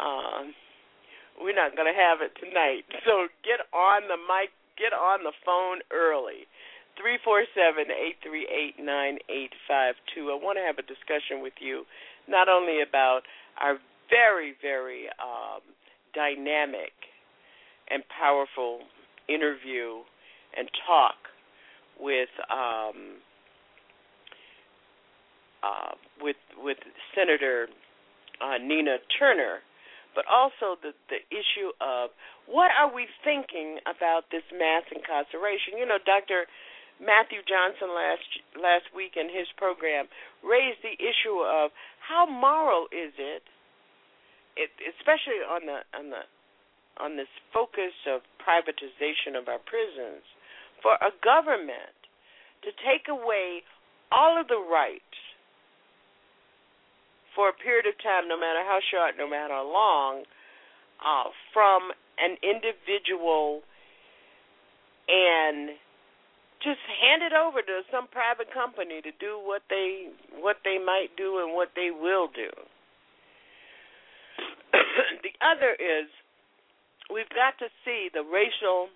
[0.00, 0.54] um,
[1.40, 2.84] we're not going to have it tonight.
[3.06, 6.48] So get on the mic, get on the phone early.
[6.96, 7.92] 347
[8.24, 10.32] 838 9852.
[10.32, 11.84] I want to have a discussion with you
[12.28, 13.22] not only about
[13.60, 13.78] our
[14.10, 15.60] very, very um,
[16.14, 16.92] dynamic
[17.90, 18.80] and powerful
[19.28, 20.02] interview
[20.56, 21.14] and talk
[22.00, 23.20] with um,
[25.62, 26.78] uh, with with
[27.14, 27.68] Senator
[28.40, 29.58] uh, Nina Turner,
[30.16, 32.10] but also the the issue of
[32.48, 35.76] what are we thinking about this mass incarceration?
[35.76, 36.48] You know, Dr.
[36.96, 38.24] Matthew Johnson last
[38.56, 40.08] last week in his program
[40.40, 41.70] raised the issue of
[42.00, 43.44] how moral is it,
[44.56, 46.24] it especially on the on the
[46.96, 50.24] on this focus of privatization of our prisons,
[50.80, 51.92] for a government
[52.64, 53.60] to take away
[54.08, 55.20] all of the rights
[57.36, 60.24] for a period of time, no matter how short, no matter how long,
[61.04, 63.60] uh, from an individual
[65.06, 65.76] and
[66.64, 70.08] just hand it over to some private company to do what they
[70.40, 72.48] what they might do and what they will do.
[75.22, 76.08] the other is
[77.12, 78.88] we've got to see the racial,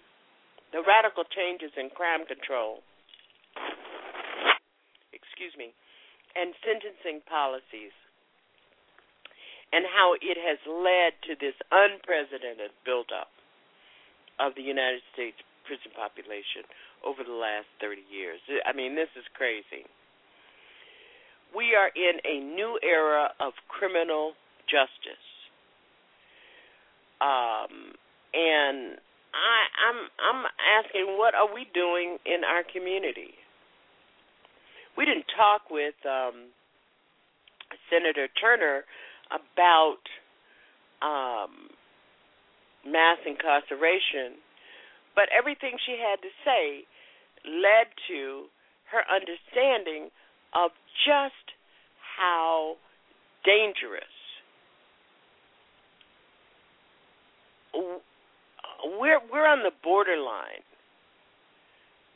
[0.72, 2.80] the radical changes in crime control,
[5.12, 5.76] excuse me,
[6.34, 7.94] and sentencing policies,
[9.72, 13.30] and how it has led to this unprecedented buildup
[14.38, 16.66] of the United States prison population
[17.06, 18.40] over the last 30 years.
[18.66, 19.86] I mean, this is crazy.
[21.54, 24.34] We are in a new era of criminal
[24.66, 25.22] justice
[27.20, 27.92] um,
[28.32, 28.96] and
[29.30, 30.42] I, I'm I'm
[30.80, 33.36] asking, what are we doing in our community?
[34.96, 36.48] We didn't talk with um,
[37.92, 38.84] Senator Turner
[39.30, 40.02] about
[41.02, 41.70] um,
[42.84, 44.38] mass incarceration,
[45.14, 46.84] but everything she had to say
[47.46, 48.46] led to
[48.90, 50.10] her understanding
[50.54, 50.70] of
[51.06, 51.54] just
[52.18, 52.74] how
[53.44, 54.04] dangerous
[58.98, 60.64] we're we're on the borderline.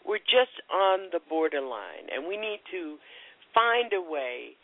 [0.07, 2.97] We're just on the borderline, and we need to
[3.55, 4.57] find a way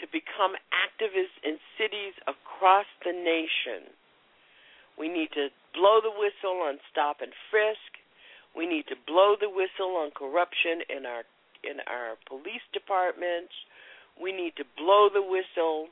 [0.00, 3.90] to become activists in cities across the nation.
[4.98, 7.98] We need to blow the whistle on stop and frisk.
[8.56, 11.22] We need to blow the whistle on corruption in our
[11.62, 13.54] in our police departments.
[14.20, 15.88] We need to blow the whistle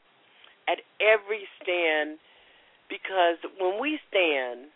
[0.69, 2.19] at every stand
[2.89, 4.71] because when we stand,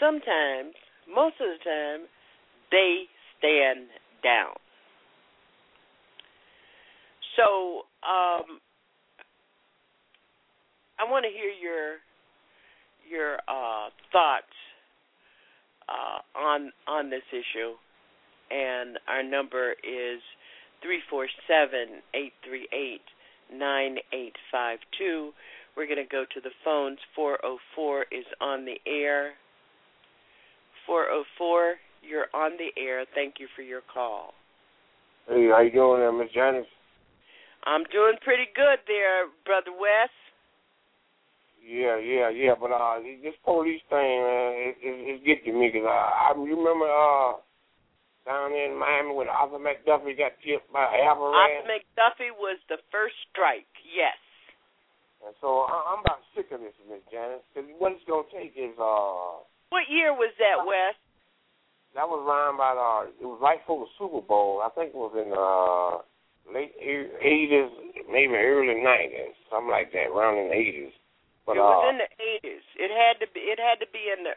[0.00, 0.72] sometimes,
[1.08, 2.00] most of the time,
[2.70, 3.04] they
[3.36, 3.88] stand
[4.22, 4.56] down.
[7.38, 8.58] So, um,
[10.98, 11.98] I want to hear your
[13.08, 14.46] your uh, thoughts
[15.88, 17.74] uh, on on this issue,
[18.50, 20.20] and our number is
[20.82, 23.06] three four seven eight three eight
[23.56, 25.30] nine eight five two.
[25.76, 26.98] We're going to go to the phones.
[27.14, 29.34] 404 is on the air.
[30.88, 33.04] 404, you're on the air.
[33.14, 34.34] Thank you for your call.
[35.28, 36.66] Hey, how you doing there, Miss Janice?
[37.68, 40.08] I'm doing pretty good there, Brother Wes.
[41.60, 45.84] Yeah, yeah, yeah, but uh, this police thing, man, it, it, it's getting me because
[45.84, 47.44] I, I remember uh
[48.24, 51.36] down in Miami when Arthur McDuffie got killed by Alvarez.
[51.36, 53.68] Arthur McDuffie was the first strike.
[53.84, 54.16] Yes.
[55.20, 57.44] And so I'm about sick of this, Miss Janice.
[57.52, 59.44] Because what it's gonna take is uh.
[59.68, 60.96] What year was that, Wes?
[61.92, 63.12] That was around about uh.
[63.12, 64.64] It was right before the Super Bowl.
[64.64, 66.00] I think it was in uh
[66.52, 67.70] late eighties,
[68.10, 70.92] maybe early nineties, something like that, around in the eighties.
[71.46, 72.64] But it was uh, in the eighties.
[72.76, 73.40] It had to be.
[73.40, 74.34] It had to be in the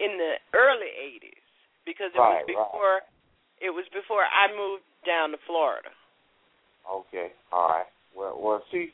[0.00, 1.44] in the early eighties
[1.84, 3.04] because it right, was before.
[3.04, 3.12] Right.
[3.62, 5.92] It was before I moved down to Florida.
[6.84, 7.32] Okay.
[7.52, 7.88] All right.
[8.12, 8.92] Well, well, see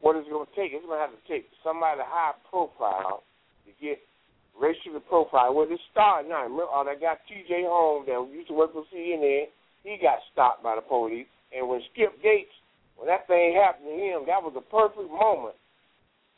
[0.00, 0.74] what it's going to take.
[0.74, 3.22] It's going to have to take somebody high profile
[3.66, 3.98] to get
[4.58, 5.56] racially profiled.
[5.56, 6.44] Well, it's starting now.
[6.44, 7.64] Remember, uh, that guy T.J.
[7.66, 9.48] Holmes that used to work for CNN,
[9.82, 11.30] he got stopped by the police.
[11.52, 12.52] And when Skip Gates,
[12.96, 15.56] when that thing happened to him, that was a perfect moment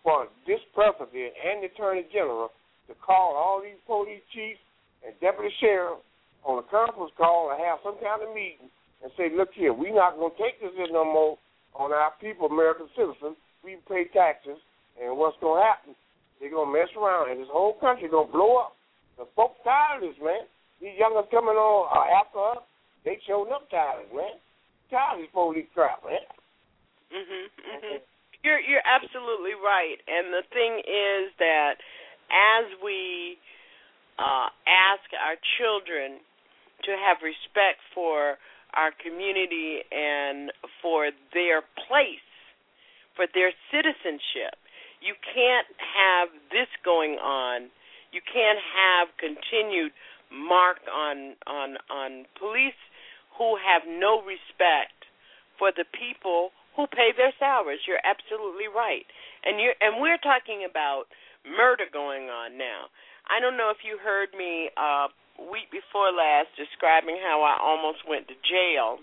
[0.02, 2.50] for this president and the Attorney General
[2.88, 4.60] to call all these police chiefs
[5.00, 6.02] and deputy sheriff
[6.44, 8.68] on a conference call and have some kind of meeting
[9.00, 11.36] and say, look here, we're not going to take this in no more
[11.76, 13.36] on our people, American citizens.
[13.64, 14.60] We pay taxes,
[15.00, 15.92] and what's going to happen?
[16.40, 18.76] They're going to mess around, and this whole country going to blow up.
[19.16, 20.44] The folks tired of this, man.
[20.80, 22.64] These youngers coming on uh, after us,
[23.04, 24.36] they showing up tired of this, man.
[24.94, 26.20] Of this police crap, man.
[27.12, 27.50] Mhm.
[27.66, 28.00] Mhm.
[28.42, 30.00] You're you're absolutely right.
[30.06, 31.80] And the thing is that
[32.30, 33.38] as we
[34.18, 36.20] uh, ask our children
[36.84, 38.38] to have respect for
[38.74, 42.20] our community and for their place,
[43.16, 44.54] for their citizenship,
[45.00, 47.70] you can't have this going on.
[48.12, 49.92] You can't have continued
[50.30, 52.78] mark on on on police
[53.38, 54.94] who have no respect
[55.58, 57.82] for the people who pay their salaries.
[57.86, 59.06] You're absolutely right.
[59.44, 61.06] And you and we're talking about
[61.46, 62.90] murder going on now.
[63.30, 65.08] I don't know if you heard me uh
[65.50, 69.02] week before last describing how I almost went to jail.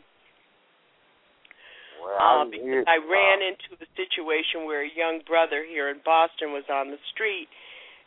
[2.00, 6.50] Well, uh, because I ran into a situation where a young brother here in Boston
[6.50, 7.46] was on the street,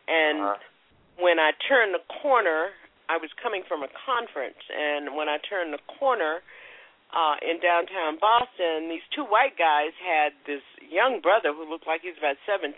[0.09, 0.59] and uh-huh.
[1.23, 2.75] when I turned the corner,
[3.09, 6.41] I was coming from a conference, and when I turned the corner,
[7.15, 12.03] uh in downtown Boston, these two white guys had this young brother who looked like
[12.03, 12.75] he was about 17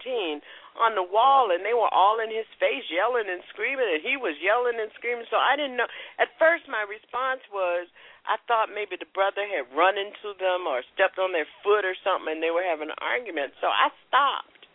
[0.76, 4.20] on the wall and they were all in his face yelling and screaming and he
[4.20, 5.24] was yelling and screaming.
[5.32, 5.88] So I didn't know.
[6.20, 7.88] At first my response was
[8.28, 11.96] I thought maybe the brother had run into them or stepped on their foot or
[12.04, 13.56] something and they were having an argument.
[13.64, 14.68] So I stopped.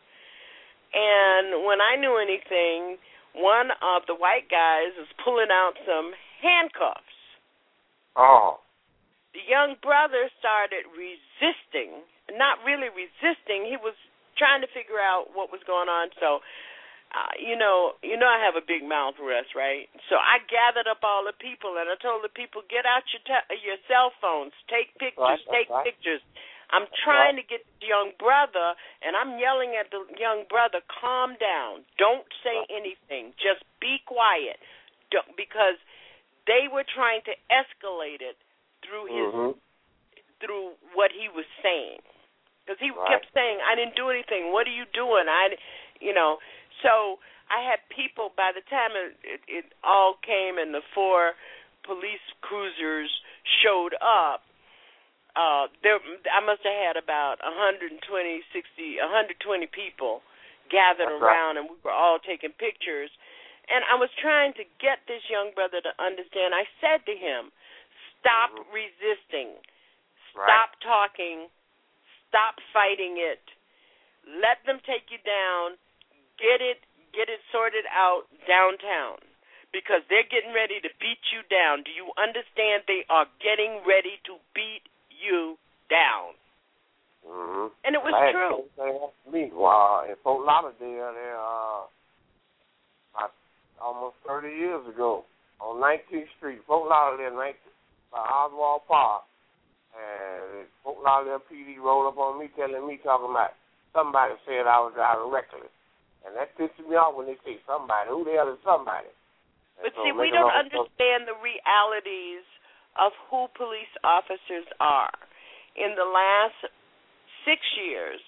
[0.91, 2.97] And when I knew anything
[3.35, 7.07] one of the white guys is pulling out some handcuffs
[8.15, 8.59] Oh.
[9.31, 12.03] the young brother started resisting,
[12.35, 13.63] not really resisting.
[13.63, 13.95] He was
[14.35, 16.11] trying to figure out what was going on.
[16.19, 16.43] So,
[17.15, 19.87] uh, you know, you know, I have a big mouth, Russ, right?
[20.11, 23.23] So I gathered up all the people and I told the people, get out your
[23.23, 25.87] te- your cell phones, take pictures, Right, take right.
[25.87, 26.19] pictures.
[26.71, 31.35] I'm trying to get the young brother, and I'm yelling at the young brother, calm
[31.35, 31.83] down.
[31.97, 33.35] Don't say anything.
[33.35, 34.55] Just be quiet.
[35.11, 35.75] Don't, because
[36.47, 38.37] they were trying to escalate it
[38.81, 39.55] through his Mhm.
[40.39, 42.01] through what he was saying
[42.65, 43.07] because he Right.
[43.09, 45.55] kept saying i didn't do anything what are you doing i
[45.99, 46.39] you know
[46.81, 47.19] so
[47.49, 51.35] i had people by the time it, it, it all came and the four
[51.83, 53.21] police cruisers
[53.61, 54.43] showed up
[55.35, 55.99] uh there
[56.31, 60.21] i must have had about 120, 60, hundred twenty people
[60.71, 61.31] gathered That's right.
[61.35, 63.11] around and we were all taking pictures
[63.71, 67.51] and i was trying to get this young brother to understand i said to him
[68.19, 69.55] stop resisting
[70.35, 70.47] Right.
[70.47, 71.51] Stop talking.
[72.31, 73.43] Stop fighting it.
[74.39, 75.75] Let them take you down.
[76.39, 76.79] Get it
[77.11, 79.19] get it sorted out downtown
[79.75, 81.83] because they're getting ready to beat you down.
[81.83, 84.87] Do you understand they are getting ready to beat
[85.21, 85.57] you
[85.89, 86.35] down?
[87.21, 87.67] Mm-hmm.
[87.85, 88.65] And it was I true.
[88.65, 91.85] the same thing happen to Me, well, in Fort Lauderdale, there, uh,
[93.13, 93.33] about
[93.77, 95.23] almost 30 years ago,
[95.61, 97.53] on 19th Street, Fort Lauderdale, 19,
[98.09, 99.23] by Osswald Park,
[99.93, 103.53] and Fort Lauderdale PD rolled up on me, telling me, talking about
[103.93, 105.71] somebody said I was driving reckless,
[106.25, 108.09] and that pisses me off when they say somebody.
[108.09, 109.13] Who the hell is somebody?
[109.77, 112.47] And But so see, we don't understand the realities
[112.99, 115.13] of who police officers are.
[115.75, 116.59] In the last
[117.47, 118.19] six years,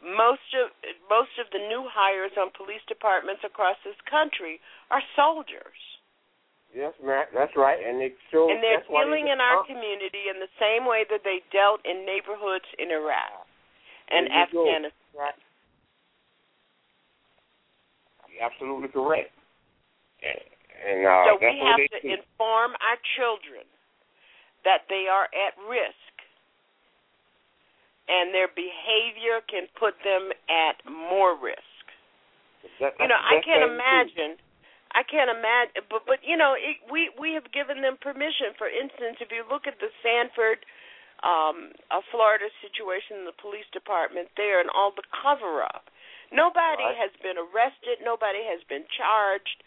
[0.00, 0.72] most of
[1.12, 4.56] most of the new hires on police departments across this country
[4.88, 5.76] are soldiers.
[6.72, 8.48] Yes, ma'am, that's right, and they show.
[8.48, 12.64] and they're dealing in our community in the same way that they dealt in neighborhoods
[12.78, 13.50] in Iraq
[14.10, 14.62] and There you go.
[14.66, 15.34] Afghanistan.
[18.30, 19.34] You're absolutely correct.
[20.22, 20.38] And,
[20.80, 23.66] and uh, so we have to inform our children
[24.64, 25.96] that they are at risk
[28.10, 31.62] and their behavior can put them at more risk.
[32.80, 34.38] That- You know, I can't imagine.
[34.92, 38.52] I can't imagine, but but you know, it, we we have given them permission.
[38.58, 40.66] For instance, if you look at the Sanford,
[41.22, 45.86] um, uh, Florida situation in the police department there, and all the cover up,
[46.32, 46.96] nobody Right.
[46.96, 48.00] has been arrested.
[48.02, 49.62] Nobody has been charged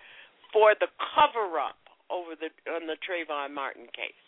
[0.52, 1.80] for the cover up
[2.10, 4.23] over the on the Trayvon Martin case.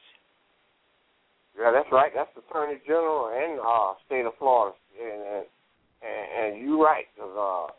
[1.57, 2.11] Yeah, that's right.
[2.13, 5.47] That's the Attorney General and uh, state of Florida, and
[6.03, 7.71] and, and you're right, cause uh,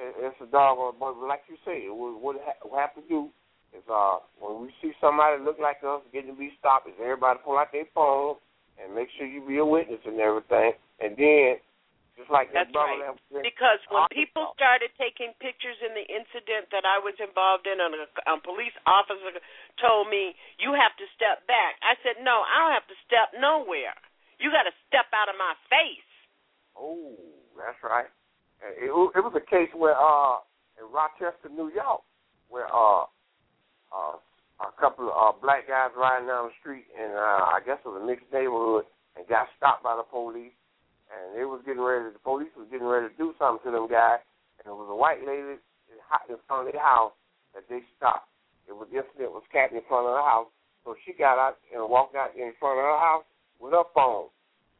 [0.00, 0.94] it, it's a doggone.
[0.98, 3.28] But like you say, was, what ha- we have to do
[3.76, 7.38] is uh, when we see somebody look like us getting to be stopped, is everybody
[7.44, 8.36] pull out their phone
[8.80, 11.58] and make sure you be a witness and everything, and then
[12.20, 13.00] just like That's right.
[13.32, 17.96] Because when people started taking pictures in the incident that I was involved in, and
[17.96, 19.40] a, a police officer
[19.80, 23.32] told me, "You have to step back." I said, "No, I don't have to step
[23.40, 23.96] nowhere.
[24.36, 26.12] You got to step out of my face."
[26.76, 27.16] Oh,
[27.56, 28.12] that's right.
[28.60, 30.44] It, it was a case where uh
[30.76, 32.04] in Rochester, New York,
[32.52, 33.08] where uh
[33.88, 34.20] uh
[34.60, 37.88] a couple of uh, black guys riding down the street in uh I guess it
[37.88, 38.84] was a mixed neighborhood
[39.16, 40.52] and got stopped by the police
[41.10, 43.90] and they was getting ready the police was getting ready to do something to them
[43.90, 44.22] guys
[44.60, 45.58] and it was a white lady
[46.28, 47.12] in front of their house
[47.54, 48.28] that they stopped.
[48.68, 50.50] It was the incident was happening in front of her house.
[50.84, 53.26] So she got out and walked out in front of her house
[53.58, 54.30] with her phone.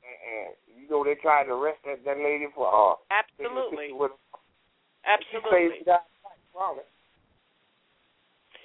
[0.04, 4.14] And, and you know they tried to arrest that, that lady for uh Absolutely, with.
[4.14, 5.50] She absolutely.
[5.52, 6.88] saved the guy's life from it.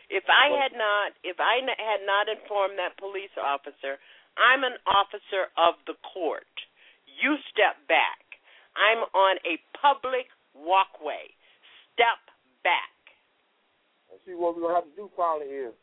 [0.08, 3.98] If I had not, if I had not informed that police officer,
[4.38, 6.48] I'm an officer of the court.
[7.22, 8.20] You step back.
[8.76, 11.32] I'm on a public walkway.
[11.96, 12.20] Step
[12.64, 12.92] back.
[14.12, 15.74] And see what we're gonna have to do probably is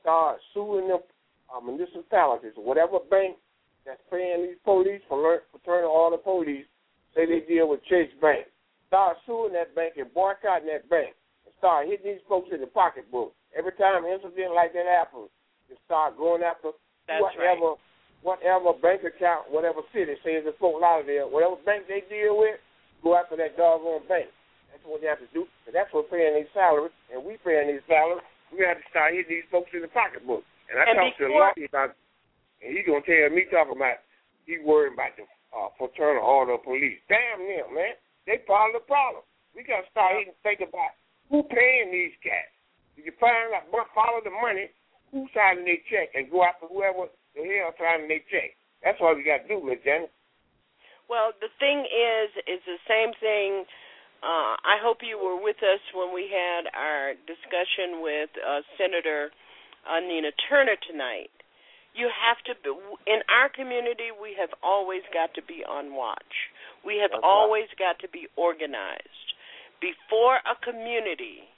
[0.00, 1.00] start suing the
[1.52, 3.36] uh, municipalities or whatever bank
[3.84, 6.64] that's paying these police for learn, fraternal order police,
[7.14, 8.46] say they deal with Chase Bank.
[8.88, 12.66] Start suing that bank and boycotting that bank and start hitting these folks in the
[12.66, 13.32] pocketbook.
[13.56, 15.30] Every time an incident like that happens,
[15.68, 16.72] you start going after
[17.06, 17.76] That's whatever
[18.22, 22.60] whatever bank account, whatever city, say it's in Fort Lauderdale, whatever bank they deal with,
[23.02, 24.28] go after that doggone bank.
[24.70, 25.48] That's what they have to do.
[25.66, 28.24] And that's what paying these salaries, and we paying these salaries.
[28.52, 30.44] We have to start hitting these folks in the pocketbook.
[30.68, 31.96] And I And talked to a lawyer about,
[32.62, 34.04] and he gonna tell me talking about
[34.44, 35.24] he worried about the
[35.54, 36.98] uh, fraternal order of police.
[37.08, 37.94] Damn them, man.
[38.26, 39.26] They part of the problem.
[39.54, 40.94] We gotta start even think about
[41.30, 42.52] who paying these cats.
[42.98, 44.70] If you find out, follow the money,
[45.10, 47.10] who's signing their check, and go after whoever
[47.42, 48.56] the hell signing their check.
[48.84, 50.12] That's all we got to do, Miss Janet.
[51.08, 53.66] Well, the thing is, is the same thing.
[54.22, 59.34] Uh, I hope you were with us when we had our discussion with uh, Senator
[59.90, 61.34] uh, Nina Turner tonight.
[61.98, 62.70] You have to be
[63.10, 64.14] in our community.
[64.14, 66.46] We have always got to be on watch.
[66.86, 67.34] We have That's right.
[67.34, 69.26] always got to be organized.
[69.82, 71.49] Before a community,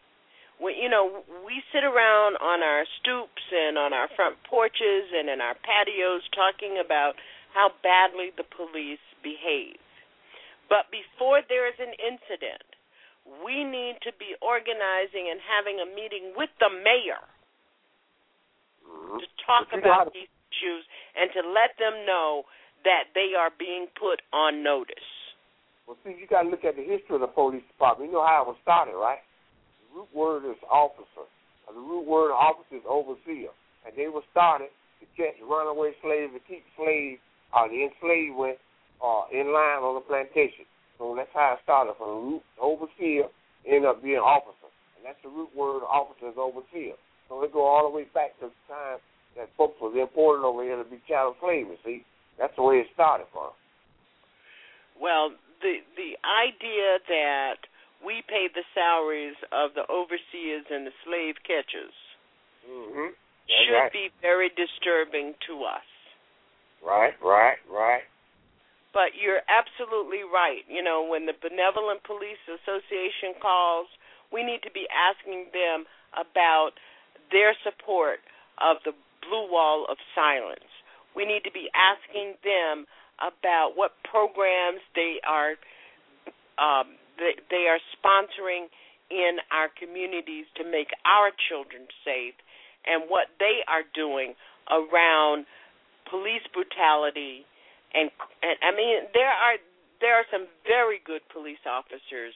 [0.63, 5.27] when you know we sit around on our stoops and on our front porches and
[5.29, 7.19] in our patios talking about
[7.51, 9.77] how badly the police behave.
[10.71, 12.65] But before there is an incident,
[13.45, 17.21] we need to be organizing and having a meeting with the mayor
[18.93, 19.19] Mm-hmm.
[19.19, 20.85] to talk know how about these issues
[21.17, 22.45] and to let them know
[22.85, 25.07] that they are being put on notice.
[25.87, 28.11] Well, see, you got to look at the history of the police department.
[28.11, 29.23] You know how it was started, right?
[29.95, 31.29] Root word is officer.
[31.69, 33.53] Uh, The root word officer is overseer.
[33.87, 34.69] And they were started
[35.01, 37.21] to catch runaway slaves, to keep slaves,
[37.53, 38.59] uh, the enslavement
[39.05, 40.65] uh, in line on the plantation.
[40.99, 43.27] So that's how it started from root overseer,
[43.67, 44.71] ended up being officer.
[44.97, 46.95] And that's the root word of officer is overseer.
[47.29, 49.03] So they go all the way back to the time
[49.37, 52.05] that folks was imported over here to be chattel slavery, see?
[52.39, 53.51] That's the way it started from.
[55.01, 57.59] Well, the the idea that
[58.05, 61.95] we pay the salaries of the overseers and the slave catchers
[62.63, 63.11] Mm-hmm.
[63.51, 63.93] should right.
[63.93, 65.87] be very disturbing to us.
[66.79, 68.07] Right, right, right.
[68.95, 70.63] But you're absolutely right.
[70.69, 73.89] You know, when the Benevolent Police Association calls,
[74.31, 76.79] we need to be asking them about
[77.35, 78.21] their support
[78.61, 78.93] of the
[79.27, 80.69] Blue Wall of Silence.
[81.17, 82.87] We need to be asking them
[83.19, 85.57] about what programs they are
[86.61, 88.69] um, they, they are sponsoring
[89.11, 92.35] in our communities to make our children safe,
[92.87, 94.35] and what they are doing
[94.71, 95.47] around
[96.09, 97.47] police brutality
[97.95, 98.11] and
[98.43, 99.57] and I mean there are
[100.01, 102.35] there are some very good police officers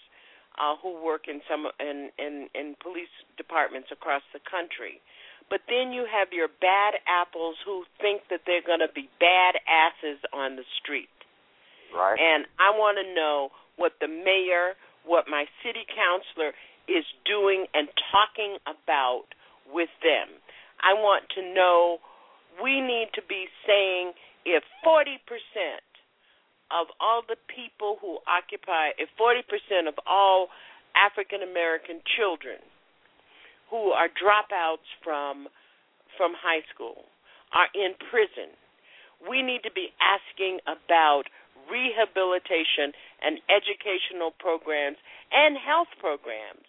[0.56, 5.00] uh, who work in some in, in in police departments across the country.
[5.48, 9.54] But then you have your bad apples who think that they're going to be bad
[9.70, 11.12] asses on the street.
[11.94, 12.18] Right.
[12.18, 14.74] And I want to know what the mayor,
[15.04, 16.52] what my city councilor
[16.88, 19.26] is doing and talking about
[19.72, 20.38] with them.
[20.82, 21.98] I want to know
[22.62, 24.12] we need to be saying
[24.44, 25.18] if 40%
[26.70, 30.48] of all the people who occupy, if 40% of all
[30.96, 32.58] African American children
[33.70, 35.48] who are dropouts from
[36.16, 37.04] from high school
[37.52, 38.56] are in prison,
[39.28, 41.28] we need to be asking about
[41.76, 44.96] rehabilitation and educational programs
[45.28, 46.64] and health programs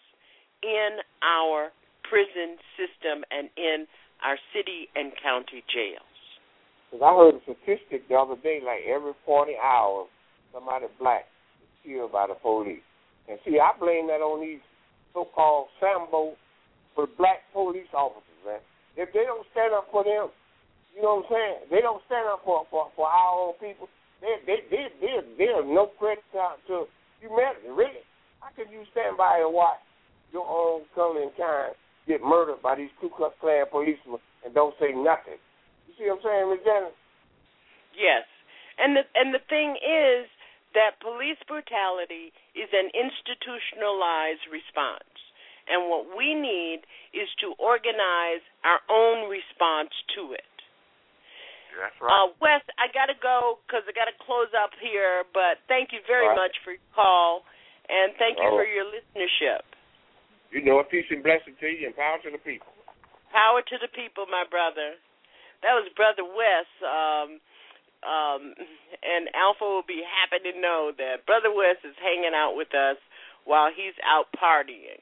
[0.60, 1.72] in our
[2.04, 3.88] prison system and in
[4.20, 6.04] our city and county jails.
[6.92, 10.08] Because I heard a statistic the other day, like every 40 hours,
[10.52, 11.28] somebody black
[11.62, 12.84] is killed by the police.
[13.28, 14.64] And see, I blame that on these
[15.12, 16.40] so-called Sambo
[16.96, 18.64] for black police officers, man.
[18.96, 20.32] If they don't stand up for them,
[20.96, 21.60] you know what I'm saying?
[21.70, 23.86] They don't stand up for for, for our own people.
[24.22, 26.76] They they they they they're no credit to, to
[27.22, 27.70] humanity.
[27.70, 28.06] Really,
[28.40, 29.82] how can you stand by and watch
[30.34, 31.76] your own color and kind
[32.08, 35.38] get murdered by these Ku Klux Klan policemen and don't say nothing?
[35.88, 36.96] You see what I'm saying, Janet?
[37.94, 38.26] Yes,
[38.78, 40.26] and the and the thing is
[40.74, 45.10] that police brutality is an institutionalized response.
[45.68, 50.57] And what we need is to organize our own response to it.
[51.78, 52.10] That's right.
[52.10, 55.94] Uh, Wes, I got to go because I got to close up here, but thank
[55.94, 56.36] you very right.
[56.36, 57.46] much for your call,
[57.88, 58.58] and thank you Oh.
[58.58, 59.62] for your listenership.
[60.50, 62.72] You know, a peace and blessing to you and power to the people.
[63.32, 64.96] Power to the people, my brother.
[65.62, 66.68] That was Brother Wes.
[66.82, 67.40] Um,
[68.06, 68.54] um,
[69.04, 72.98] and Alpha will be happy to know that Brother Wes is hanging out with us
[73.44, 75.02] while he's out partying.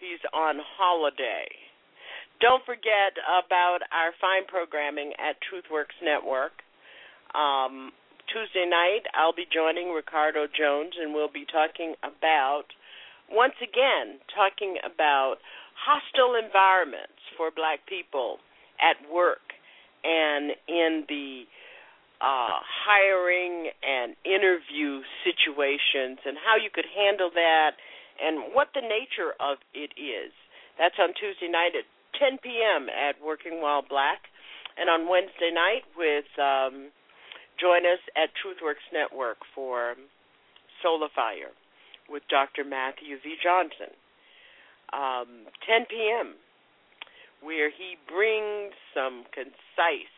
[0.00, 1.46] He's on holiday.
[2.40, 6.62] Don't forget about our fine programming at TruthWorks Network.
[7.34, 7.90] Um,
[8.30, 12.70] Tuesday night, I'll be joining Ricardo Jones, and we'll be talking about,
[13.26, 15.42] once again, talking about
[15.74, 18.38] hostile environments for black people
[18.78, 19.42] at work
[20.04, 21.42] and in the
[22.22, 27.74] uh, hiring and interview situations and how you could handle that
[28.22, 30.30] and what the nature of it is.
[30.78, 31.86] That's on Tuesday night at
[32.18, 32.88] 10 p.m.
[32.88, 34.28] at Working While Black,
[34.78, 36.90] and on Wednesday night with um,
[37.60, 39.94] join us at TruthWorks Network for
[40.82, 41.08] Solar
[42.08, 42.64] with Dr.
[42.64, 43.34] Matthew V.
[43.42, 43.92] Johnson,
[44.92, 46.34] um, 10 p.m.,
[47.42, 50.14] where he brings some concise,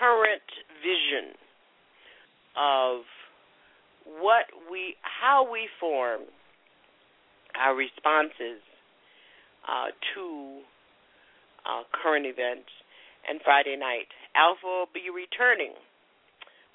[0.00, 0.48] current
[0.82, 1.36] vision
[2.56, 3.04] of
[4.04, 6.22] what we, how we form
[7.58, 8.60] our responses
[9.68, 10.60] uh, to
[11.66, 12.68] uh, current events.
[13.28, 15.72] And Friday night, Alpha will be returning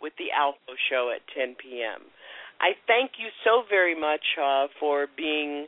[0.02, 2.10] with the Alpha Show at 10 p.m.
[2.60, 5.68] I thank you so very much uh, for being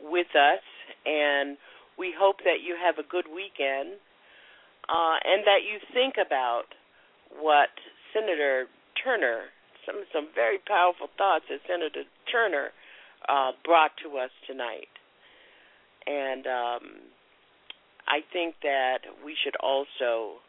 [0.00, 0.64] with us,
[1.06, 1.56] and
[1.98, 4.00] we hope that you have a good weekend
[4.88, 6.66] uh, and that you think about
[7.38, 7.70] what
[8.12, 8.66] Senator
[9.02, 9.52] Turner,
[9.86, 12.70] some some very powerful thoughts that Senator Turner
[13.28, 14.91] uh, brought to us tonight.
[16.06, 16.82] And um,
[18.08, 20.40] I think that we should also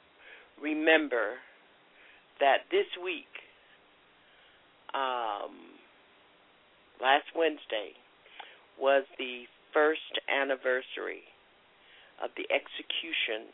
[0.62, 1.36] remember
[2.40, 3.30] that this week,
[4.94, 5.78] um,
[7.02, 7.94] last Wednesday,
[8.80, 9.44] was the
[9.74, 11.24] first anniversary
[12.24, 13.54] of the execution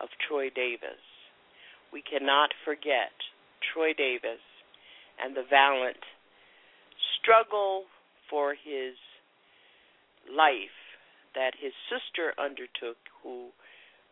[0.00, 1.02] of Troy Davis.
[1.92, 3.12] We cannot forget
[3.72, 4.40] Troy Davis
[5.22, 6.00] and the valiant
[7.20, 7.84] struggle
[8.30, 8.94] for his
[10.30, 10.77] life
[11.34, 13.50] that his sister undertook, who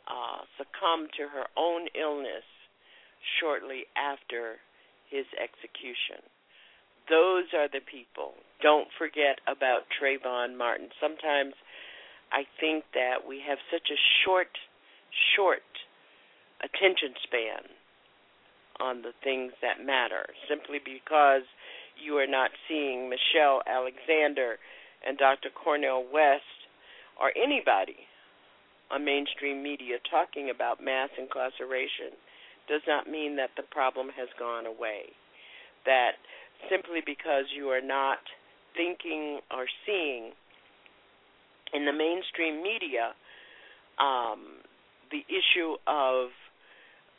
[0.09, 2.47] uh, succumbed to her own illness
[3.41, 4.57] shortly after
[5.11, 6.23] his execution.
[7.09, 8.35] Those are the people.
[8.63, 10.91] Don't forget about Trayvon Martin.
[11.01, 11.55] Sometimes
[12.33, 14.51] I think that we have such a short,
[15.37, 15.67] short
[16.63, 17.63] attention span
[18.81, 21.43] on the things that matter simply because
[21.97, 24.59] you are not seeing Michelle Alexander
[25.07, 25.49] and Dr.
[25.51, 26.56] Cornel West
[27.21, 27.97] or anybody
[28.91, 32.15] on mainstream media talking about mass incarceration
[32.69, 35.11] does not mean that the problem has gone away.
[35.85, 36.19] That
[36.71, 38.19] simply because you are not
[38.77, 40.33] thinking or seeing
[41.73, 43.15] in the mainstream media
[43.99, 44.63] um,
[45.11, 46.29] the issue of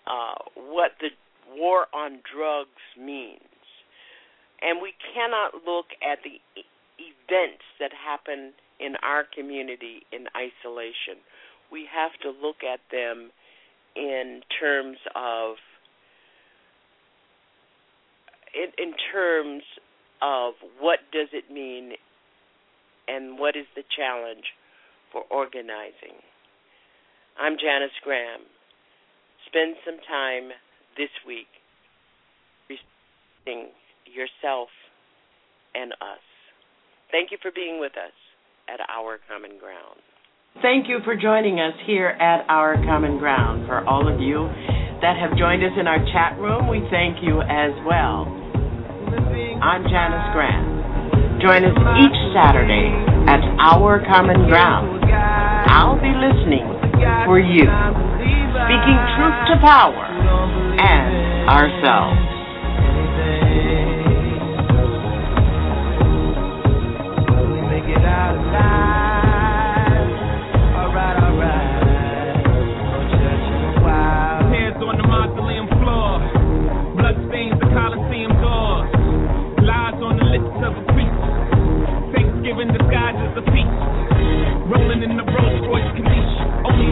[0.06, 1.10] uh, what the
[1.56, 3.41] war on drugs means.
[4.61, 6.40] And we cannot look at the
[6.98, 11.22] events that happen in our community in isolation.
[11.72, 13.32] We have to look at them
[13.95, 15.56] in terms of
[18.54, 19.64] in, in terms
[20.22, 21.94] of what does it mean
[23.08, 24.45] and what is the challenge
[25.12, 26.22] for organizing.
[27.40, 28.41] I'm Janice Graham.
[29.45, 30.49] Spend some time
[30.98, 31.48] this week
[32.70, 33.72] respecting
[34.06, 34.70] yourself
[35.76, 36.24] and us.
[37.12, 38.14] Thank you for being with us
[38.68, 39.99] at Our Common Ground.
[40.61, 43.68] Thank you for joining us here at Our Common Ground.
[43.68, 44.49] For all of you
[45.02, 48.26] that have joined us in our chat room, we thank you as well.
[49.61, 51.41] I'm Janice Graham.
[51.41, 52.89] Join us each Saturday
[53.30, 55.06] at Our Common Ground.
[55.69, 56.65] I'll be listening
[57.26, 57.69] for you,
[58.65, 60.06] speaking truth to power
[60.81, 62.36] and ourselves.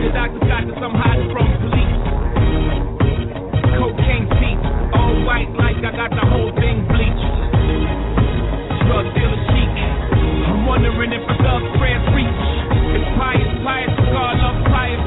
[0.06, 1.98] The doctor got this, I'm hiding from police.
[3.74, 4.62] Cocaine teeth,
[4.94, 7.26] all white like I got the whole thing bleached.
[8.86, 9.74] Drug dealer chic.
[10.46, 12.38] I'm wondering if a thug's prayers reach.
[12.94, 15.02] It's pious, pious, God love pious.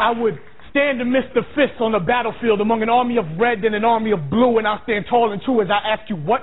[0.00, 0.38] I would
[0.70, 4.12] stand amidst the fists on the battlefield among an army of red and an army
[4.12, 6.42] of blue, and I stand tall and true as I ask you, what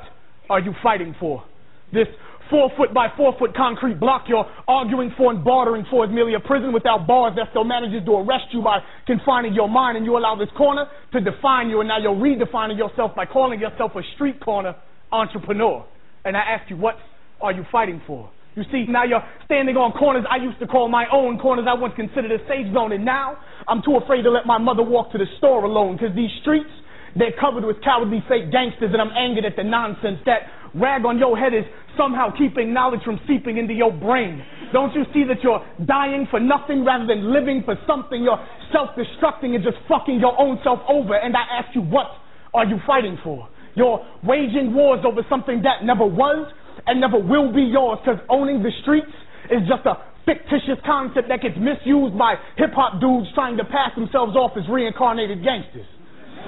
[0.49, 1.43] are you fighting for?
[1.91, 2.07] This
[2.49, 6.33] four foot by four foot concrete block you're arguing for and bartering for is merely
[6.33, 10.05] a prison without bars that still manages to arrest you by confining your mind, and
[10.05, 13.91] you allow this corner to define you, and now you're redefining yourself by calling yourself
[13.95, 14.75] a street corner
[15.11, 15.85] entrepreneur.
[16.25, 16.95] And I ask you, what
[17.41, 18.29] are you fighting for?
[18.57, 21.77] You see, now you're standing on corners I used to call my own, corners I
[21.77, 23.37] once considered a safe zone, and now
[23.69, 26.73] I'm too afraid to let my mother walk to the store alone, because these streets,
[27.13, 31.21] they're covered with cowardly fake gangsters, and I'm angered at the nonsense that rag on
[31.21, 34.41] your head is somehow keeping knowledge from seeping into your brain.
[34.73, 38.25] Don't you see that you're dying for nothing rather than living for something?
[38.25, 38.41] You're
[38.73, 42.09] self-destructing and just fucking your own self over, and I ask you, what
[42.55, 43.47] are you fighting for?
[43.75, 46.51] You're waging wars over something that never was,
[46.85, 49.11] and never will be yours because owning the streets
[49.49, 49.97] is just a
[50.27, 54.67] fictitious concept that gets misused by hip hop dudes trying to pass themselves off as
[54.69, 55.87] reincarnated gangsters.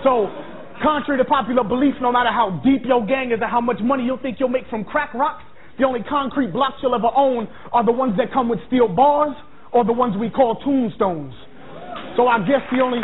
[0.04, 0.28] So,
[0.84, 4.04] contrary to popular belief, no matter how deep your gang is or how much money
[4.04, 5.44] you'll think you'll make from crack rocks,
[5.80, 9.36] the only concrete blocks you'll ever own are the ones that come with steel bars
[9.72, 11.34] or the ones we call tombstones.
[12.18, 13.00] So I guess the only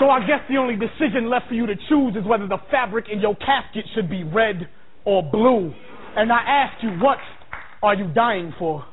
[0.00, 3.04] so I guess the only decision left for you to choose is whether the fabric
[3.12, 4.66] in your casket should be red
[5.04, 5.72] or blue.
[6.16, 7.18] And I ask you, what
[7.82, 8.84] are you dying for?